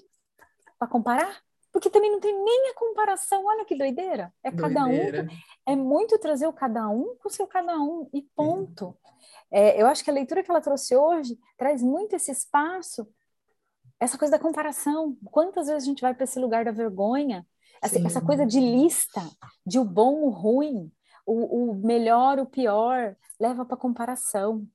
para 0.78 0.86
comparar? 0.86 1.40
Porque 1.72 1.88
também 1.88 2.10
não 2.10 2.20
tem 2.20 2.34
nem 2.44 2.68
a 2.68 2.74
comparação. 2.74 3.46
Olha 3.46 3.64
que 3.64 3.74
doideira. 3.74 4.30
É 4.44 4.50
doideira. 4.50 5.24
cada 5.24 5.32
um. 5.32 5.38
É 5.66 5.74
muito 5.74 6.18
trazer 6.18 6.46
o 6.46 6.52
cada 6.52 6.86
um 6.90 7.16
com 7.16 7.28
o 7.28 7.32
seu 7.32 7.46
cada 7.46 7.78
um 7.80 8.10
e 8.12 8.20
ponto. 8.36 8.94
É, 9.50 9.80
eu 9.80 9.86
acho 9.86 10.04
que 10.04 10.10
a 10.10 10.12
leitura 10.12 10.42
que 10.42 10.50
ela 10.50 10.60
trouxe 10.60 10.94
hoje 10.94 11.38
traz 11.56 11.82
muito 11.82 12.14
esse 12.14 12.30
espaço, 12.30 13.08
essa 13.98 14.18
coisa 14.18 14.32
da 14.32 14.38
comparação. 14.38 15.16
Quantas 15.30 15.68
vezes 15.68 15.84
a 15.84 15.86
gente 15.86 16.02
vai 16.02 16.12
para 16.12 16.24
esse 16.24 16.38
lugar 16.38 16.66
da 16.66 16.70
vergonha? 16.70 17.46
Essa, 17.82 17.98
essa, 18.06 18.20
coisa 18.20 18.44
de 18.44 18.60
lista, 18.60 19.22
de 19.64 19.78
o 19.78 19.84
bom, 19.84 20.24
o 20.24 20.28
ruim, 20.28 20.92
o, 21.24 21.70
o 21.70 21.74
melhor, 21.74 22.38
o 22.38 22.44
pior, 22.44 23.16
leva 23.40 23.64
para 23.64 23.78
comparação. 23.78 24.66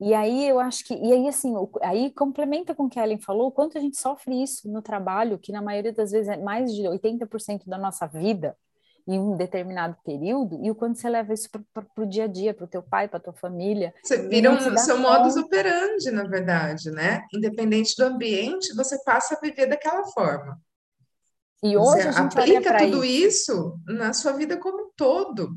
E 0.00 0.14
aí 0.14 0.48
eu 0.48 0.58
acho 0.58 0.84
que, 0.84 0.94
e 0.94 1.12
aí 1.12 1.28
assim, 1.28 1.54
aí 1.82 2.10
complementa 2.10 2.74
com 2.74 2.84
o 2.84 2.88
que 2.88 2.98
a 2.98 3.04
Ellen 3.04 3.20
falou, 3.20 3.48
o 3.48 3.52
quanto 3.52 3.76
a 3.76 3.80
gente 3.80 3.98
sofre 3.98 4.42
isso 4.42 4.66
no 4.70 4.80
trabalho, 4.80 5.38
que 5.38 5.52
na 5.52 5.60
maioria 5.60 5.92
das 5.92 6.10
vezes 6.10 6.28
é 6.28 6.38
mais 6.38 6.74
de 6.74 6.82
80% 6.84 7.64
da 7.66 7.76
nossa 7.76 8.06
vida 8.06 8.56
em 9.06 9.18
um 9.18 9.36
determinado 9.36 9.96
período, 10.04 10.58
e 10.62 10.70
o 10.70 10.74
quanto 10.74 10.98
você 10.98 11.08
leva 11.08 11.34
isso 11.34 11.48
para 11.50 11.84
o 11.98 12.06
dia 12.06 12.24
a 12.24 12.26
dia, 12.26 12.54
para 12.54 12.64
o 12.64 12.68
teu 12.68 12.82
pai, 12.82 13.08
para 13.08 13.20
tua 13.20 13.32
família. 13.32 13.92
Você 14.02 14.28
vira 14.28 14.50
um 14.50 14.76
seu 14.78 14.98
modus 14.98 15.36
operandi, 15.36 16.10
na 16.10 16.24
verdade, 16.24 16.90
né? 16.90 17.24
Independente 17.34 17.94
do 17.96 18.04
ambiente, 18.04 18.74
você 18.74 19.02
passa 19.02 19.34
a 19.34 19.40
viver 19.40 19.66
daquela 19.66 20.04
forma. 20.04 20.58
E 21.62 21.76
hoje 21.76 22.02
você 22.02 22.08
a 22.08 22.12
gente 22.12 22.38
aplica 22.38 22.78
tudo 22.78 23.04
isso. 23.04 23.52
isso 23.52 23.78
na 23.86 24.12
sua 24.12 24.32
vida 24.32 24.56
como 24.56 24.84
um 24.84 24.90
todo. 24.96 25.50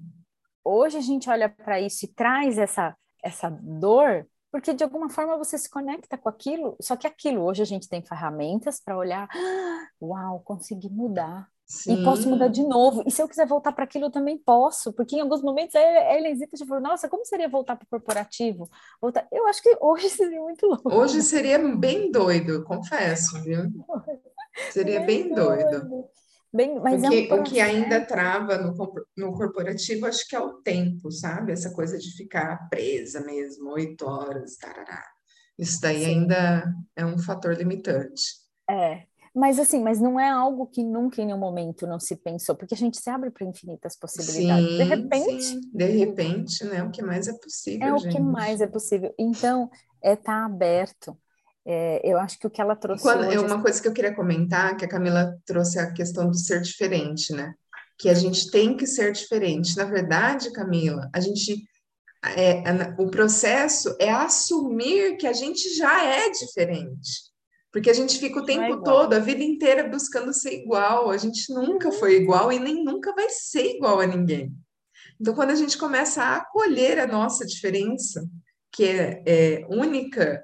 Hoje 0.64 0.98
a 0.98 1.02
gente 1.02 1.30
olha 1.30 1.48
para 1.48 1.80
isso 1.80 2.06
e 2.06 2.08
traz 2.10 2.58
essa 2.58 2.96
essa 3.24 3.50
dor 3.50 4.28
porque 4.54 4.72
de 4.72 4.84
alguma 4.84 5.10
forma 5.10 5.36
você 5.36 5.58
se 5.58 5.68
conecta 5.68 6.16
com 6.16 6.30
aquilo, 6.30 6.76
só 6.80 6.96
que 6.96 7.08
aquilo, 7.08 7.42
hoje 7.42 7.64
a 7.64 7.66
gente 7.66 7.90
tem 7.90 8.04
ferramentas 8.04 8.80
para 8.80 8.96
olhar, 8.96 9.28
ah, 9.34 9.88
uau, 10.00 10.42
consegui 10.42 10.92
mudar. 10.92 11.50
Sim. 11.66 12.02
E 12.02 12.04
posso 12.04 12.30
mudar 12.30 12.50
de 12.50 12.62
novo. 12.62 13.04
E 13.08 13.10
se 13.10 13.20
eu 13.20 13.28
quiser 13.28 13.48
voltar 13.48 13.72
para 13.72 13.86
aquilo, 13.86 14.06
eu 14.06 14.12
também 14.12 14.38
posso, 14.38 14.94
porque 14.94 15.16
em 15.16 15.22
alguns 15.22 15.42
momentos 15.42 15.74
ela 15.74 16.30
hesita 16.30 16.56
de 16.56 16.68
falar, 16.68 16.82
nossa, 16.82 17.10
como 17.10 17.26
seria 17.26 17.50
voltar 17.50 17.76
para 17.76 17.86
o 17.86 17.90
corporativo? 17.90 18.70
Voltar... 19.02 19.28
Eu 19.32 19.48
acho 19.48 19.60
que 19.60 19.76
hoje 19.82 20.08
seria 20.12 20.40
muito 20.40 20.68
louco. 20.68 20.94
Hoje 20.94 21.24
seria 21.24 21.58
bem 21.58 22.12
doido, 22.12 22.64
confesso, 22.64 23.42
viu? 23.42 23.64
Seria 24.70 25.00
bem, 25.00 25.24
bem 25.24 25.34
doido. 25.34 25.90
doido. 25.90 26.06
Bem, 26.54 26.80
mas 26.80 27.02
o, 27.02 27.10
que, 27.10 27.28
é 27.28 27.34
um 27.34 27.40
o 27.40 27.44
que 27.44 27.60
ainda 27.60 28.06
trava 28.06 28.58
no, 28.60 28.76
no 29.18 29.34
corporativo, 29.34 30.06
acho 30.06 30.28
que 30.28 30.36
é 30.36 30.40
o 30.40 30.62
tempo, 30.62 31.12
sabe? 31.12 31.52
Essa 31.52 31.72
coisa 31.72 31.98
de 31.98 32.16
ficar 32.16 32.70
presa 32.70 33.22
mesmo, 33.22 33.72
oito 33.72 34.06
horas, 34.06 34.56
tarará. 34.58 35.04
Isso 35.58 35.82
daí 35.82 36.04
Sim. 36.04 36.06
ainda 36.06 36.72
é 36.96 37.04
um 37.04 37.18
fator 37.18 37.56
limitante. 37.56 38.24
É, 38.70 39.04
mas 39.36 39.58
assim, 39.58 39.82
mas 39.82 40.00
não 40.00 40.20
é 40.20 40.30
algo 40.30 40.68
que 40.68 40.84
nunca 40.84 41.22
em 41.22 41.26
nenhum 41.26 41.40
momento 41.40 41.88
não 41.88 42.00
se 42.00 42.16
pensou, 42.16 42.56
porque 42.56 42.76
a 42.76 42.78
gente 42.78 43.02
se 43.02 43.10
abre 43.10 43.32
para 43.32 43.48
infinitas 43.48 43.98
possibilidades. 43.98 44.70
Sim, 44.70 44.78
de 44.78 44.84
repente. 44.84 45.44
Sim. 45.44 45.62
De 45.74 45.86
repente, 45.86 46.66
né? 46.66 46.84
O 46.84 46.92
que 46.92 47.02
mais 47.02 47.28
é 47.28 47.34
possível. 47.34 47.96
É 47.96 47.98
gente. 47.98 48.10
o 48.10 48.16
que 48.16 48.22
mais 48.22 48.62
é 48.62 48.68
possível. 48.68 49.14
Então, 49.18 49.72
é 50.04 50.14
estar 50.14 50.42
tá 50.42 50.46
aberto. 50.46 51.18
É, 51.66 52.02
eu 52.04 52.18
acho 52.18 52.38
que 52.38 52.46
o 52.46 52.50
que 52.50 52.62
ela 52.62 52.76
trouxe. 52.76 53.04
Quando, 53.04 53.26
hoje... 53.26 53.38
É 53.38 53.40
uma 53.40 53.62
coisa 53.62 53.82
que 53.82 53.88
eu 53.88 53.94
queria 53.94 54.14
comentar, 54.14 54.76
que 54.76 54.84
a 54.84 54.90
Camila 54.90 55.38
trouxe 55.46 55.80
a 55.80 55.92
questão 55.92 56.30
do 56.30 56.38
ser 56.38 56.62
diferente, 56.62 57.34
né? 57.34 57.54
Que 57.98 58.10
a 58.10 58.14
gente 58.14 58.52
tem 58.52 58.76
que 58.76 58.86
ser 58.86 59.12
diferente. 59.12 59.78
Na 59.78 59.86
verdade, 59.86 60.52
Camila, 60.52 61.10
a 61.14 61.20
gente. 61.20 61.64
É, 62.38 62.64
o 62.98 63.10
processo 63.10 63.96
é 64.00 64.10
assumir 64.10 65.18
que 65.18 65.28
a 65.28 65.34
gente 65.34 65.76
já 65.76 66.06
é 66.06 66.30
diferente. 66.30 67.34
Porque 67.70 67.90
a 67.90 67.94
gente 67.94 68.20
fica 68.20 68.40
o 68.40 68.44
é 68.44 68.46
tempo 68.46 68.80
é 68.80 68.84
todo, 68.84 69.14
a 69.14 69.20
vida 69.20 69.44
inteira, 69.44 69.90
buscando 69.90 70.32
ser 70.32 70.54
igual. 70.54 71.10
A 71.10 71.18
gente 71.18 71.52
nunca 71.52 71.90
uhum. 71.90 71.94
foi 71.94 72.18
igual 72.18 72.52
e 72.52 72.60
nem 72.60 72.84
nunca 72.84 73.14
vai 73.14 73.30
ser 73.30 73.76
igual 73.76 74.00
a 74.00 74.06
ninguém. 74.06 74.54
Então, 75.20 75.34
quando 75.34 75.50
a 75.50 75.56
gente 75.56 75.78
começa 75.78 76.22
a 76.22 76.36
acolher 76.38 77.00
a 77.00 77.08
nossa 77.08 77.46
diferença, 77.46 78.26
que 78.72 78.86
é, 78.86 79.24
é 79.26 79.66
única, 79.70 80.44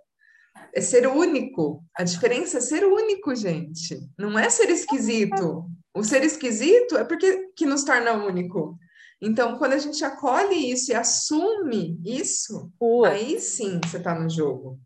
é 0.73 0.81
ser 0.81 1.07
único. 1.07 1.83
A 1.95 2.03
diferença 2.03 2.57
é 2.57 2.61
ser 2.61 2.85
único, 2.85 3.35
gente. 3.35 3.99
Não 4.17 4.37
é 4.37 4.49
ser 4.49 4.69
esquisito. 4.69 5.65
O 5.93 6.03
ser 6.03 6.23
esquisito 6.23 6.97
é 6.97 7.03
porque 7.03 7.49
que 7.55 7.65
nos 7.65 7.83
torna 7.83 8.13
único. 8.13 8.77
Então, 9.21 9.57
quando 9.57 9.73
a 9.73 9.77
gente 9.77 10.03
acolhe 10.03 10.71
isso 10.71 10.91
e 10.91 10.95
assume 10.95 11.99
isso, 12.05 12.71
aí 13.05 13.39
sim 13.39 13.79
você 13.83 13.97
está 13.97 14.15
no 14.15 14.29
jogo. 14.29 14.79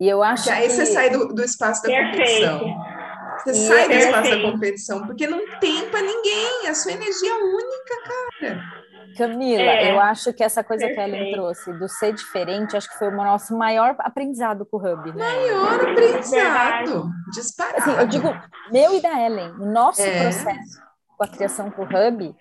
E 0.00 0.08
eu 0.08 0.22
acho 0.22 0.44
porque 0.44 0.58
aí 0.58 0.68
que... 0.68 0.74
você 0.74 0.86
sai 0.86 1.10
do, 1.10 1.28
do 1.28 1.42
espaço 1.42 1.82
da 1.82 1.88
Perfeito. 1.88 2.50
competição. 2.50 2.98
Você 3.44 3.50
e 3.50 3.68
sai 3.68 3.88
do 3.88 3.94
espaço 3.94 4.30
da 4.30 4.42
competição, 4.42 5.06
porque 5.06 5.26
não 5.26 5.58
tem 5.60 5.88
para 5.90 6.02
ninguém. 6.02 6.68
A 6.68 6.74
sua 6.74 6.92
energia 6.92 7.30
é 7.30 7.34
única, 7.34 8.02
cara. 8.04 8.77
Camila, 9.16 9.62
é, 9.62 9.92
eu 9.92 10.00
acho 10.00 10.32
que 10.32 10.42
essa 10.42 10.62
coisa 10.62 10.86
perfeito. 10.86 11.08
que 11.10 11.14
a 11.14 11.18
Ellen 11.18 11.32
trouxe 11.32 11.72
do 11.72 11.88
ser 11.88 12.12
diferente, 12.12 12.76
acho 12.76 12.88
que 12.88 12.98
foi 12.98 13.08
o 13.08 13.16
nosso 13.16 13.56
maior 13.56 13.94
aprendizado 13.98 14.66
com 14.66 14.76
o 14.76 14.80
Hub, 14.80 15.12
né? 15.12 15.24
Maior 15.24 15.90
aprendizado, 15.90 17.10
disparado. 17.32 17.78
Assim, 17.78 18.00
eu 18.00 18.06
digo, 18.06 18.28
meu 18.70 18.96
e 18.96 19.00
da 19.00 19.20
Ellen, 19.20 19.52
o 19.52 19.66
nosso 19.66 20.02
é. 20.02 20.22
processo 20.22 20.80
com 21.16 21.24
a 21.24 21.28
criação 21.28 21.70
do 21.70 21.82
Hub, 21.82 22.36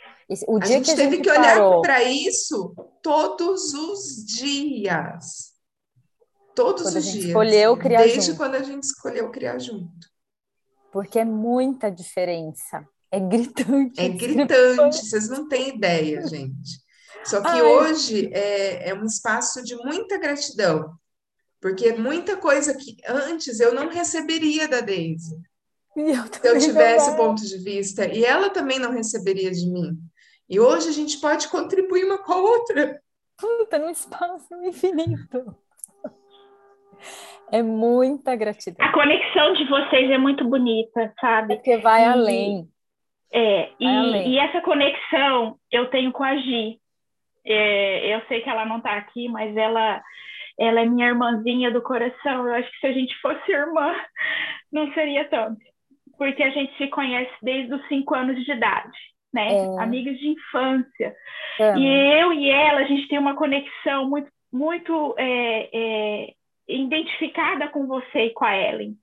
o 0.48 0.60
dia 0.60 0.76
a 0.76 0.78
gente 0.80 0.86
que 0.86 0.92
a 0.92 0.96
teve 0.96 1.16
gente 1.16 1.24
que 1.24 1.32
olhar 1.32 1.82
para 1.82 2.04
isso 2.04 2.76
todos 3.02 3.74
os 3.74 4.26
dias. 4.26 5.54
Todos 6.54 6.84
quando 6.84 6.96
os 6.96 7.06
dias. 7.06 7.26
Escolheu 7.26 7.78
criar 7.78 8.02
Desde 8.02 8.22
junto. 8.22 8.38
quando 8.38 8.56
a 8.56 8.64
gente 8.64 8.84
escolheu 8.84 9.32
criar 9.32 9.60
junto. 9.60 10.08
Porque 10.92 11.20
é 11.20 11.26
muita 11.26 11.90
diferença. 11.90 12.86
É 13.12 13.20
gritante. 13.20 14.00
É 14.00 14.10
gritante, 14.10 14.98
vocês 14.98 15.30
não 15.30 15.48
têm 15.48 15.70
ideia, 15.70 16.26
gente. 16.28 16.86
Só 17.24 17.42
que 17.42 17.48
Ai. 17.48 17.62
hoje 17.62 18.30
é, 18.34 18.90
é 18.90 18.94
um 18.94 19.06
espaço 19.06 19.64
de 19.64 19.76
muita 19.76 20.18
gratidão, 20.18 20.94
porque 21.62 21.94
muita 21.94 22.38
coisa 22.38 22.74
que 22.74 22.98
antes 23.08 23.60
eu 23.60 23.74
não 23.74 23.90
receberia 23.90 24.68
da 24.68 24.82
Daisy. 24.82 25.36
Se 25.94 26.48
eu 26.48 26.60
tivesse 26.60 27.16
ponto 27.16 27.44
de 27.44 27.58
vista, 27.58 28.06
e 28.06 28.24
ela 28.24 28.50
também 28.50 28.78
não 28.78 28.92
receberia 28.92 29.52
de 29.52 29.68
mim. 29.68 29.98
E 30.50 30.60
hoje 30.60 30.90
a 30.90 30.92
gente 30.92 31.20
pode 31.20 31.48
contribuir 31.50 32.06
uma 32.06 32.20
com 32.20 32.34
a 32.34 32.38
outra. 32.38 33.02
Puta, 33.36 33.78
num 33.78 33.90
espaço 33.90 34.54
infinito. 34.64 35.56
É 37.52 37.62
muita 37.62 38.36
gratidão. 38.36 38.86
A 38.86 38.92
conexão 38.92 39.54
de 39.54 39.68
vocês 39.68 40.10
é 40.12 40.18
muito 40.18 40.48
bonita, 40.48 41.14
sabe? 41.20 41.54
É 41.54 41.56
porque 41.58 41.78
vai 41.78 42.04
e, 42.04 42.06
além. 42.06 42.70
É, 43.34 43.70
e, 43.80 44.30
e, 44.30 44.40
essa 44.40 44.62
conexão 44.62 45.58
eu 45.72 45.90
tenho 45.90 46.12
com 46.12 46.24
a 46.24 46.36
Gi. 46.38 46.80
É, 47.46 48.16
eu 48.16 48.22
sei 48.28 48.42
que 48.42 48.50
ela 48.50 48.66
não 48.66 48.78
está 48.78 48.94
aqui, 48.94 49.28
mas 49.28 49.56
ela, 49.56 50.02
ela 50.60 50.82
é 50.82 50.86
minha 50.86 51.08
irmãzinha 51.08 51.72
do 51.72 51.82
coração. 51.82 52.48
Eu 52.48 52.56
acho 52.56 52.72
que 52.72 52.80
se 52.80 52.88
a 52.88 52.94
gente 52.94 53.16
fosse 53.20 53.52
irmã, 53.52 53.94
não 54.72 54.92
seria 54.94 55.26
tanto. 55.26 55.60
Porque 56.18 56.42
a 56.42 56.50
gente 56.50 56.76
se 56.78 56.88
conhece 56.88 57.32
desde 57.42 57.74
os 57.74 57.88
cinco 57.88 58.16
anos 58.16 58.44
de 58.44 58.52
idade, 58.52 58.98
né? 59.34 59.50
É. 59.54 59.84
Amigas 59.84 60.18
de 60.18 60.30
infância. 60.30 61.16
É. 61.60 61.78
E 61.78 62.20
eu 62.20 62.34
e 62.34 62.50
ela, 62.50 62.82
a 62.82 62.86
gente 62.86 63.08
tem 63.08 63.20
uma 63.20 63.36
conexão 63.36 64.10
muito, 64.10 64.32
muito 64.52 65.16
é, 65.18 65.70
é, 65.74 66.34
identificada 66.68 67.68
com 67.68 67.86
você 67.86 68.26
e 68.26 68.34
com 68.34 68.46
a 68.46 68.58
Ellen. 68.58 68.98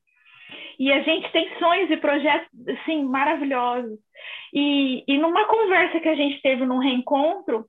E 0.79 0.93
a 0.93 1.03
gente 1.03 1.31
tem 1.31 1.57
sonhos 1.59 1.91
e 1.91 1.97
projetos, 1.97 2.49
assim, 2.69 3.05
maravilhosos. 3.05 3.99
E, 4.53 5.05
e 5.07 5.19
numa 5.19 5.45
conversa 5.47 6.01
que 6.01 6.09
a 6.09 6.15
gente 6.15 6.41
teve 6.43 6.65
num 6.65 6.79
reencontro, 6.79 7.65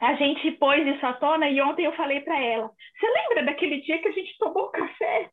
a 0.00 0.14
gente 0.14 0.52
pôs 0.52 0.86
isso 0.86 1.04
à 1.04 1.12
tona 1.14 1.48
e 1.48 1.60
ontem 1.60 1.84
eu 1.84 1.92
falei 1.92 2.20
para 2.20 2.40
ela: 2.40 2.70
Você 2.98 3.06
lembra 3.06 3.44
daquele 3.44 3.80
dia 3.80 3.98
que 3.98 4.08
a 4.08 4.12
gente 4.12 4.36
tomou 4.38 4.70
café 4.70 5.30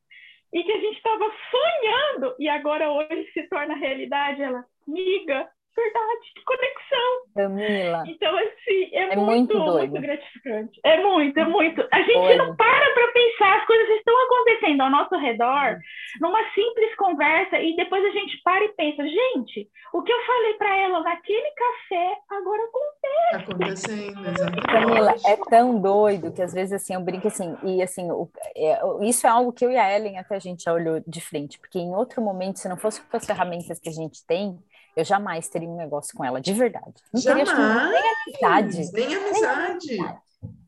e 0.53 0.63
que 0.63 0.71
a 0.71 0.79
gente 0.79 0.97
estava 0.97 1.31
sonhando 1.51 2.35
e 2.39 2.49
agora 2.49 2.91
hoje 2.91 3.29
se 3.33 3.47
torna 3.47 3.75
realidade? 3.75 4.41
Ela, 4.41 4.63
miga, 4.87 5.47
verdade, 5.75 6.33
conexão. 6.45 7.25
Camila. 7.35 8.03
Então, 8.07 8.37
assim, 8.37 8.89
é, 8.93 9.13
é 9.13 9.15
muito, 9.15 9.57
muito, 9.57 9.77
muito, 9.77 10.01
gratificante. 10.01 10.79
É 10.83 11.03
muito, 11.03 11.37
é 11.37 11.45
muito. 11.45 11.87
A 11.91 12.01
gente 12.01 12.37
não 12.37 12.55
para 12.55 12.93
para 12.93 13.11
pensar, 13.11 13.59
as 13.59 13.65
coisas 13.65 13.89
estão 13.97 14.15
acontecendo 14.25 14.81
ao 14.81 14.89
nosso 14.89 15.15
redor, 15.17 15.77
numa 16.21 16.41
simples 16.53 16.95
conversa, 16.95 17.59
e 17.59 17.75
depois 17.75 18.03
a 18.05 18.09
gente 18.11 18.41
para 18.43 18.63
e 18.63 18.69
pensa, 18.69 19.03
gente, 19.03 19.69
o 19.93 20.01
que 20.01 20.11
eu 20.11 20.25
falei 20.25 20.53
para 20.53 20.77
ela 20.77 21.01
naquele 21.01 21.51
café, 21.51 22.17
agora 22.29 22.63
acontece. 22.63 23.31
Tá 23.31 23.37
acontecendo, 23.37 24.27
exatamente. 24.27 24.67
Camila, 24.67 25.15
é 25.25 25.37
tão 25.49 25.81
doido 25.81 26.31
que 26.31 26.41
às 26.41 26.53
vezes, 26.53 26.73
assim, 26.73 26.93
eu 26.93 27.01
brinco 27.01 27.27
assim, 27.27 27.57
e 27.63 27.81
assim, 27.81 28.09
o, 28.11 28.29
é, 28.55 28.79
isso 29.01 29.27
é 29.27 29.29
algo 29.29 29.51
que 29.51 29.65
eu 29.65 29.71
e 29.71 29.77
a 29.77 29.93
Ellen 29.93 30.17
até 30.17 30.35
a 30.35 30.39
gente 30.39 30.63
já 30.63 30.73
olhou 30.73 31.01
de 31.05 31.19
frente, 31.19 31.59
porque 31.59 31.79
em 31.79 31.93
outro 31.93 32.21
momento, 32.21 32.59
se 32.59 32.69
não 32.69 32.77
fosse 32.77 33.01
com 33.01 33.17
as 33.17 33.25
ferramentas 33.25 33.79
que 33.79 33.89
a 33.89 33.91
gente 33.91 34.25
tem, 34.25 34.57
eu 34.95 35.03
jamais 35.03 35.47
teria 35.49 35.69
um 35.69 35.75
negócio 35.75 36.15
com 36.15 36.23
ela, 36.23 36.39
de 36.39 36.53
verdade. 36.53 36.93
Não 37.13 37.21
jamais, 37.21 37.49
teria 37.49 37.91
nem 37.91 38.55
amizade. 38.65 38.91
Nem 38.93 39.15
amizade. 39.15 39.97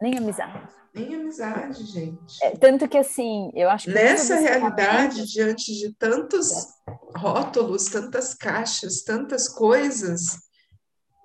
Nem 0.01 0.17
amizade. 0.17 0.67
Nem 0.93 1.15
amizade. 1.15 1.84
gente. 1.84 2.43
É, 2.43 2.51
tanto 2.51 2.88
que 2.88 2.97
assim, 2.97 3.51
eu 3.53 3.69
acho 3.69 3.86
que 3.86 3.93
nessa 3.93 4.36
realidade, 4.36 5.25
diante 5.32 5.73
de 5.78 5.93
tantos 5.93 6.67
rótulos, 7.15 7.86
tantas 7.86 8.34
caixas, 8.34 9.03
tantas 9.03 9.47
coisas, 9.47 10.47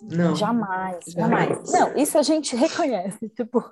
não. 0.03 0.35
Jamais, 0.35 0.99
jamais. 1.07 1.73
Não, 1.73 1.97
isso 1.97 2.19
a 2.19 2.23
gente 2.23 2.55
reconhece, 2.57 3.29
tipo. 3.31 3.65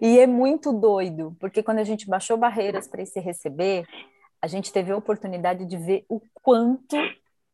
E 0.00 0.18
é 0.18 0.26
muito 0.26 0.72
doido, 0.72 1.36
porque 1.38 1.62
quando 1.62 1.78
a 1.78 1.84
gente 1.84 2.08
baixou 2.08 2.36
barreiras 2.36 2.88
para 2.88 3.04
se 3.04 3.20
receber, 3.20 3.86
a 4.42 4.46
gente 4.46 4.72
teve 4.72 4.90
a 4.90 4.96
oportunidade 4.96 5.66
de 5.66 5.76
ver 5.76 6.04
o 6.08 6.20
quanto 6.42 6.96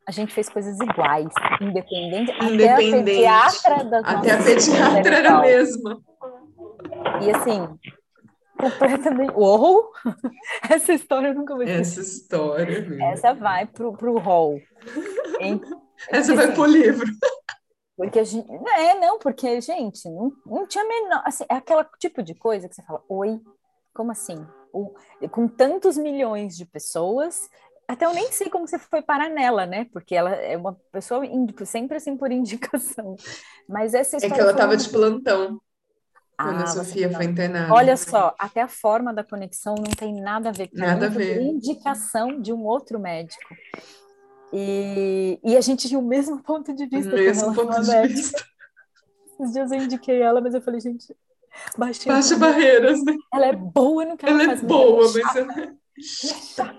a 0.06 0.12
gente 0.12 0.32
fez 0.32 0.48
coisas 0.48 0.78
iguais, 0.80 1.28
independente, 1.60 2.32
independente. 2.44 3.26
até 3.26 3.28
a 3.28 3.42
pediatra 3.50 3.84
da 3.84 3.98
Até 3.98 4.30
a 4.30 4.42
pediatra 4.42 5.16
era 5.16 5.36
a 5.36 5.40
mesma. 5.40 6.00
E 7.22 7.30
assim, 7.30 7.68
completamente. 8.56 9.32
Uou! 9.34 9.90
Essa 10.70 10.92
história 10.92 11.28
eu 11.28 11.34
nunca 11.34 11.54
vou 11.54 11.64
esquecer. 11.64 11.80
Essa 11.80 12.00
história. 12.00 12.80
Mesmo. 12.82 13.04
Essa 13.04 13.34
vai 13.34 13.66
pro, 13.66 13.92
pro 13.94 14.18
hall. 14.18 14.60
Essa 16.08 16.34
vai 16.34 16.52
pro 16.52 16.64
livro. 16.64 17.06
Porque 17.96 18.18
a 18.18 18.24
gente. 18.24 18.46
É, 18.50 18.94
não, 19.00 19.18
porque, 19.18 19.60
gente, 19.60 20.08
não, 20.08 20.32
não 20.44 20.66
tinha 20.66 20.84
menor. 20.84 21.22
Assim, 21.24 21.44
é 21.48 21.54
aquele 21.54 21.84
tipo 21.98 22.22
de 22.22 22.34
coisa 22.34 22.68
que 22.68 22.74
você 22.74 22.82
fala, 22.82 23.02
oi, 23.08 23.40
como 23.94 24.12
assim? 24.12 24.46
O, 24.72 24.94
com 25.30 25.48
tantos 25.48 25.96
milhões 25.96 26.54
de 26.54 26.66
pessoas, 26.66 27.48
até 27.88 28.04
eu 28.04 28.12
nem 28.12 28.32
sei 28.32 28.50
como 28.50 28.66
você 28.66 28.78
foi 28.78 29.00
parar 29.00 29.28
nela, 29.28 29.64
né? 29.64 29.86
Porque 29.92 30.14
ela 30.14 30.30
é 30.30 30.56
uma 30.56 30.74
pessoa 30.90 31.22
sempre 31.64 31.96
assim 31.96 32.16
por 32.16 32.30
indicação. 32.32 33.16
Mas 33.68 33.94
essa. 33.94 34.16
É 34.16 34.30
que 34.30 34.40
ela 34.40 34.52
estava 34.52 34.76
de 34.76 34.88
plantão. 34.88 35.60
Quando 36.38 36.60
ah, 36.60 36.64
a 36.64 36.66
Sofia 36.66 37.10
foi 37.10 37.24
internada. 37.24 37.72
Olha 37.72 37.96
só, 37.96 38.34
até 38.38 38.60
a 38.60 38.68
forma 38.68 39.14
da 39.14 39.24
conexão 39.24 39.74
não 39.74 39.90
tem 39.96 40.20
nada 40.20 40.50
a 40.50 40.52
ver 40.52 40.68
com 40.68 40.76
nada 40.76 41.06
a 41.06 41.08
ver. 41.08 41.40
indicação 41.40 42.38
de 42.42 42.52
um 42.52 42.62
outro 42.62 43.00
médico. 43.00 43.56
E, 44.52 45.40
e 45.42 45.56
a 45.56 45.60
gente 45.62 45.88
tinha 45.88 45.98
o 45.98 46.06
mesmo 46.06 46.42
ponto 46.42 46.74
de 46.74 46.86
vista. 46.86 47.10
O 47.10 47.18
mesmo 47.18 47.54
ponto 47.54 47.80
de 47.80 47.88
médica. 47.88 48.20
vista. 48.20 48.44
Esses 49.40 49.52
dias 49.54 49.72
eu 49.72 49.78
indiquei 49.78 50.20
ela, 50.20 50.42
mas 50.42 50.52
eu 50.52 50.60
falei, 50.60 50.78
gente, 50.78 51.16
baixei. 51.78 52.12
Baixa 52.12 52.36
barreiras, 52.36 53.02
né? 53.02 53.16
Ela 53.32 53.46
é 53.46 53.52
boa 53.56 54.04
no 54.04 54.16
que 54.18 54.26
ela, 54.26 54.42
ela 54.42 54.52
é 54.52 54.56
boa, 54.56 55.10
mas 55.14 55.36
ela... 55.36 56.76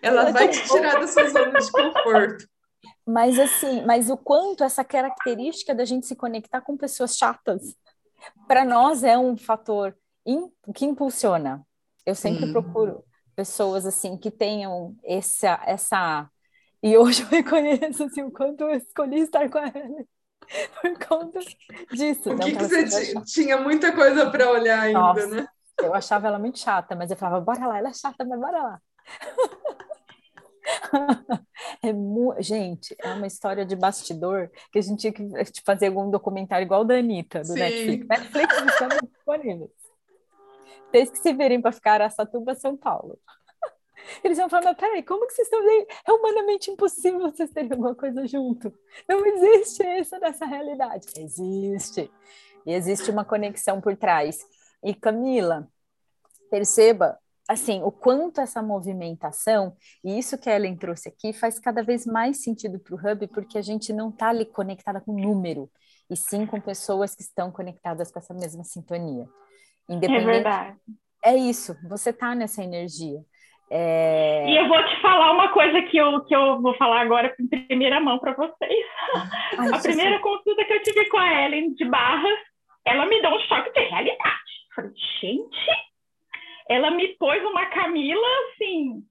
ela 0.00 0.30
vai 0.30 0.48
te 0.48 0.62
tirar 0.64 1.00
da 1.00 1.06
sua 1.06 1.28
zona 1.28 1.58
de 1.58 1.70
conforto. 1.70 2.48
Mas 3.06 3.38
assim, 3.38 3.84
mas 3.84 4.10
o 4.10 4.16
quanto 4.16 4.64
essa 4.64 4.84
característica 4.84 5.74
da 5.74 5.84
gente 5.84 6.06
se 6.06 6.16
conectar 6.16 6.60
com 6.60 6.76
pessoas 6.76 7.16
chatas, 7.16 7.74
para 8.46 8.64
nós 8.64 9.02
é 9.02 9.18
um 9.18 9.36
fator 9.36 9.96
que 10.74 10.84
impulsiona. 10.84 11.66
Eu 12.06 12.14
sempre 12.14 12.46
Sim. 12.46 12.52
procuro 12.52 13.04
pessoas 13.34 13.86
assim 13.86 14.16
que 14.16 14.30
tenham 14.30 14.96
essa 15.04 15.60
essa 15.64 16.28
e 16.82 16.96
hoje 16.96 17.22
eu 17.22 17.28
reconheço 17.28 18.04
assim, 18.04 18.22
o 18.22 18.30
quanto 18.30 18.62
eu 18.62 18.70
escolhi 18.70 19.20
estar 19.20 19.48
com 19.48 19.58
ela 19.58 19.72
por 20.80 21.06
conta 21.06 21.38
disso. 21.92 22.32
O 22.32 22.38
que, 22.38 22.56
que 22.56 22.64
você 22.64 23.20
tinha 23.24 23.56
muita 23.58 23.92
coisa 23.92 24.30
para 24.30 24.50
olhar 24.50 24.80
ainda, 24.80 24.98
Nossa, 24.98 25.26
né? 25.28 25.46
Eu 25.78 25.94
achava 25.94 26.26
ela 26.26 26.38
muito 26.38 26.58
chata, 26.58 26.94
mas 26.94 27.10
eu 27.10 27.16
falava, 27.16 27.44
bora 27.44 27.66
lá, 27.66 27.78
ela 27.78 27.88
é 27.88 27.94
chata, 27.94 28.24
mas 28.24 28.38
bora 28.38 28.62
lá. 28.62 28.80
é 31.82 31.92
mu... 31.92 32.34
Gente, 32.38 32.94
é 32.98 33.12
uma 33.12 33.26
história 33.26 33.64
de 33.64 33.74
bastidor 33.76 34.50
que 34.70 34.78
a 34.78 34.82
gente 34.82 35.00
tinha 35.00 35.12
que 35.12 35.22
eh, 35.36 35.44
tipo, 35.44 35.64
fazer 35.64 35.88
algum 35.88 36.10
documentário 36.10 36.64
igual 36.64 36.84
da 36.84 36.94
Anitta, 36.94 37.40
do 37.40 37.48
Sim. 37.48 37.58
Netflix. 37.58 38.06
Netflix 38.06 38.56
estão 38.56 38.88
disponíveis. 38.88 39.70
Vocês 40.90 41.10
que 41.10 41.18
se 41.18 41.32
virem 41.32 41.60
para 41.60 41.72
ficar 41.72 42.10
Satuba, 42.10 42.54
São 42.54 42.76
Paulo. 42.76 43.18
Eles 44.22 44.36
vão 44.36 44.48
falar, 44.48 44.64
mas 44.64 44.76
peraí, 44.76 45.02
como 45.02 45.26
que 45.26 45.32
vocês 45.32 45.46
estão 45.46 45.62
vendo? 45.62 45.86
É 46.06 46.12
humanamente 46.12 46.70
impossível 46.70 47.20
vocês 47.20 47.50
terem 47.50 47.72
alguma 47.72 47.94
coisa 47.94 48.26
junto. 48.26 48.72
Não 49.08 49.24
existe 49.24 49.82
isso 49.98 50.18
nessa 50.18 50.44
realidade. 50.44 51.06
Existe. 51.16 52.10
E 52.66 52.74
existe 52.74 53.10
uma 53.10 53.24
conexão 53.24 53.80
por 53.80 53.96
trás. 53.96 54.38
E 54.84 54.94
Camila, 54.94 55.68
perceba, 56.50 57.18
assim, 57.52 57.82
o 57.82 57.92
quanto 57.92 58.40
essa 58.40 58.62
movimentação, 58.62 59.74
e 60.04 60.18
isso 60.18 60.38
que 60.38 60.48
a 60.48 60.56
Ellen 60.56 60.76
trouxe 60.76 61.08
aqui, 61.08 61.32
faz 61.32 61.58
cada 61.58 61.82
vez 61.82 62.06
mais 62.06 62.42
sentido 62.42 62.78
para 62.78 62.94
o 62.94 62.98
Hub, 62.98 63.26
porque 63.28 63.58
a 63.58 63.62
gente 63.62 63.92
não 63.92 64.08
está 64.10 64.28
ali 64.28 64.44
conectada 64.44 65.00
com 65.00 65.12
número, 65.12 65.68
e 66.10 66.16
sim 66.16 66.46
com 66.46 66.60
pessoas 66.60 67.14
que 67.14 67.22
estão 67.22 67.50
conectadas 67.50 68.10
com 68.10 68.18
essa 68.18 68.34
mesma 68.34 68.64
sintonia. 68.64 69.26
Independente... 69.88 70.28
É 70.28 70.32
verdade. 70.32 70.78
É 71.24 71.36
isso, 71.36 71.76
você 71.88 72.10
está 72.10 72.34
nessa 72.34 72.62
energia. 72.64 73.20
É... 73.70 74.44
E 74.48 74.56
eu 74.56 74.68
vou 74.68 74.84
te 74.84 75.00
falar 75.00 75.32
uma 75.32 75.50
coisa 75.52 75.80
que 75.82 75.96
eu, 75.96 76.24
que 76.24 76.34
eu 76.34 76.60
vou 76.60 76.76
falar 76.76 77.00
agora 77.00 77.34
em 77.40 77.46
primeira 77.46 78.00
mão 78.00 78.18
para 78.18 78.34
vocês. 78.34 78.86
Ai, 79.56 79.68
a 79.72 79.78
primeira 79.78 80.18
consulta 80.18 80.64
que 80.64 80.72
eu 80.72 80.82
tive 80.82 81.08
com 81.08 81.16
a 81.16 81.44
Ellen 81.44 81.72
de 81.74 81.84
Barras, 81.86 82.38
ela 82.84 83.06
me 83.06 83.22
deu 83.22 83.30
um 83.30 83.40
choque 83.40 83.72
de 83.72 83.80
realidade. 83.80 84.52
Eu 84.70 84.74
falei, 84.74 84.92
gente, 85.20 85.91
ela 86.68 86.90
me 86.90 87.08
pôs 87.16 87.42
uma 87.44 87.66
Camila 87.66 88.26
assim. 88.52 89.02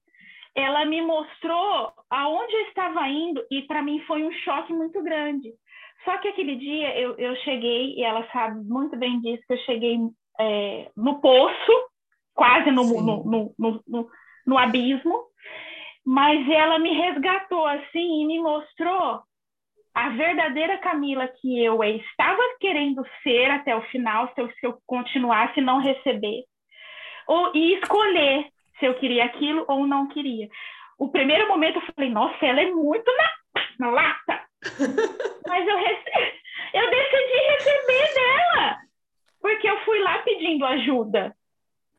Ela 0.55 0.85
me 0.85 1.01
mostrou 1.01 1.93
aonde 2.09 2.53
eu 2.53 2.61
estava 2.67 3.07
indo 3.07 3.43
e 3.49 3.61
para 3.63 3.81
mim 3.81 4.01
foi 4.01 4.23
um 4.23 4.31
choque 4.31 4.73
muito 4.73 5.01
grande. 5.01 5.53
Só 6.03 6.17
que 6.17 6.27
aquele 6.27 6.55
dia 6.55 6.99
eu, 6.99 7.15
eu 7.17 7.35
cheguei, 7.37 7.95
e 7.95 8.03
ela 8.03 8.27
sabe 8.31 8.63
muito 8.67 8.97
bem 8.97 9.19
disso, 9.21 9.43
que 9.47 9.53
eu 9.53 9.57
cheguei 9.59 9.97
é, 10.39 10.89
no 10.97 11.21
poço, 11.21 11.71
quase 12.33 12.71
no, 12.71 12.83
no, 12.83 13.53
no, 13.57 13.83
no, 13.87 14.09
no 14.45 14.57
abismo, 14.57 15.23
mas 16.05 16.49
ela 16.49 16.79
me 16.79 16.91
resgatou 16.91 17.65
assim 17.67 18.23
e 18.23 18.25
me 18.25 18.39
mostrou 18.39 19.21
a 19.93 20.09
verdadeira 20.09 20.77
Camila 20.79 21.27
que 21.27 21.63
eu 21.63 21.83
estava 21.83 22.41
querendo 22.59 23.05
ser 23.21 23.51
até 23.51 23.75
o 23.75 23.81
final, 23.83 24.31
se 24.33 24.41
eu, 24.41 24.49
se 24.53 24.65
eu 24.65 24.77
continuasse 24.87 25.61
não 25.61 25.79
receber, 25.79 26.43
ou, 27.27 27.51
e 27.55 27.75
escolher 27.75 28.47
se 28.79 28.85
eu 28.85 28.95
queria 28.95 29.25
aquilo 29.25 29.65
ou 29.67 29.85
não 29.85 30.07
queria. 30.07 30.49
O 30.97 31.09
primeiro 31.09 31.47
momento 31.47 31.77
eu 31.77 31.93
falei, 31.95 32.11
nossa, 32.11 32.45
ela 32.45 32.61
é 32.61 32.71
muito 32.71 33.11
na, 33.15 33.63
na 33.79 33.91
lata. 33.91 34.41
Mas 35.47 35.67
eu, 35.67 35.77
rece... 35.77 36.11
eu 36.73 36.89
decidi 36.89 37.37
receber 37.49 38.13
dela, 38.13 38.77
porque 39.41 39.69
eu 39.69 39.79
fui 39.85 39.99
lá 39.99 40.19
pedindo 40.19 40.65
ajuda. 40.65 41.35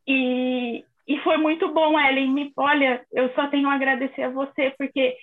E, 0.07 0.85
e 1.07 1.19
foi 1.21 1.37
muito 1.37 1.69
bom, 1.69 1.99
Ellen. 1.99 2.53
olha, 2.57 3.05
eu 3.13 3.33
só 3.35 3.49
tenho 3.49 3.69
a 3.69 3.75
agradecer 3.75 4.23
a 4.23 4.31
você, 4.31 4.75
porque 4.77 5.17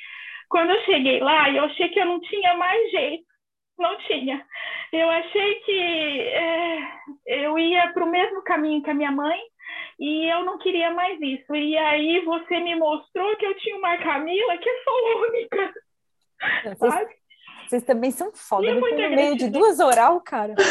quando 0.49 0.71
eu 0.71 0.81
cheguei 0.83 1.19
lá, 1.19 1.49
eu 1.49 1.65
achei 1.65 1.89
que 1.89 1.99
eu 1.99 2.05
não 2.05 2.19
tinha 2.19 2.55
mais 2.55 2.91
jeito. 2.91 3.29
Não 3.77 3.97
tinha. 3.99 4.45
Eu 4.91 5.09
achei 5.09 5.55
que 5.61 6.19
é, 6.21 6.79
eu 7.27 7.57
ia 7.57 7.87
para 7.93 8.03
o 8.03 8.11
mesmo 8.11 8.41
caminho 8.43 8.83
que 8.83 8.89
a 8.89 8.93
minha 8.93 9.11
mãe 9.11 9.39
e 9.99 10.31
eu 10.31 10.45
não 10.45 10.57
queria 10.57 10.91
mais 10.91 11.19
isso. 11.21 11.55
E 11.55 11.77
aí 11.77 12.23
você 12.25 12.59
me 12.59 12.75
mostrou 12.75 13.35
que 13.37 13.45
eu 13.45 13.55
tinha 13.57 13.77
uma 13.77 13.97
Camila 13.97 14.57
que 14.57 14.69
é 14.69 14.83
sou 14.83 15.21
única. 15.27 15.73
Vocês, 16.77 17.07
vocês 17.67 17.83
também 17.83 18.11
são 18.11 18.31
foda. 18.33 18.67
Eu 18.67 18.79
no 18.79 18.95
meio 19.15 19.35
de 19.35 19.49
duas 19.49 19.79
oral, 19.79 20.21
cara. 20.21 20.55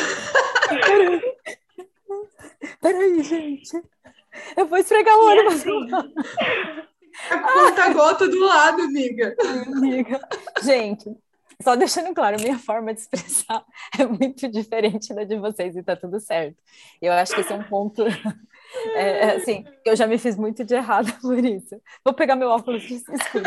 Peraí, 2.81 3.23
gente. 3.23 3.83
Eu 4.57 4.67
vou 4.67 4.79
esfregar 4.79 5.17
o 5.17 5.27
olho. 5.27 5.49
Assim, 5.49 5.89
a 7.31 7.39
conta 7.39 7.93
gota 7.93 8.29
do 8.29 8.39
lado, 8.41 8.83
amiga. 8.83 9.37
amiga. 9.67 10.21
Gente, 10.63 11.15
só 11.63 11.75
deixando 11.75 12.15
claro, 12.15 12.41
minha 12.41 12.59
forma 12.59 12.95
de 12.95 13.01
expressar 13.01 13.65
é 13.99 14.05
muito 14.07 14.49
diferente 14.49 15.13
da 15.15 15.25
de 15.25 15.37
vocês 15.37 15.77
e 15.77 15.83
tá 15.83 15.97
tudo 15.97 16.21
certo. 16.21 16.57
Eu 17.03 17.13
acho 17.13 17.35
que 17.35 17.41
esse 17.41 17.53
é 17.53 17.57
um 17.57 17.65
ponto, 17.65 18.05
é, 18.95 19.21
é 19.21 19.37
assim, 19.37 19.65
eu 19.85 19.97
já 19.97 20.07
me 20.07 20.19
fiz 20.19 20.37
muito 20.37 20.65
de 20.65 20.75
errado 20.75 21.13
por 21.21 21.39
isso. 21.39 21.81
Vou 22.05 22.15
pegar 22.15 22.37
meu 22.37 22.49
óculos 22.49 22.85
escuro. 22.85 23.45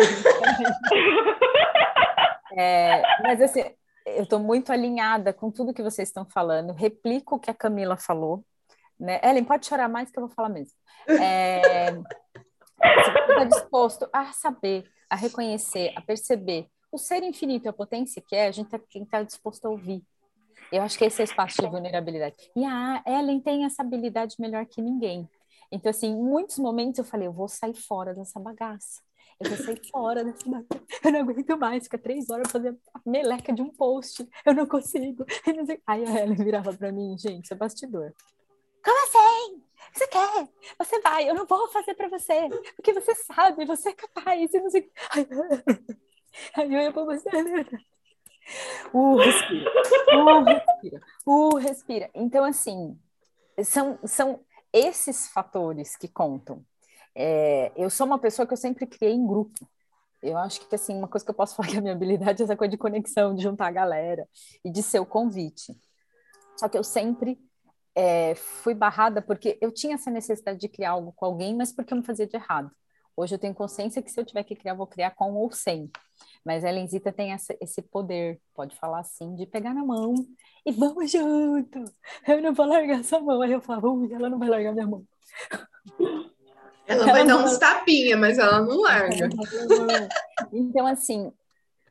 É, 2.58 3.02
mas 3.24 3.42
assim, 3.42 3.64
eu 4.06 4.24
estou 4.24 4.40
muito 4.40 4.74
alinhada 4.74 5.32
com 5.32 5.50
tudo 5.50 5.74
que 5.74 5.84
vocês 5.84 6.10
estão 6.10 6.26
falando. 6.26 6.74
Replico 6.74 7.36
o 7.36 7.40
que 7.40 7.50
a 7.50 7.54
Camila 7.54 7.96
falou. 7.96 8.44
Né? 9.00 9.20
Ellen, 9.24 9.46
pode 9.46 9.66
chorar 9.66 9.88
mais 9.88 10.12
que 10.12 10.20
eu 10.20 10.28
vou 10.28 10.36
falar 10.36 10.50
mesmo. 10.50 10.74
É, 11.08 11.92
você 11.92 13.20
está 13.30 13.44
disposto 13.46 14.10
a 14.12 14.34
saber, 14.34 14.86
a 15.10 15.16
reconhecer, 15.16 15.94
a 15.96 16.02
perceber 16.02 16.68
o 16.92 16.98
ser 16.98 17.24
infinito 17.24 17.66
e 17.66 17.70
a 17.70 17.74
potência 17.74 18.22
que 18.22 18.36
é, 18.36 18.48
a 18.48 18.52
gente 18.52 18.70
tá, 18.70 18.80
quem 18.80 19.04
está 19.04 19.24
disposto 19.24 19.66
a 19.66 19.70
ouvir. 19.70 20.04
Eu 20.72 20.82
acho 20.82 20.98
que 20.98 21.06
esse 21.06 21.22
é 21.22 21.24
o 21.24 21.26
espaço 21.26 21.62
de 21.62 21.68
vulnerabilidade. 21.68 22.36
E 22.56 22.64
a 22.66 23.04
Ellen 23.06 23.40
tem 23.40 23.66
essa 23.66 23.82
habilidade 23.82 24.36
melhor 24.40 24.66
que 24.66 24.82
ninguém. 24.82 25.28
Então, 25.72 25.90
assim, 25.90 26.08
em 26.08 26.22
muitos 26.22 26.58
momentos 26.60 27.00
eu 27.00 27.06
falei, 27.06 27.28
eu 27.28 27.34
vou 27.34 27.48
sair 27.48 27.74
fora 27.74 28.14
dessa 28.14 28.40
bagaça. 28.40 29.02
Eu 29.40 29.50
vou 29.50 29.66
sair 29.66 29.82
fora 29.90 30.24
dessa 30.24 30.50
bagaça. 30.50 30.84
Eu 31.04 31.12
não 31.12 31.20
aguento 31.22 31.58
mais, 31.58 31.84
fica 31.86 31.98
três 31.98 32.30
horas 32.30 32.52
fazer 32.52 32.78
a 32.94 33.02
meleca 33.06 33.54
de 33.54 33.62
um 33.62 33.70
post. 33.70 34.28
Eu 34.46 34.54
não 34.54 34.66
consigo. 34.66 35.26
Aí 35.88 36.06
a 36.06 36.22
Ellen 36.22 36.36
virava 36.36 36.74
para 36.74 36.92
mim, 36.92 37.18
gente, 37.18 37.46
isso 37.46 37.54
é 37.54 37.58
bastidor. 37.58 38.14
Como 38.84 39.08
assim? 39.08 39.62
Você 39.94 40.08
quer? 40.08 40.50
Você 40.78 41.00
vai, 41.02 41.30
eu 41.30 41.36
não 41.36 41.46
vou 41.46 41.68
fazer 41.70 41.96
para 41.96 42.08
você, 42.08 42.48
porque 42.76 42.94
você 42.94 43.14
sabe, 43.16 43.66
você 43.66 43.90
é 43.90 43.94
capaz, 43.94 44.54
e 44.54 44.60
não 44.60 44.70
sei. 44.70 44.90
Aí 46.56 46.74
eu 46.74 46.82
ia 46.82 46.92
pra 46.92 47.04
você. 47.04 47.30
Uh, 48.94 49.16
respira. 49.18 49.72
Uh, 50.14 50.44
respira. 50.44 51.02
Uh, 51.26 51.56
respira. 51.58 52.10
Então, 52.14 52.44
assim, 52.44 53.00
são, 53.64 54.00
são 54.06 54.40
esses 54.74 55.28
fatores 55.28 55.96
que 55.96 56.08
contam. 56.08 56.66
É, 57.14 57.72
eu 57.76 57.90
sou 57.90 58.06
uma 58.06 58.20
pessoa 58.20 58.48
que 58.48 58.54
eu 58.54 58.58
sempre 58.58 58.86
criei 58.86 59.14
em 59.14 59.26
grupo. 59.26 59.68
Eu 60.22 60.38
acho 60.38 60.68
que, 60.68 60.76
assim, 60.76 60.96
uma 60.96 61.08
coisa 61.08 61.26
que 61.26 61.32
eu 61.32 61.36
posso 61.36 61.56
falar 61.58 61.70
que 61.70 61.78
a 61.78 61.82
minha 61.82 61.94
habilidade 61.94 62.42
é 62.42 62.46
essa 62.46 62.56
coisa 62.56 62.72
de 62.72 62.78
conexão, 62.78 63.36
de 63.36 63.44
juntar 63.44 63.68
a 63.68 63.72
galera 63.72 64.28
e 64.64 64.72
de 64.72 64.82
ser 64.82 65.00
o 65.00 65.06
convite. 65.06 65.76
Só 66.58 66.70
que 66.70 66.78
eu 66.78 66.84
sempre 66.84 67.40
é, 67.96 68.36
fui 68.36 68.74
barrada 68.74 69.22
porque 69.22 69.58
eu 69.62 69.72
tinha 69.72 69.96
essa 69.96 70.12
necessidade 70.12 70.60
de 70.60 70.70
criar 70.70 70.92
algo 70.92 71.12
com 71.14 71.26
alguém, 71.26 71.56
mas 71.56 71.72
porque 71.72 71.94
eu 71.94 71.98
me 71.98 72.06
fazia 72.06 72.28
de 72.28 72.36
errado. 72.36 72.72
Hoje 73.22 73.36
eu 73.36 73.40
tenho 73.40 73.54
consciência 73.54 74.02
que 74.02 74.10
se 74.10 74.20
eu 74.20 74.26
tiver 74.26 74.44
que 74.44 74.56
criar, 74.56 74.74
vou 74.74 74.88
criar 74.88 75.12
com 75.12 75.36
ou 75.36 75.52
sem. 75.52 75.92
Mas 76.44 76.66
a 76.66 76.70
Elenzita 76.70 77.12
tem 77.12 77.32
essa, 77.32 77.56
esse 77.62 77.80
poder, 77.80 78.42
pode 78.56 78.76
falar 78.76 79.02
assim, 79.02 79.36
de 79.36 79.46
pegar 79.46 79.76
na 79.76 79.86
mão 79.86 80.16
e 80.66 80.72
vamos 80.72 81.12
junto. 81.12 81.86
Eu 82.28 82.42
não 82.42 82.52
vou 82.52 82.66
largar 82.66 83.04
sua 83.04 83.20
mão. 83.20 83.40
Aí 83.44 83.52
eu 83.52 83.62
falo, 83.62 83.94
ui, 83.94 84.12
ela 84.12 84.28
não 84.28 84.40
vai 84.40 84.50
largar 84.50 84.74
minha 84.74 84.88
mão. 84.88 85.06
Ela, 86.88 87.04
ela 87.04 87.12
vai 87.12 87.28
dar 87.28 87.38
uns 87.38 87.60
tapinha, 87.60 88.18
mas 88.18 88.40
ela 88.40 88.60
não 88.60 88.82
larga. 88.82 89.30
Então, 90.52 90.88
assim, 90.88 91.32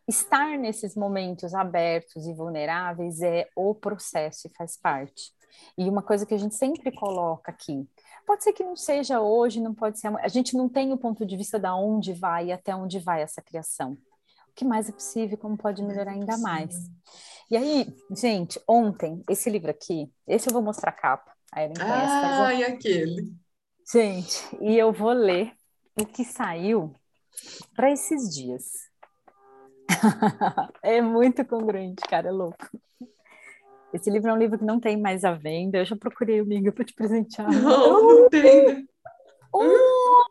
estar 0.09 0.59
nesses 0.59 0.97
momentos 0.97 1.55
abertos 1.55 2.27
e 2.27 2.35
vulneráveis 2.35 3.23
é 3.23 3.49
o 3.55 3.73
processo 3.73 4.49
e 4.49 4.57
faz 4.59 4.77
parte. 4.77 5.33
E 5.79 5.89
uma 5.89 6.03
coisa 6.03 6.27
que 6.27 6.35
a 6.35 6.39
gente 6.39 6.57
sempre 6.57 6.91
coloca 6.91 7.53
aqui, 7.53 7.89
pode 8.31 8.45
ser 8.45 8.53
que 8.53 8.63
não 8.63 8.77
seja 8.77 9.21
hoje, 9.21 9.61
não 9.61 9.75
pode 9.75 9.99
ser 9.99 10.07
a 10.07 10.29
gente 10.29 10.57
não 10.57 10.69
tem 10.69 10.93
o 10.93 10.97
ponto 10.97 11.27
de 11.27 11.37
vista 11.37 11.59
da 11.59 11.75
onde 11.75 12.13
vai 12.13 12.47
e 12.47 12.53
até 12.53 12.73
onde 12.73 13.01
vai 13.01 13.23
essa 13.23 13.43
criação. 13.43 13.99
O 14.49 14.53
que 14.55 14.65
mais 14.65 14.89
é 14.89 14.93
possível, 14.93 15.37
como 15.37 15.57
pode 15.57 15.83
melhorar 15.83 16.13
ainda 16.13 16.39
mais. 16.39 16.77
E 17.51 17.57
aí, 17.57 17.93
gente, 18.17 18.61
ontem, 18.69 19.21
esse 19.29 19.51
livro 19.51 19.69
aqui, 19.69 20.09
esse 20.29 20.49
eu 20.49 20.53
vou 20.53 20.63
mostrar 20.63 20.91
a 20.91 20.95
capa. 20.95 21.33
A 21.53 21.65
Ellen 21.65 21.75
conhece, 21.75 21.93
ah, 21.93 22.55
e 22.55 22.65
aquele. 22.65 23.33
Gente, 23.93 24.57
e 24.61 24.79
eu 24.79 24.93
vou 24.93 25.11
ler 25.11 25.53
o 26.01 26.07
que 26.07 26.25
saiu 26.25 26.95
para 27.75 27.91
esses 27.91 28.33
dias. 28.33 28.71
é 30.85 31.03
muito 31.03 31.45
congruente, 31.45 32.03
cara, 32.09 32.29
é 32.29 32.33
louco. 32.33 32.69
Esse 33.93 34.11
livro 34.11 34.31
é 34.31 34.33
um 34.33 34.39
livro 34.39 34.59
que 34.59 34.65
não 34.65 34.79
tem 34.79 34.97
mais 34.97 35.25
à 35.25 35.33
venda. 35.33 35.79
Eu 35.79 35.85
já 35.85 35.97
procurei 35.97 36.41
o 36.41 36.47
Minga 36.47 36.73
para 36.73 36.85
te 36.85 36.95
presentear. 36.95 37.49
Não, 37.51 38.03
não 38.23 38.29
tem. 38.29 38.89
Uh, 39.53 40.25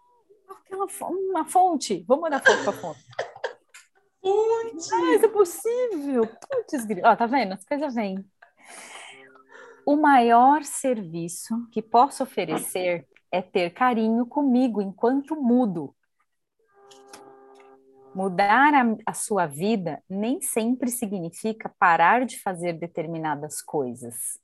aquela 0.49 0.86
uma 1.01 1.45
fonte. 1.45 2.05
Vamos 2.07 2.24
mandar 2.24 2.41
foto 2.41 2.64
para 2.64 2.70
a 2.70 2.74
fonte. 2.74 2.99
Fonte. 4.22 4.93
Ah, 4.93 5.16
isso 5.16 5.26
é 5.26 5.30
possível. 5.30 6.26
Putz, 6.26 6.88
ó, 7.03 7.16
tá 7.16 7.26
vendo? 7.26 7.53
As 7.53 7.66
coisas 7.66 7.93
vêm. 7.93 8.24
O 9.86 9.95
maior 9.95 10.64
serviço 10.64 11.68
que 11.72 11.82
posso 11.82 12.24
oferecer 12.24 13.07
é 13.32 13.41
ter 13.41 13.72
carinho 13.72 14.26
comigo 14.26 14.82
enquanto 14.82 15.36
mudo. 15.36 15.93
Mudar 18.14 18.74
a, 18.74 18.95
a, 19.05 19.14
sua 19.14 19.45
vida 19.45 20.03
nem 20.10 20.41
sempre 20.41 20.89
significa 20.89 21.72
parar 21.78 22.26
de 22.26 22.41
fazer 22.41 22.74
determinadas 22.74 23.62
coisas. 23.62 24.39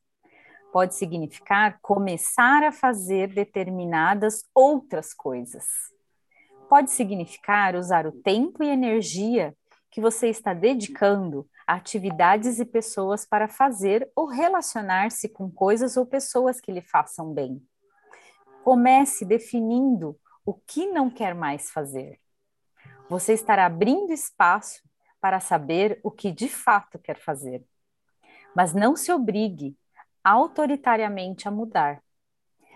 Pode 0.72 0.94
significar 0.94 1.80
começar 1.82 2.64
a 2.64 2.72
fazer 2.72 3.34
determinadas 3.34 4.44
outras 4.54 5.16
coisas. 5.16 5.66
Pode 6.70 6.92
significar 6.92 7.76
usar 7.76 8.06
o 8.06 8.12
tempo 8.12 8.64
e 8.64 8.70
energia 8.70 9.56
que 9.90 10.00
você 10.00 10.30
está 10.30 10.54
dedicando 10.54 11.50
a 11.66 11.74
atividades 11.74 12.60
e 12.60 12.66
pessoas 12.66 13.26
para 13.26 13.48
fazer 13.48 14.08
ou 14.16 14.28
relacionar-se 14.28 15.28
com 15.28 15.50
coisas 15.50 15.98
ou 15.98 16.06
pessoas 16.06 16.62
que 16.62 16.72
lhe 16.72 16.82
façam 16.82 17.34
bem. 17.34 17.60
Comece 18.64 19.26
definindo 19.26 20.16
o 20.46 20.54
que 20.54 20.86
não 20.86 21.10
quer 21.10 21.34
mais 21.34 21.72
fazer 21.72 22.20
você 23.10 23.34
estará 23.34 23.66
abrindo 23.66 24.12
espaço 24.12 24.82
para 25.20 25.40
saber 25.40 26.00
o 26.04 26.12
que 26.12 26.32
de 26.32 26.48
fato 26.48 27.00
quer 27.00 27.18
fazer. 27.18 27.64
Mas 28.56 28.74
não 28.74 28.96
se 28.96 29.12
obrigue 29.12 29.76
autoritariamente 30.24 31.48
a 31.48 31.52
mudar. 31.52 32.02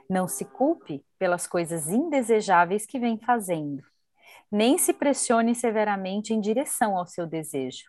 Não 0.09 0.27
se 0.27 0.45
culpe 0.45 1.05
pelas 1.17 1.47
coisas 1.47 1.87
indesejáveis 1.87 2.85
que 2.85 2.99
vem 2.99 3.17
fazendo. 3.17 3.83
Nem 4.51 4.77
se 4.77 4.93
pressione 4.93 5.53
severamente 5.53 6.33
em 6.33 6.41
direção 6.41 6.97
ao 6.97 7.05
seu 7.05 7.27
desejo. 7.27 7.85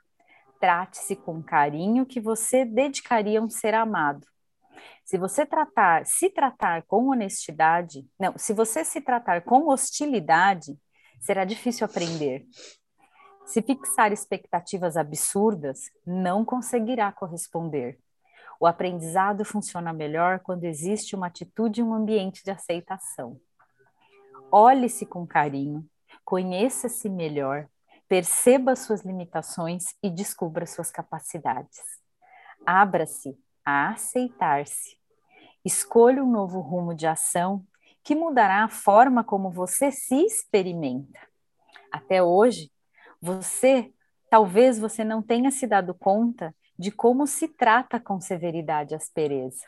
Trate-se 0.61 1.17
com 1.17 1.43
carinho 1.43 2.05
que 2.05 2.21
você 2.21 2.65
dedicaria 2.65 3.41
a 3.41 3.43
um 3.43 3.49
ser 3.49 3.75
amado. 3.75 4.27
Se 5.05 5.17
você 5.19 5.45
tratar, 5.47 6.07
se 6.07 6.31
tratar 6.31 6.83
com 6.83 7.09
honestidade, 7.09 8.07
não, 8.19 8.37
se 8.37 8.53
você 8.53 8.85
se 8.85 9.01
tratar 9.01 9.43
com 9.43 9.69
hostilidade, 9.69 10.79
será 11.21 11.45
difícil 11.45 11.85
aprender. 11.85 12.47
Se 13.45 13.63
fixar 13.63 14.13
expectativas 14.13 14.97
absurdas, 14.97 15.91
não 16.07 16.45
conseguirá 16.45 17.13
corresponder. 17.13 17.99
O 18.59 18.67
aprendizado 18.67 19.45
funciona 19.45 19.93
melhor 19.93 20.41
quando 20.41 20.65
existe 20.65 21.15
uma 21.15 21.29
atitude 21.29 21.81
e 21.81 21.85
um 21.85 21.95
ambiente 21.95 22.45
de 22.45 22.51
aceitação. 22.51 23.41
Olhe-se 24.53 25.07
com 25.07 25.27
carinho, 25.27 25.89
conheça-se 26.25 27.09
melhor, 27.09 27.69
perceba 28.09 28.77
suas 28.77 29.03
limitações 29.03 29.95
e 30.03 30.11
descubra 30.11 30.67
suas 30.67 30.91
capacidades. 30.91 31.81
Abra-se 32.67 33.39
a 33.65 33.91
aceitar-se. 33.91 34.99
Escolha 35.65 36.23
um 36.23 36.31
novo 36.31 36.61
rumo 36.61 36.95
de 36.95 37.07
ação 37.07 37.65
que 38.03 38.15
mudará 38.15 38.65
a 38.65 38.69
forma 38.69 39.23
como 39.23 39.51
você 39.51 39.91
se 39.91 40.25
experimenta. 40.25 41.21
Até 41.93 42.23
hoje, 42.23 42.71
você, 43.21 43.93
talvez 44.31 44.79
você 44.79 45.05
não 45.05 45.23
tenha 45.23 45.51
se 45.51 45.67
dado 45.67 45.95
conta 45.95 46.55
de 46.79 46.91
como 46.91 47.27
se 47.27 47.47
trata 47.47 48.01
com 48.01 48.21
severidade 48.21 48.95
a 48.95 48.97
aspereza. 48.97 49.67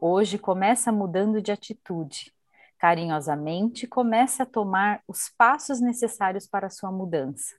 Hoje 0.00 0.38
começa 0.38 0.90
mudando 0.90 1.42
de 1.42 1.52
atitude. 1.52 2.32
Carinhosamente 2.78 3.86
começa 3.86 4.42
a 4.42 4.46
tomar 4.46 5.02
os 5.06 5.28
passos 5.36 5.80
necessários 5.80 6.46
para 6.46 6.66
a 6.66 6.70
sua 6.70 6.90
mudança. 6.90 7.54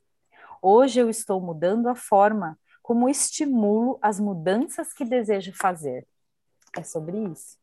Hoje 0.61 0.99
eu 0.99 1.09
estou 1.09 1.39
mudando 1.39 1.87
a 1.87 1.95
forma 1.95 2.57
como 2.81 3.07
estimulo 3.07 3.97
as 4.01 4.19
mudanças 4.19 4.91
que 4.91 5.05
desejo 5.05 5.53
fazer. 5.53 6.05
É 6.75 6.83
sobre 6.83 7.17
isso. 7.17 7.57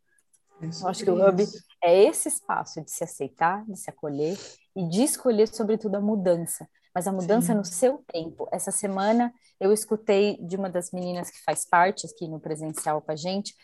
É 0.62 0.66
eu 0.66 0.89
acho 0.89 1.05
que 1.05 1.11
o 1.11 1.28
Hub 1.28 1.45
é 1.83 2.05
esse 2.05 2.28
espaço 2.28 2.83
de 2.83 2.91
se 2.91 3.05
aceitar, 3.05 3.64
de 3.66 3.78
se 3.78 3.91
acolher 3.91 4.39
e 4.76 4.87
de 4.89 5.03
escolher, 5.03 5.49
sobretudo, 5.49 5.97
a 5.97 6.01
mudança. 6.01 6.68
Mas 6.95 7.07
a 7.07 7.12
mudança 7.12 7.49
Sim. 7.49 7.55
no 7.55 7.64
seu 7.64 8.05
tempo. 8.07 8.49
Essa 8.53 8.70
semana 8.70 9.33
eu 9.61 9.72
escutei 9.72 10.37
de 10.43 10.57
uma 10.57 10.68
das 10.68 10.91
meninas 10.91 11.31
que 11.31 11.43
faz 11.45 11.64
parte 11.64 12.07
aqui 12.07 12.26
no 12.26 12.41
presencial 12.41 13.01
com 13.01 13.12
a 13.12 13.16
gente, 13.16 13.55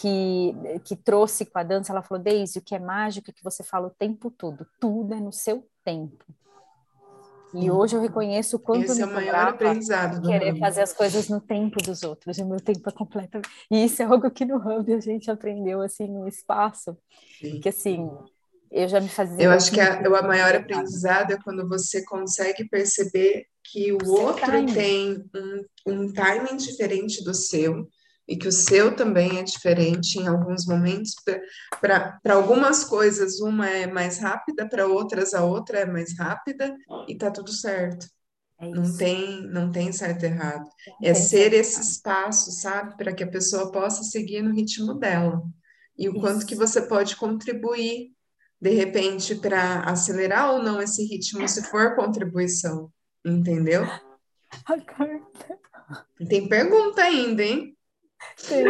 que, 0.00 0.54
que 0.84 0.94
trouxe 0.94 1.46
com 1.46 1.58
a 1.58 1.62
dança, 1.62 1.92
ela 1.92 2.02
falou, 2.02 2.22
Deise, 2.22 2.58
o 2.58 2.62
que 2.62 2.74
é 2.74 2.78
mágico 2.78 3.30
é 3.30 3.32
que 3.32 3.42
você 3.42 3.64
fala 3.64 3.88
o 3.88 3.90
tempo 3.90 4.30
todo, 4.30 4.66
tudo 4.78 5.14
é 5.14 5.20
no 5.20 5.32
seu 5.32 5.66
tempo. 5.84 6.24
E 7.56 7.70
hoje 7.70 7.96
eu 7.96 8.00
reconheço 8.00 8.56
o 8.56 8.58
quanto 8.58 8.84
Esse 8.84 9.02
é 9.02 9.06
o 9.06 9.12
maior 9.12 9.48
aprendizado 9.48 10.20
do 10.20 10.28
querer 10.28 10.58
fazer 10.58 10.82
as 10.82 10.92
coisas 10.92 11.28
no 11.28 11.40
tempo 11.40 11.82
dos 11.82 12.02
outros, 12.02 12.38
e 12.38 12.42
o 12.42 12.46
meu 12.46 12.60
tempo 12.60 12.88
é 12.88 12.92
completamente. 12.92 13.48
E 13.70 13.84
isso 13.84 14.02
é 14.02 14.04
algo 14.04 14.30
que 14.30 14.44
no 14.44 14.56
Hub 14.56 14.92
a 14.92 15.00
gente 15.00 15.30
aprendeu 15.30 15.80
assim 15.80 16.06
no 16.06 16.28
espaço, 16.28 16.96
Sim. 17.40 17.60
que 17.60 17.68
assim 17.68 18.08
eu 18.70 18.88
já 18.88 19.00
me 19.00 19.08
fazia. 19.08 19.44
Eu 19.44 19.50
acho 19.52 19.70
que 19.70 19.80
a, 19.80 20.00
o 20.00 20.26
maior 20.26 20.54
aprendizado 20.54 21.32
é 21.32 21.38
quando 21.42 21.68
você 21.68 22.04
consegue 22.04 22.68
perceber 22.68 23.46
que 23.64 23.92
o 23.92 24.10
outro 24.10 24.46
timing. 24.46 24.72
tem 24.72 25.24
um, 25.34 25.64
um 25.86 26.12
timing 26.12 26.56
diferente 26.56 27.24
do 27.24 27.34
seu 27.34 27.88
e 28.28 28.36
que 28.36 28.48
o 28.48 28.52
seu 28.52 28.94
também 28.94 29.38
é 29.38 29.42
diferente 29.42 30.18
em 30.18 30.26
alguns 30.26 30.66
momentos. 30.66 31.14
Para 31.80 32.18
algumas 32.34 32.82
coisas, 32.82 33.40
uma 33.40 33.68
é 33.68 33.86
mais 33.86 34.18
rápida, 34.18 34.68
para 34.68 34.86
outras, 34.86 35.32
a 35.32 35.44
outra 35.44 35.80
é 35.80 35.86
mais 35.86 36.18
rápida, 36.18 36.74
e 37.06 37.16
tá 37.16 37.30
tudo 37.30 37.52
certo. 37.52 38.06
É 38.58 38.68
não 38.70 38.96
tem, 38.96 39.42
não 39.48 39.70
tem 39.70 39.92
certo 39.92 40.22
e 40.22 40.26
errado. 40.26 40.68
é 41.02 41.12
ser 41.12 41.52
esse 41.52 41.80
espaço, 41.80 42.50
sabe, 42.50 42.96
para 42.96 43.12
que 43.12 43.22
a 43.22 43.30
pessoa 43.30 43.70
possa 43.70 44.02
seguir 44.02 44.42
no 44.42 44.54
ritmo 44.54 44.94
dela. 44.94 45.42
E 45.96 46.08
o 46.08 46.12
isso. 46.12 46.20
quanto 46.20 46.46
que 46.46 46.54
você 46.54 46.82
pode 46.82 47.16
contribuir, 47.16 48.12
de 48.60 48.70
repente, 48.70 49.34
para 49.34 49.80
acelerar 49.80 50.52
ou 50.54 50.62
não 50.62 50.80
esse 50.80 51.04
ritmo, 51.04 51.46
se 51.46 51.62
for 51.64 51.94
contribuição. 51.94 52.90
Entendeu? 53.24 53.82
A 54.64 54.80
carta. 54.80 55.58
Tem 56.28 56.48
pergunta 56.48 57.02
ainda, 57.02 57.42
hein? 57.42 57.75
Sim. 58.36 58.64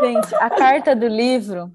Gente, 0.00 0.34
a 0.36 0.50
carta 0.50 0.94
do 0.94 1.06
livro 1.06 1.72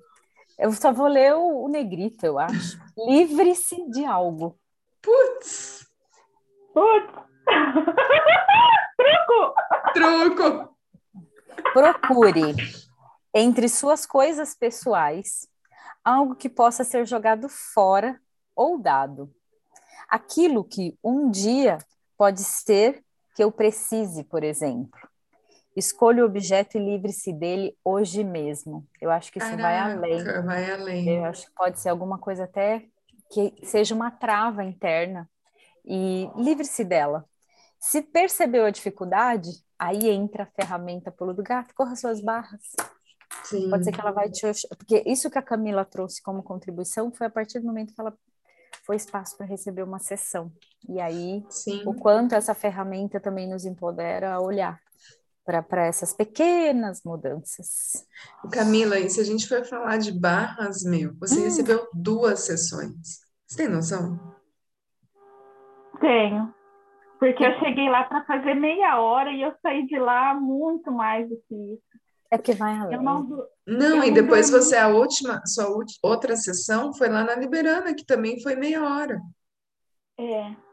Eu 0.57 0.71
só 0.71 0.91
vou 0.91 1.07
ler 1.07 1.35
o, 1.35 1.65
o 1.65 1.67
negrito, 1.67 2.25
eu 2.25 2.39
acho. 2.39 2.79
Livre-se 2.97 3.89
de 3.89 4.05
algo. 4.05 4.57
Putz! 5.01 5.87
Putz! 6.73 7.13
Truco! 8.97 9.55
Truco! 9.93 10.75
Procure 11.73 12.55
entre 13.33 13.67
suas 13.67 14.05
coisas 14.05 14.55
pessoais 14.55 15.47
algo 16.03 16.35
que 16.35 16.47
possa 16.47 16.83
ser 16.83 17.05
jogado 17.05 17.49
fora 17.49 18.19
ou 18.55 18.79
dado. 18.79 19.33
Aquilo 20.07 20.63
que 20.63 20.97
um 21.03 21.29
dia 21.29 21.79
pode 22.17 22.43
ser 22.43 23.03
que 23.35 23.43
eu 23.43 23.51
precise, 23.51 24.23
por 24.23 24.43
exemplo. 24.43 25.04
Escolha 25.75 26.23
o 26.23 26.25
objeto 26.25 26.77
e 26.77 26.79
livre-se 26.79 27.33
dele 27.33 27.77
hoje 27.83 28.23
mesmo. 28.23 28.87
Eu 29.01 29.11
acho 29.11 29.29
que 29.31 29.39
isso 29.39 29.49
Caraca, 29.49 29.63
vai 29.63 29.77
além. 29.77 30.43
Vai 30.45 30.71
além. 30.71 31.09
Eu 31.09 31.25
acho 31.25 31.47
que 31.47 31.53
pode 31.53 31.79
ser 31.79 31.89
alguma 31.89 32.17
coisa 32.17 32.45
até 32.45 32.85
que 33.29 33.53
seja 33.63 33.93
uma 33.93 34.09
trava 34.09 34.63
interna 34.63 35.29
e 35.83 36.29
livre-se 36.37 36.85
dela. 36.85 37.25
Se 37.77 38.01
percebeu 38.01 38.63
a 38.65 38.69
dificuldade, 38.69 39.49
aí 39.77 40.09
entra 40.09 40.43
a 40.43 40.61
ferramenta 40.61 41.11
pulo 41.11 41.33
do 41.33 41.43
gato, 41.43 41.75
corra 41.75 41.95
suas 41.97 42.21
barras. 42.21 42.61
Sim. 43.43 43.69
Pode 43.69 43.83
ser 43.83 43.91
que 43.91 43.99
ela 43.99 44.11
vai 44.11 44.29
te. 44.29 44.45
Porque 44.77 45.03
isso 45.05 45.29
que 45.29 45.37
a 45.37 45.41
Camila 45.41 45.83
trouxe 45.83 46.21
como 46.21 46.41
contribuição 46.41 47.11
foi 47.11 47.27
a 47.27 47.29
partir 47.29 47.59
do 47.59 47.65
momento 47.65 47.93
que 47.93 47.99
ela 47.99 48.17
foi 48.85 48.95
espaço 48.95 49.35
para 49.35 49.45
receber 49.45 49.83
uma 49.83 49.99
sessão. 49.99 50.51
E 50.87 51.01
aí, 51.01 51.45
Sim. 51.49 51.83
o 51.85 51.93
quanto 51.93 52.33
essa 52.33 52.53
ferramenta 52.53 53.19
também 53.19 53.47
nos 53.47 53.65
empodera 53.65 54.33
a 54.33 54.39
olhar 54.39 54.79
para 55.45 55.85
essas 55.85 56.11
pequenas 56.11 57.01
mudanças. 57.03 58.05
Camila, 58.51 58.99
e 58.99 59.09
se 59.09 59.21
a 59.21 59.23
gente 59.23 59.47
for 59.47 59.63
falar 59.63 59.97
de 59.97 60.11
barras, 60.11 60.83
meu, 60.83 61.13
você 61.19 61.39
hum. 61.39 61.43
recebeu 61.43 61.87
duas 61.93 62.41
sessões. 62.41 63.19
Você 63.45 63.57
tem 63.57 63.67
noção? 63.67 64.19
Tenho. 66.01 66.53
Porque 67.19 67.45
eu 67.45 67.59
cheguei 67.59 67.89
lá 67.89 68.03
para 68.03 68.25
fazer 68.25 68.55
meia 68.55 68.99
hora 68.99 69.31
e 69.31 69.41
eu 69.41 69.53
saí 69.61 69.85
de 69.85 69.97
lá 69.97 70.33
muito 70.33 70.91
mais 70.91 71.29
do 71.29 71.37
que 71.47 71.55
isso. 71.55 71.83
É 72.31 72.37
porque 72.37 72.53
vai 72.53 72.75
além. 72.75 73.01
não, 73.01 73.47
não 73.65 74.03
e 74.03 74.11
depois 74.11 74.49
você, 74.49 74.75
a 74.75 74.87
última, 74.87 75.41
sua 75.45 75.67
outra 76.03 76.35
sessão 76.35 76.93
foi 76.93 77.07
lá 77.07 77.23
na 77.23 77.35
Liberana, 77.35 77.93
que 77.93 78.05
também 78.05 78.41
foi 78.41 78.55
meia 78.55 78.83
hora. 78.83 79.21
É. 80.19 80.64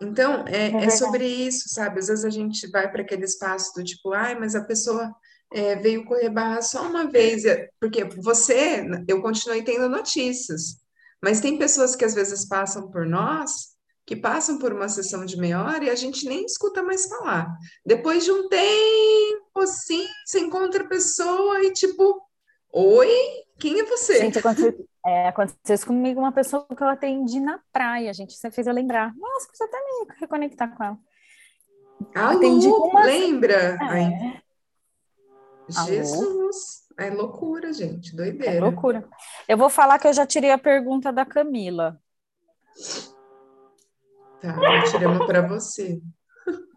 Então, 0.00 0.44
é, 0.46 0.70
é, 0.70 0.84
é 0.84 0.90
sobre 0.90 1.26
isso, 1.26 1.68
sabe? 1.68 1.98
Às 1.98 2.08
vezes 2.08 2.24
a 2.24 2.30
gente 2.30 2.70
vai 2.70 2.90
para 2.90 3.02
aquele 3.02 3.24
espaço 3.24 3.72
do 3.74 3.84
tipo, 3.84 4.12
ai, 4.12 4.38
mas 4.38 4.54
a 4.54 4.64
pessoa 4.64 5.14
é, 5.52 5.76
veio 5.76 6.04
correr 6.04 6.30
barra 6.30 6.60
só 6.62 6.86
uma 6.86 7.10
vez, 7.10 7.44
porque 7.80 8.04
você, 8.04 8.84
eu 9.08 9.22
continuei 9.22 9.62
tendo 9.62 9.88
notícias, 9.88 10.76
mas 11.22 11.40
tem 11.40 11.58
pessoas 11.58 11.96
que 11.96 12.04
às 12.04 12.14
vezes 12.14 12.46
passam 12.46 12.90
por 12.90 13.06
nós 13.06 13.76
que 14.06 14.14
passam 14.14 14.56
por 14.56 14.72
uma 14.72 14.88
sessão 14.88 15.24
de 15.26 15.36
meia 15.36 15.60
hora 15.60 15.84
e 15.84 15.90
a 15.90 15.94
gente 15.96 16.26
nem 16.26 16.44
escuta 16.44 16.80
mais 16.80 17.06
falar. 17.06 17.52
Depois 17.84 18.24
de 18.24 18.30
um 18.30 18.48
tempo, 18.48 19.60
assim, 19.60 20.06
você 20.24 20.38
encontra 20.38 20.84
a 20.84 20.88
pessoa 20.88 21.60
e 21.64 21.72
tipo, 21.72 22.22
oi, 22.72 23.10
quem 23.58 23.80
é 23.80 23.84
você? 23.84 24.20
Gente, 24.20 24.38
aconteceu, 24.38 24.86
é, 25.04 25.28
aconteceu 25.28 25.74
isso 25.74 25.86
comigo, 25.86 26.20
uma 26.20 26.32
pessoa 26.32 26.66
que 26.66 26.82
eu 26.82 26.88
atendi 26.88 27.40
na 27.40 27.58
praia, 27.72 28.12
gente, 28.12 28.34
você 28.34 28.50
fez 28.50 28.66
eu 28.66 28.74
lembrar. 28.74 29.14
Nossa, 29.16 29.46
precisa 29.46 29.64
até 29.64 29.78
me 29.78 30.14
reconectar 30.20 30.76
com 30.76 30.84
ela. 30.84 30.98
Alô, 32.14 32.36
atendi 32.36 32.68
uma... 32.68 33.04
lembra? 33.04 33.78
É. 33.82 34.42
Jesus, 35.68 36.86
é 36.98 37.10
loucura, 37.10 37.72
gente, 37.72 38.14
doideira. 38.14 38.56
É 38.56 38.60
loucura. 38.60 39.08
Eu 39.48 39.56
vou 39.56 39.70
falar 39.70 39.98
que 39.98 40.06
eu 40.06 40.12
já 40.12 40.26
tirei 40.26 40.52
a 40.52 40.58
pergunta 40.58 41.12
da 41.12 41.24
Camila. 41.24 41.98
Tá, 44.40 44.54
uma 45.08 45.26
para 45.26 45.42
você. 45.42 46.00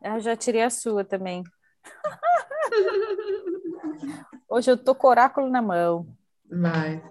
Eu 0.01 0.19
já 0.19 0.35
tirei 0.35 0.63
a 0.63 0.69
sua 0.69 1.03
também. 1.03 1.43
Hoje 4.49 4.71
eu 4.71 4.77
tô 4.77 4.95
com 4.95 5.07
oráculo 5.07 5.49
na 5.49 5.61
mão. 5.61 6.07
Vai. 6.49 7.01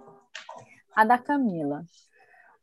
A 0.95 1.05
da 1.05 1.19
Camila. 1.19 1.85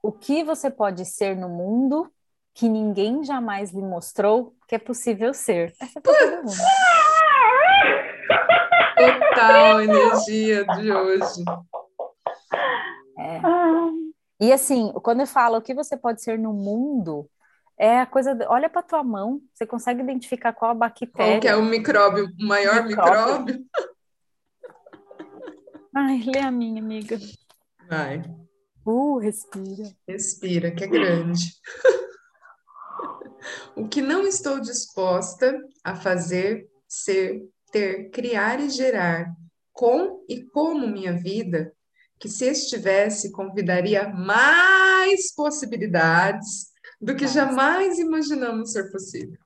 O 0.01 0.11
que 0.11 0.43
você 0.43 0.69
pode 0.69 1.05
ser 1.05 1.35
no 1.35 1.49
mundo 1.49 2.11
que 2.53 2.69
ninguém 2.69 3.23
jamais 3.23 3.71
lhe 3.71 3.81
mostrou 3.81 4.55
que 4.67 4.75
é 4.75 4.79
possível 4.79 5.33
ser? 5.33 5.73
Essa 5.81 5.99
é 5.99 6.01
todo 6.01 6.43
mundo. 6.43 6.57
Total 8.95 9.81
energia 9.81 10.65
de 10.65 10.91
hoje. 10.91 11.43
É. 13.17 13.41
E 14.39 14.51
assim, 14.51 14.91
quando 15.01 15.21
eu 15.21 15.27
falo 15.27 15.57
o 15.57 15.61
que 15.61 15.73
você 15.73 15.95
pode 15.95 16.21
ser 16.21 16.37
no 16.37 16.53
mundo, 16.53 17.29
é 17.77 17.99
a 17.99 18.05
coisa. 18.05 18.33
De, 18.33 18.45
olha 18.45 18.69
para 18.69 18.83
tua 18.83 19.03
mão, 19.03 19.41
você 19.53 19.65
consegue 19.65 20.01
identificar 20.01 20.53
qual 20.53 20.71
a 20.71 20.75
bactéria. 20.75 21.33
Qual 21.33 21.41
que 21.41 21.47
é 21.47 21.55
o 21.55 21.63
micróbio, 21.63 22.29
o 22.39 22.45
maior 22.45 22.83
micróbio? 22.83 23.39
micróbio? 23.39 23.65
Ai, 25.97 26.21
lê 26.25 26.39
a 26.39 26.51
minha, 26.51 26.81
amiga. 26.81 27.17
Vai. 27.87 28.21
Uh, 28.85 29.17
respira. 29.17 29.95
Respira, 30.05 30.69
que 30.75 30.83
é 30.83 30.87
grande. 30.87 31.53
o 33.77 33.87
que 33.87 34.01
não 34.01 34.27
estou 34.27 34.59
disposta 34.59 35.57
a 35.81 35.95
fazer, 35.95 36.69
ser, 36.85 37.47
ter, 37.71 38.09
criar 38.09 38.59
e 38.59 38.69
gerar 38.69 39.33
com 39.71 40.25
e 40.27 40.43
como 40.43 40.85
minha 40.85 41.13
vida, 41.13 41.73
que 42.19 42.27
se 42.27 42.45
estivesse 42.45 43.31
convidaria 43.31 44.09
mais 44.09 45.33
possibilidades 45.33 46.73
do 46.99 47.15
que 47.15 47.23
mais. 47.23 47.33
jamais 47.33 47.99
imaginamos 47.99 48.73
ser 48.73 48.91
possível. 48.91 49.39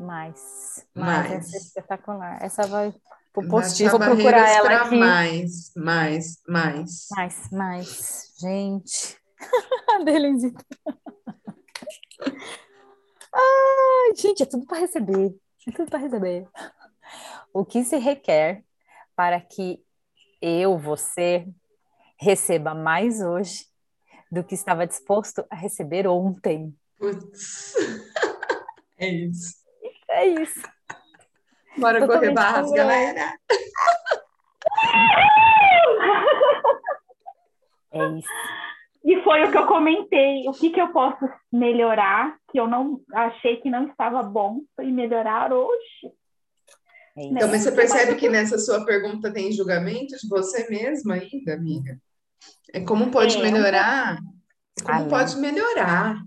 Mais. 0.00 0.86
Mais. 0.94 1.30
mais. 1.30 1.52
É 1.52 1.56
espetacular. 1.58 2.42
Essa 2.42 2.66
vai 2.66 2.94
positivo, 3.32 3.90
vou 3.90 4.00
procurar 4.00 4.48
ela 4.48 4.82
aqui. 4.82 4.96
Mais, 4.96 5.72
mais, 5.74 6.42
mais. 6.46 7.06
Mais, 7.10 7.50
mais. 7.50 8.32
Gente. 8.38 9.16
Delenzita. 10.04 10.64
Ai, 13.34 14.14
gente, 14.16 14.42
é 14.42 14.46
tudo 14.46 14.66
para 14.66 14.78
receber. 14.78 15.34
É 15.66 15.72
tudo 15.72 15.88
para 15.88 15.98
receber. 15.98 16.46
O 17.52 17.64
que 17.64 17.84
se 17.84 17.96
requer 17.96 18.64
para 19.16 19.40
que 19.40 19.82
eu, 20.40 20.78
você, 20.78 21.46
receba 22.18 22.74
mais 22.74 23.20
hoje 23.20 23.66
do 24.30 24.44
que 24.44 24.54
estava 24.54 24.86
disposto 24.86 25.44
a 25.50 25.56
receber 25.56 26.06
ontem. 26.06 26.74
Putz. 26.98 27.74
É 28.98 29.08
isso. 29.08 29.56
É 30.08 30.26
isso. 30.28 30.62
Bora 31.76 32.00
Totalmente 32.00 32.20
correr 32.20 32.34
barras, 32.34 32.64
como... 32.64 32.76
galera. 32.76 33.38
É 37.94 38.08
isso. 38.18 38.28
E 39.04 39.20
foi 39.22 39.44
o 39.44 39.50
que 39.50 39.58
eu 39.58 39.66
comentei. 39.66 40.48
O 40.48 40.52
que, 40.52 40.70
que 40.70 40.80
eu 40.80 40.88
posso 40.92 41.28
melhorar 41.52 42.36
que 42.50 42.58
eu 42.58 42.68
não 42.68 43.00
achei 43.12 43.56
que 43.56 43.68
não 43.68 43.88
estava 43.88 44.22
bom 44.22 44.60
e 44.80 44.90
melhorar 44.90 45.52
hoje. 45.52 46.12
É 47.16 47.24
então, 47.24 47.48
mas 47.48 47.62
você 47.62 47.72
percebe 47.72 48.14
que 48.14 48.28
nessa 48.28 48.58
sua 48.58 48.84
pergunta 48.86 49.32
tem 49.32 49.52
julgamento 49.52 50.16
de 50.16 50.28
você 50.28 50.68
mesma 50.70 51.14
ainda, 51.14 51.54
amiga? 51.54 51.98
É 52.72 52.80
como 52.80 53.10
pode 53.10 53.36
é. 53.36 53.42
melhorar, 53.42 54.18
como 54.84 55.08
pode 55.08 55.36
melhorar. 55.36 56.22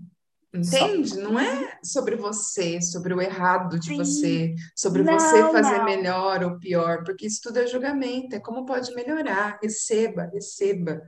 Entende? 0.54 1.18
Não 1.18 1.38
é 1.38 1.78
sobre 1.82 2.16
você, 2.16 2.80
sobre 2.80 3.12
o 3.12 3.20
errado 3.20 3.78
de 3.78 3.88
Sim. 3.88 3.96
você, 3.96 4.54
sobre 4.74 5.02
não, 5.02 5.12
você 5.12 5.42
fazer 5.50 5.78
não. 5.78 5.84
melhor 5.84 6.42
ou 6.44 6.58
pior, 6.58 7.04
porque 7.04 7.26
isso 7.26 7.40
tudo 7.42 7.58
é 7.58 7.66
julgamento, 7.66 8.34
é 8.36 8.40
como 8.40 8.64
pode 8.64 8.94
melhorar. 8.94 9.58
Receba, 9.62 10.30
receba. 10.32 11.02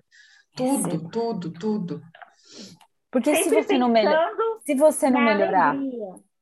Tudo, 0.55 0.85
receba. 0.85 1.11
tudo, 1.11 1.51
tudo. 1.51 2.03
Porque 3.11 3.35
se 3.37 3.49
você 3.49 3.79
não 3.79 3.89
melhorar, 3.89 4.31
se 4.67 4.75
você 4.75 5.11
não 5.11 5.21
melhorar, 5.21 5.77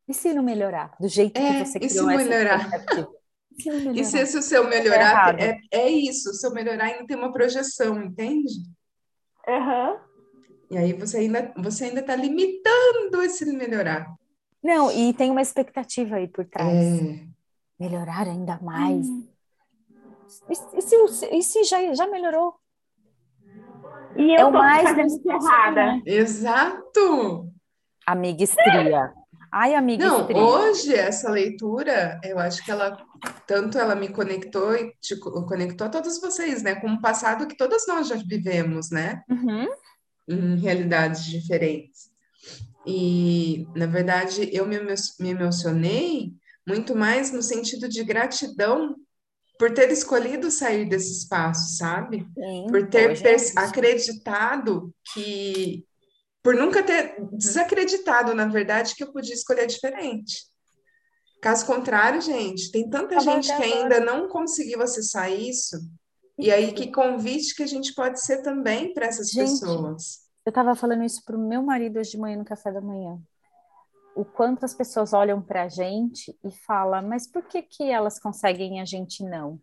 e 0.09 0.14
se 0.14 0.32
não 0.32 0.42
melhorar 0.42 0.97
do 1.01 1.09
jeito 1.09 1.38
é, 1.38 1.53
que 1.53 1.64
você 1.64 1.78
criou 1.78 2.11
e 2.11 2.18
se 2.18 2.28
melhorar? 2.28 2.70
E 3.94 4.05
se 4.05 4.18
esse 4.18 4.36
o 4.36 4.42
seu 4.42 4.68
melhorar 4.68 5.40
é, 5.40 5.59
é, 5.72 5.88
isso, 5.88 6.30
o 6.30 6.34
seu 6.34 6.53
melhorar 6.53 6.84
ainda 6.84 7.07
tem 7.07 7.16
uma 7.16 7.32
projeção, 7.32 8.03
entende? 8.03 8.53
Uhum. 9.49 9.99
E 10.70 10.76
aí 10.76 10.92
você 10.92 11.18
ainda 11.18 11.52
você 11.56 11.84
ainda 11.84 12.00
está 12.00 12.16
limitando 12.16 13.22
esse 13.22 13.44
melhorar. 13.46 14.14
Não, 14.62 14.90
e 14.90 15.12
tem 15.14 15.30
uma 15.30 15.42
expectativa 15.42 16.16
aí 16.16 16.26
por 16.26 16.44
trás. 16.44 16.72
É. 16.72 17.20
Melhorar 17.78 18.26
ainda 18.26 18.58
mais. 18.60 19.06
Hum. 19.06 19.28
E, 20.48 20.78
e, 20.78 20.82
se, 20.82 21.26
e 21.26 21.42
se 21.42 21.64
já, 21.64 21.94
já 21.94 22.06
melhorou? 22.06 22.54
E 24.16 24.34
eu 24.34 24.40
é 24.40 24.44
o 24.46 24.52
mais 24.52 24.98
errada. 25.24 26.02
Exato. 26.04 27.48
Amiga 28.04 28.42
estria. 28.42 29.12
Ai, 29.52 29.74
amiga. 29.74 30.06
Não, 30.06 30.28
hoje 30.32 30.94
essa 30.94 31.30
leitura, 31.30 32.20
eu 32.24 32.38
acho 32.38 32.64
que 32.64 32.70
ela 32.70 32.96
tanto 33.46 33.78
ela 33.78 33.94
me 33.94 34.08
conectou 34.08 34.74
e 34.74 34.92
te 35.00 35.16
conectou 35.18 35.86
a 35.86 35.90
todos 35.90 36.20
vocês, 36.20 36.62
né? 36.62 36.74
Com 36.74 36.88
um 36.88 37.00
passado 37.00 37.46
que 37.46 37.56
todas 37.56 37.86
nós 37.86 38.08
já 38.08 38.16
vivemos, 38.16 38.90
né? 38.90 39.22
Uhum. 39.28 39.66
Em 40.29 40.57
realidades 40.57 41.24
diferentes. 41.24 42.11
E, 42.87 43.66
na 43.74 43.87
verdade, 43.87 44.49
eu 44.53 44.66
me, 44.66 44.79
me 44.79 45.31
emocionei 45.31 46.33
muito 46.66 46.95
mais 46.95 47.33
no 47.33 47.43
sentido 47.43 47.89
de 47.89 48.05
gratidão 48.05 48.97
por 49.59 49.72
ter 49.72 49.91
escolhido 49.91 50.51
sair 50.51 50.89
desse 50.89 51.12
espaço, 51.12 51.77
sabe? 51.77 52.27
Sim, 52.35 52.66
por 52.68 52.89
ter 52.89 53.16
acreditado 53.57 54.95
que. 55.12 55.85
Por 56.43 56.55
nunca 56.55 56.83
ter 56.83 57.16
desacreditado, 57.33 58.33
na 58.33 58.47
verdade, 58.47 58.95
que 58.95 59.03
eu 59.03 59.12
podia 59.12 59.35
escolher 59.35 59.66
diferente. 59.66 60.47
Caso 61.43 61.66
contrário, 61.66 62.20
gente, 62.20 62.70
tem 62.70 62.89
tanta 62.89 63.18
gente 63.18 63.47
que 63.47 63.62
ainda 63.62 63.99
não 64.01 64.29
conseguiu 64.29 64.81
acessar 64.81 65.33
isso. 65.33 65.77
E 66.39 66.51
aí, 66.51 66.72
que 66.72 66.93
convite 66.93 67.55
que 67.55 67.62
a 67.62 67.66
gente 67.66 67.95
pode 67.95 68.20
ser 68.20 68.43
também 68.43 68.93
para 68.93 69.07
essas 69.07 69.30
gente, 69.30 69.61
pessoas. 69.61 70.20
Eu 70.45 70.51
estava 70.51 70.74
falando 70.74 71.03
isso 71.03 71.24
para 71.24 71.37
o 71.37 71.41
meu 71.41 71.62
marido 71.62 71.99
hoje 71.99 72.11
de 72.11 72.18
manhã 72.18 72.37
no 72.37 72.45
café 72.45 72.70
da 72.70 72.80
manhã. 72.80 73.18
O 74.14 74.24
quanto 74.24 74.64
as 74.64 74.74
pessoas 74.74 75.12
olham 75.12 75.41
para 75.41 75.64
a 75.64 75.68
gente 75.68 76.39
e 76.45 76.51
falam, 76.51 77.03
mas 77.09 77.26
por 77.26 77.43
que, 77.43 77.62
que 77.62 77.84
elas 77.84 78.18
conseguem 78.18 78.78
e 78.78 78.80
a 78.80 78.84
gente 78.84 79.24
não? 79.24 79.59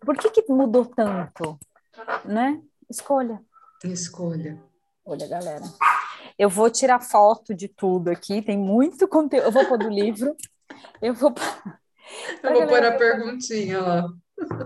Por 0.00 0.16
que, 0.16 0.30
que 0.30 0.52
mudou 0.52 0.84
tanto? 0.84 1.58
Né? 2.24 2.60
Escolha. 2.88 3.40
Escolha. 3.84 4.62
Olha, 5.04 5.26
galera. 5.26 5.64
Eu 6.38 6.48
vou 6.48 6.70
tirar 6.70 7.00
foto 7.00 7.54
de 7.54 7.68
tudo 7.68 8.10
aqui, 8.10 8.42
tem 8.42 8.56
muito 8.56 9.08
conteúdo. 9.08 9.44
Eu 9.46 9.52
vou 9.52 9.66
pôr 9.66 9.78
do 9.78 9.88
livro. 9.88 10.34
Eu 11.02 11.14
vou. 11.14 11.34
Eu 12.42 12.52
vou 12.54 12.66
pôr 12.66 12.84
a 12.84 12.96
perguntinha 12.96 13.80
lá. 13.80 14.08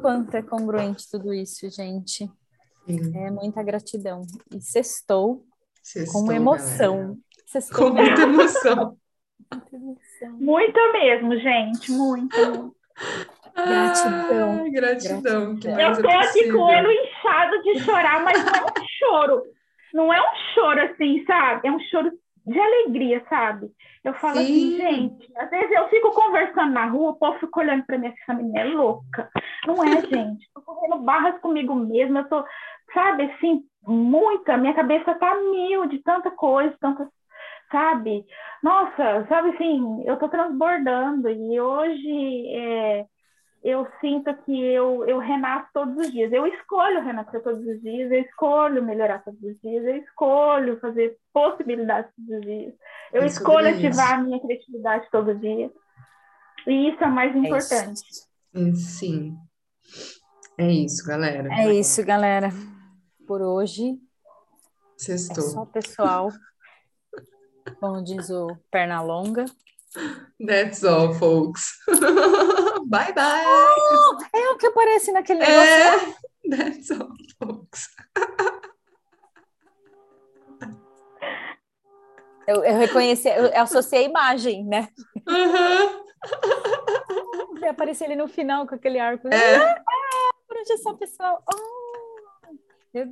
Quanto 0.01 0.35
é 0.35 0.43
congruente 0.43 1.11
tudo 1.11 1.33
isso, 1.33 1.69
gente. 1.71 2.31
Sim. 2.87 3.17
É 3.17 3.31
muita 3.31 3.63
gratidão. 3.63 4.23
E 4.53 4.61
sextou, 4.61 5.45
sextou 5.83 6.27
com 6.27 6.33
emoção. 6.33 7.19
Sextou 7.47 7.91
com 7.91 7.97
muita 7.97 8.23
emoção. 8.23 8.97
Muita 10.39 10.93
mesmo, 10.93 11.37
gente. 11.37 11.91
Muita. 11.91 12.37
Gratidão. 13.55 14.65
Ah, 14.65 14.71
gratidão. 14.71 15.55
gratidão. 15.57 15.81
Eu 15.81 16.03
tô 16.03 16.09
aqui 16.09 16.51
com 16.51 16.59
o 16.59 16.63
olho 16.63 16.91
inchado 16.91 17.63
de 17.63 17.81
chorar, 17.81 18.25
mas 18.25 18.43
não 18.45 18.55
é 18.55 18.63
um 18.63 18.87
choro. 18.99 19.43
Não 19.93 20.15
é 20.15 20.21
um 20.21 20.55
choro 20.55 20.81
assim, 20.81 21.25
sabe? 21.27 21.69
É 21.69 21.73
um 21.73 21.81
choro 21.91 22.13
de 22.47 22.59
alegria, 22.59 23.25
sabe? 23.29 23.71
Eu 24.05 24.15
falo 24.15 24.41
assim, 24.41 24.53
Sim. 24.53 24.75
assim, 24.75 25.09
gente, 25.11 25.39
às 25.39 25.51
vezes 25.51 25.71
eu 25.71 25.89
fico 25.89 26.11
conversando 26.13 26.73
na 26.73 26.87
rua, 26.87 27.11
o 27.13 27.17
povo 27.17 27.39
fica 27.39 27.61
olhando 27.61 27.85
para 27.85 27.99
mim 27.99 28.09
assim, 28.09 28.19
essa 28.23 28.35
menina 28.35 28.61
é 28.61 28.65
louca. 28.65 29.31
Não 29.67 29.83
é, 29.83 30.03
gente? 30.07 30.49
Tô 30.55 30.61
correndo 30.63 30.99
barras 31.03 31.41
comigo 31.41 31.75
mesma, 31.75 32.21
eu 32.21 32.29
tô, 32.29 32.45
sabe, 32.93 33.25
assim, 33.25 33.63
muita, 33.87 34.57
minha 34.57 34.75
cabeça 34.75 35.15
tá 35.15 35.35
mil 35.37 35.87
de 35.87 35.99
tanta 36.03 36.31
coisa, 36.31 36.77
tantas, 36.81 37.09
sabe? 37.71 38.25
Nossa, 38.63 39.27
sabe 39.29 39.51
assim, 39.51 40.03
eu 40.05 40.17
tô 40.19 40.29
transbordando 40.29 41.29
e 41.31 41.61
hoje 41.61 42.47
é, 42.57 43.07
eu 43.63 43.87
sinto 44.01 44.35
que 44.45 44.61
eu, 44.61 45.07
eu 45.07 45.19
renasço 45.19 45.69
todos 45.73 45.97
os 45.97 46.11
dias. 46.11 46.33
Eu 46.33 46.47
escolho 46.47 47.03
renascer 47.03 47.43
todos 47.43 47.65
os 47.65 47.81
dias, 47.81 48.11
eu 48.11 48.21
escolho 48.21 48.83
melhorar 48.83 49.23
todos 49.23 49.41
os 49.41 49.61
dias, 49.61 49.85
eu 49.85 49.97
escolho 49.99 50.81
fazer 50.81 51.17
possibilidades 51.33 52.11
todos 52.17 52.41
os 52.41 52.41
dias, 52.43 52.75
eu 53.13 53.23
é 53.23 53.27
escolho 53.27 53.69
ativar 53.69 54.15
a 54.15 54.23
minha 54.23 54.41
criatividade 54.41 55.07
todo 55.13 55.39
dia. 55.39 55.71
E 56.67 56.89
isso 56.91 57.03
é 57.03 57.07
o 57.07 57.13
mais 57.13 57.35
é 57.35 57.39
importante. 57.39 58.03
É 58.55 58.75
Sim. 58.75 59.37
É 60.59 60.71
isso, 60.71 61.07
galera. 61.07 61.49
É 61.53 61.73
isso, 61.73 62.05
galera. 62.05 62.51
Por 63.27 63.41
hoje. 63.41 63.97
Sextou. 64.97 65.45
É 65.45 65.49
só 65.49 65.67
pessoal. 65.67 66.29
Como 67.81 68.03
diz 68.03 68.29
o 68.31 68.49
Pernalonga. 68.71 69.45
That's 70.45 70.85
all, 70.85 71.15
folks. 71.15 71.79
bye, 72.87 73.13
bye. 73.13 73.45
Oh, 73.47 74.19
é 74.37 74.51
o 74.51 74.57
que 74.57 74.67
aparece 74.67 75.13
naquele 75.13 75.43
é, 75.43 75.47
negócio. 75.47 76.17
É, 76.45 76.57
that's 76.57 76.91
all, 76.91 77.15
folks. 77.39 77.89
Eu, 82.47 82.65
eu 82.65 82.79
reconheci, 82.79 83.29
eu, 83.29 83.51
associei 83.63 84.05
a 84.05 84.09
imagem, 84.09 84.65
né? 84.65 84.89
Uhum. 85.29 86.03
E 87.61 87.67
apareceu 87.67 88.07
ali 88.07 88.17
no 88.17 88.27
final 88.29 88.67
com 88.67 88.75
aquele 88.75 88.99
arco. 88.99 89.29
É. 89.29 89.57
Ah, 89.57 89.79
onde 90.51 90.73
é 90.73 90.77
só 90.79 90.95
pessoal? 90.95 91.43
Oh, 91.53 92.49
eu... 92.93 93.07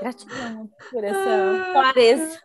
Gratidão 0.00 0.70
por 0.90 1.04
essa 1.04 1.72
clareza. 1.72 2.42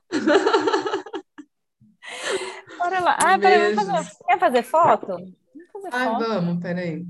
Bora 2.77 2.99
lá. 2.99 3.17
Ah, 3.23 3.39
peraí, 3.39 3.73
vamos 3.73 3.89
fazer. 3.89 4.17
Quer 4.25 4.39
fazer 4.39 4.63
foto? 4.63 5.15
Fazer 5.81 5.95
ah, 5.95 6.11
foto. 6.11 6.27
vamos, 6.27 6.61
peraí. 6.61 7.05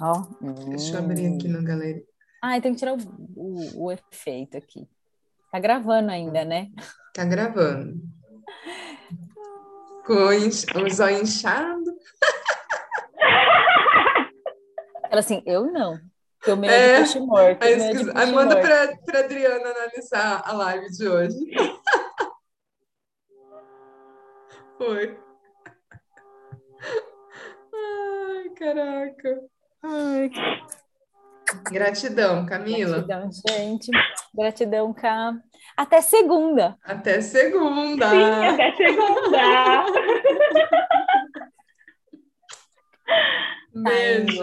Ó. 0.00 0.26
Deixa 0.68 0.94
eu 0.94 1.00
abrir 1.00 1.34
aqui 1.34 1.48
no 1.48 1.62
galeria. 1.62 2.04
Ah, 2.42 2.60
tem 2.60 2.72
que 2.72 2.78
tirar 2.78 2.94
o, 2.94 2.98
o, 3.34 3.86
o, 3.86 3.92
efeito 3.92 4.56
aqui. 4.56 4.88
Tá 5.50 5.58
gravando 5.58 6.10
ainda, 6.10 6.44
né? 6.44 6.70
Tá 7.12 7.24
gravando. 7.24 8.00
Com 10.06 10.14
o 10.14 10.90
zóio 10.90 11.22
inchado. 11.22 11.98
Ela 15.10 15.20
assim, 15.20 15.42
eu 15.44 15.72
não. 15.72 15.98
Eu 16.46 16.56
meio 16.56 16.72
é, 16.72 16.92
de 16.92 16.98
peixe 16.98 17.18
morto. 17.18 17.64
Aí, 17.64 17.76
de 17.76 18.12
aí 18.14 18.32
manda 18.32 18.60
para 18.60 19.18
Adriana 19.18 19.70
analisar 19.70 20.40
a 20.44 20.52
live 20.52 20.88
de 20.90 21.08
hoje. 21.08 21.36
Foi. 24.78 25.18
Caraca. 28.58 29.40
Ai. 29.82 30.30
Gratidão, 31.70 32.44
Camila. 32.44 33.02
Gratidão, 33.02 33.30
gente. 33.48 33.90
Gratidão, 34.34 34.92
Cam. 34.92 35.40
Até 35.76 36.00
segunda. 36.00 36.76
Até 36.84 37.20
segunda. 37.20 38.10
Sim, 38.10 38.46
até 38.46 38.72
segunda. 38.76 39.38
Beijo. 43.74 44.42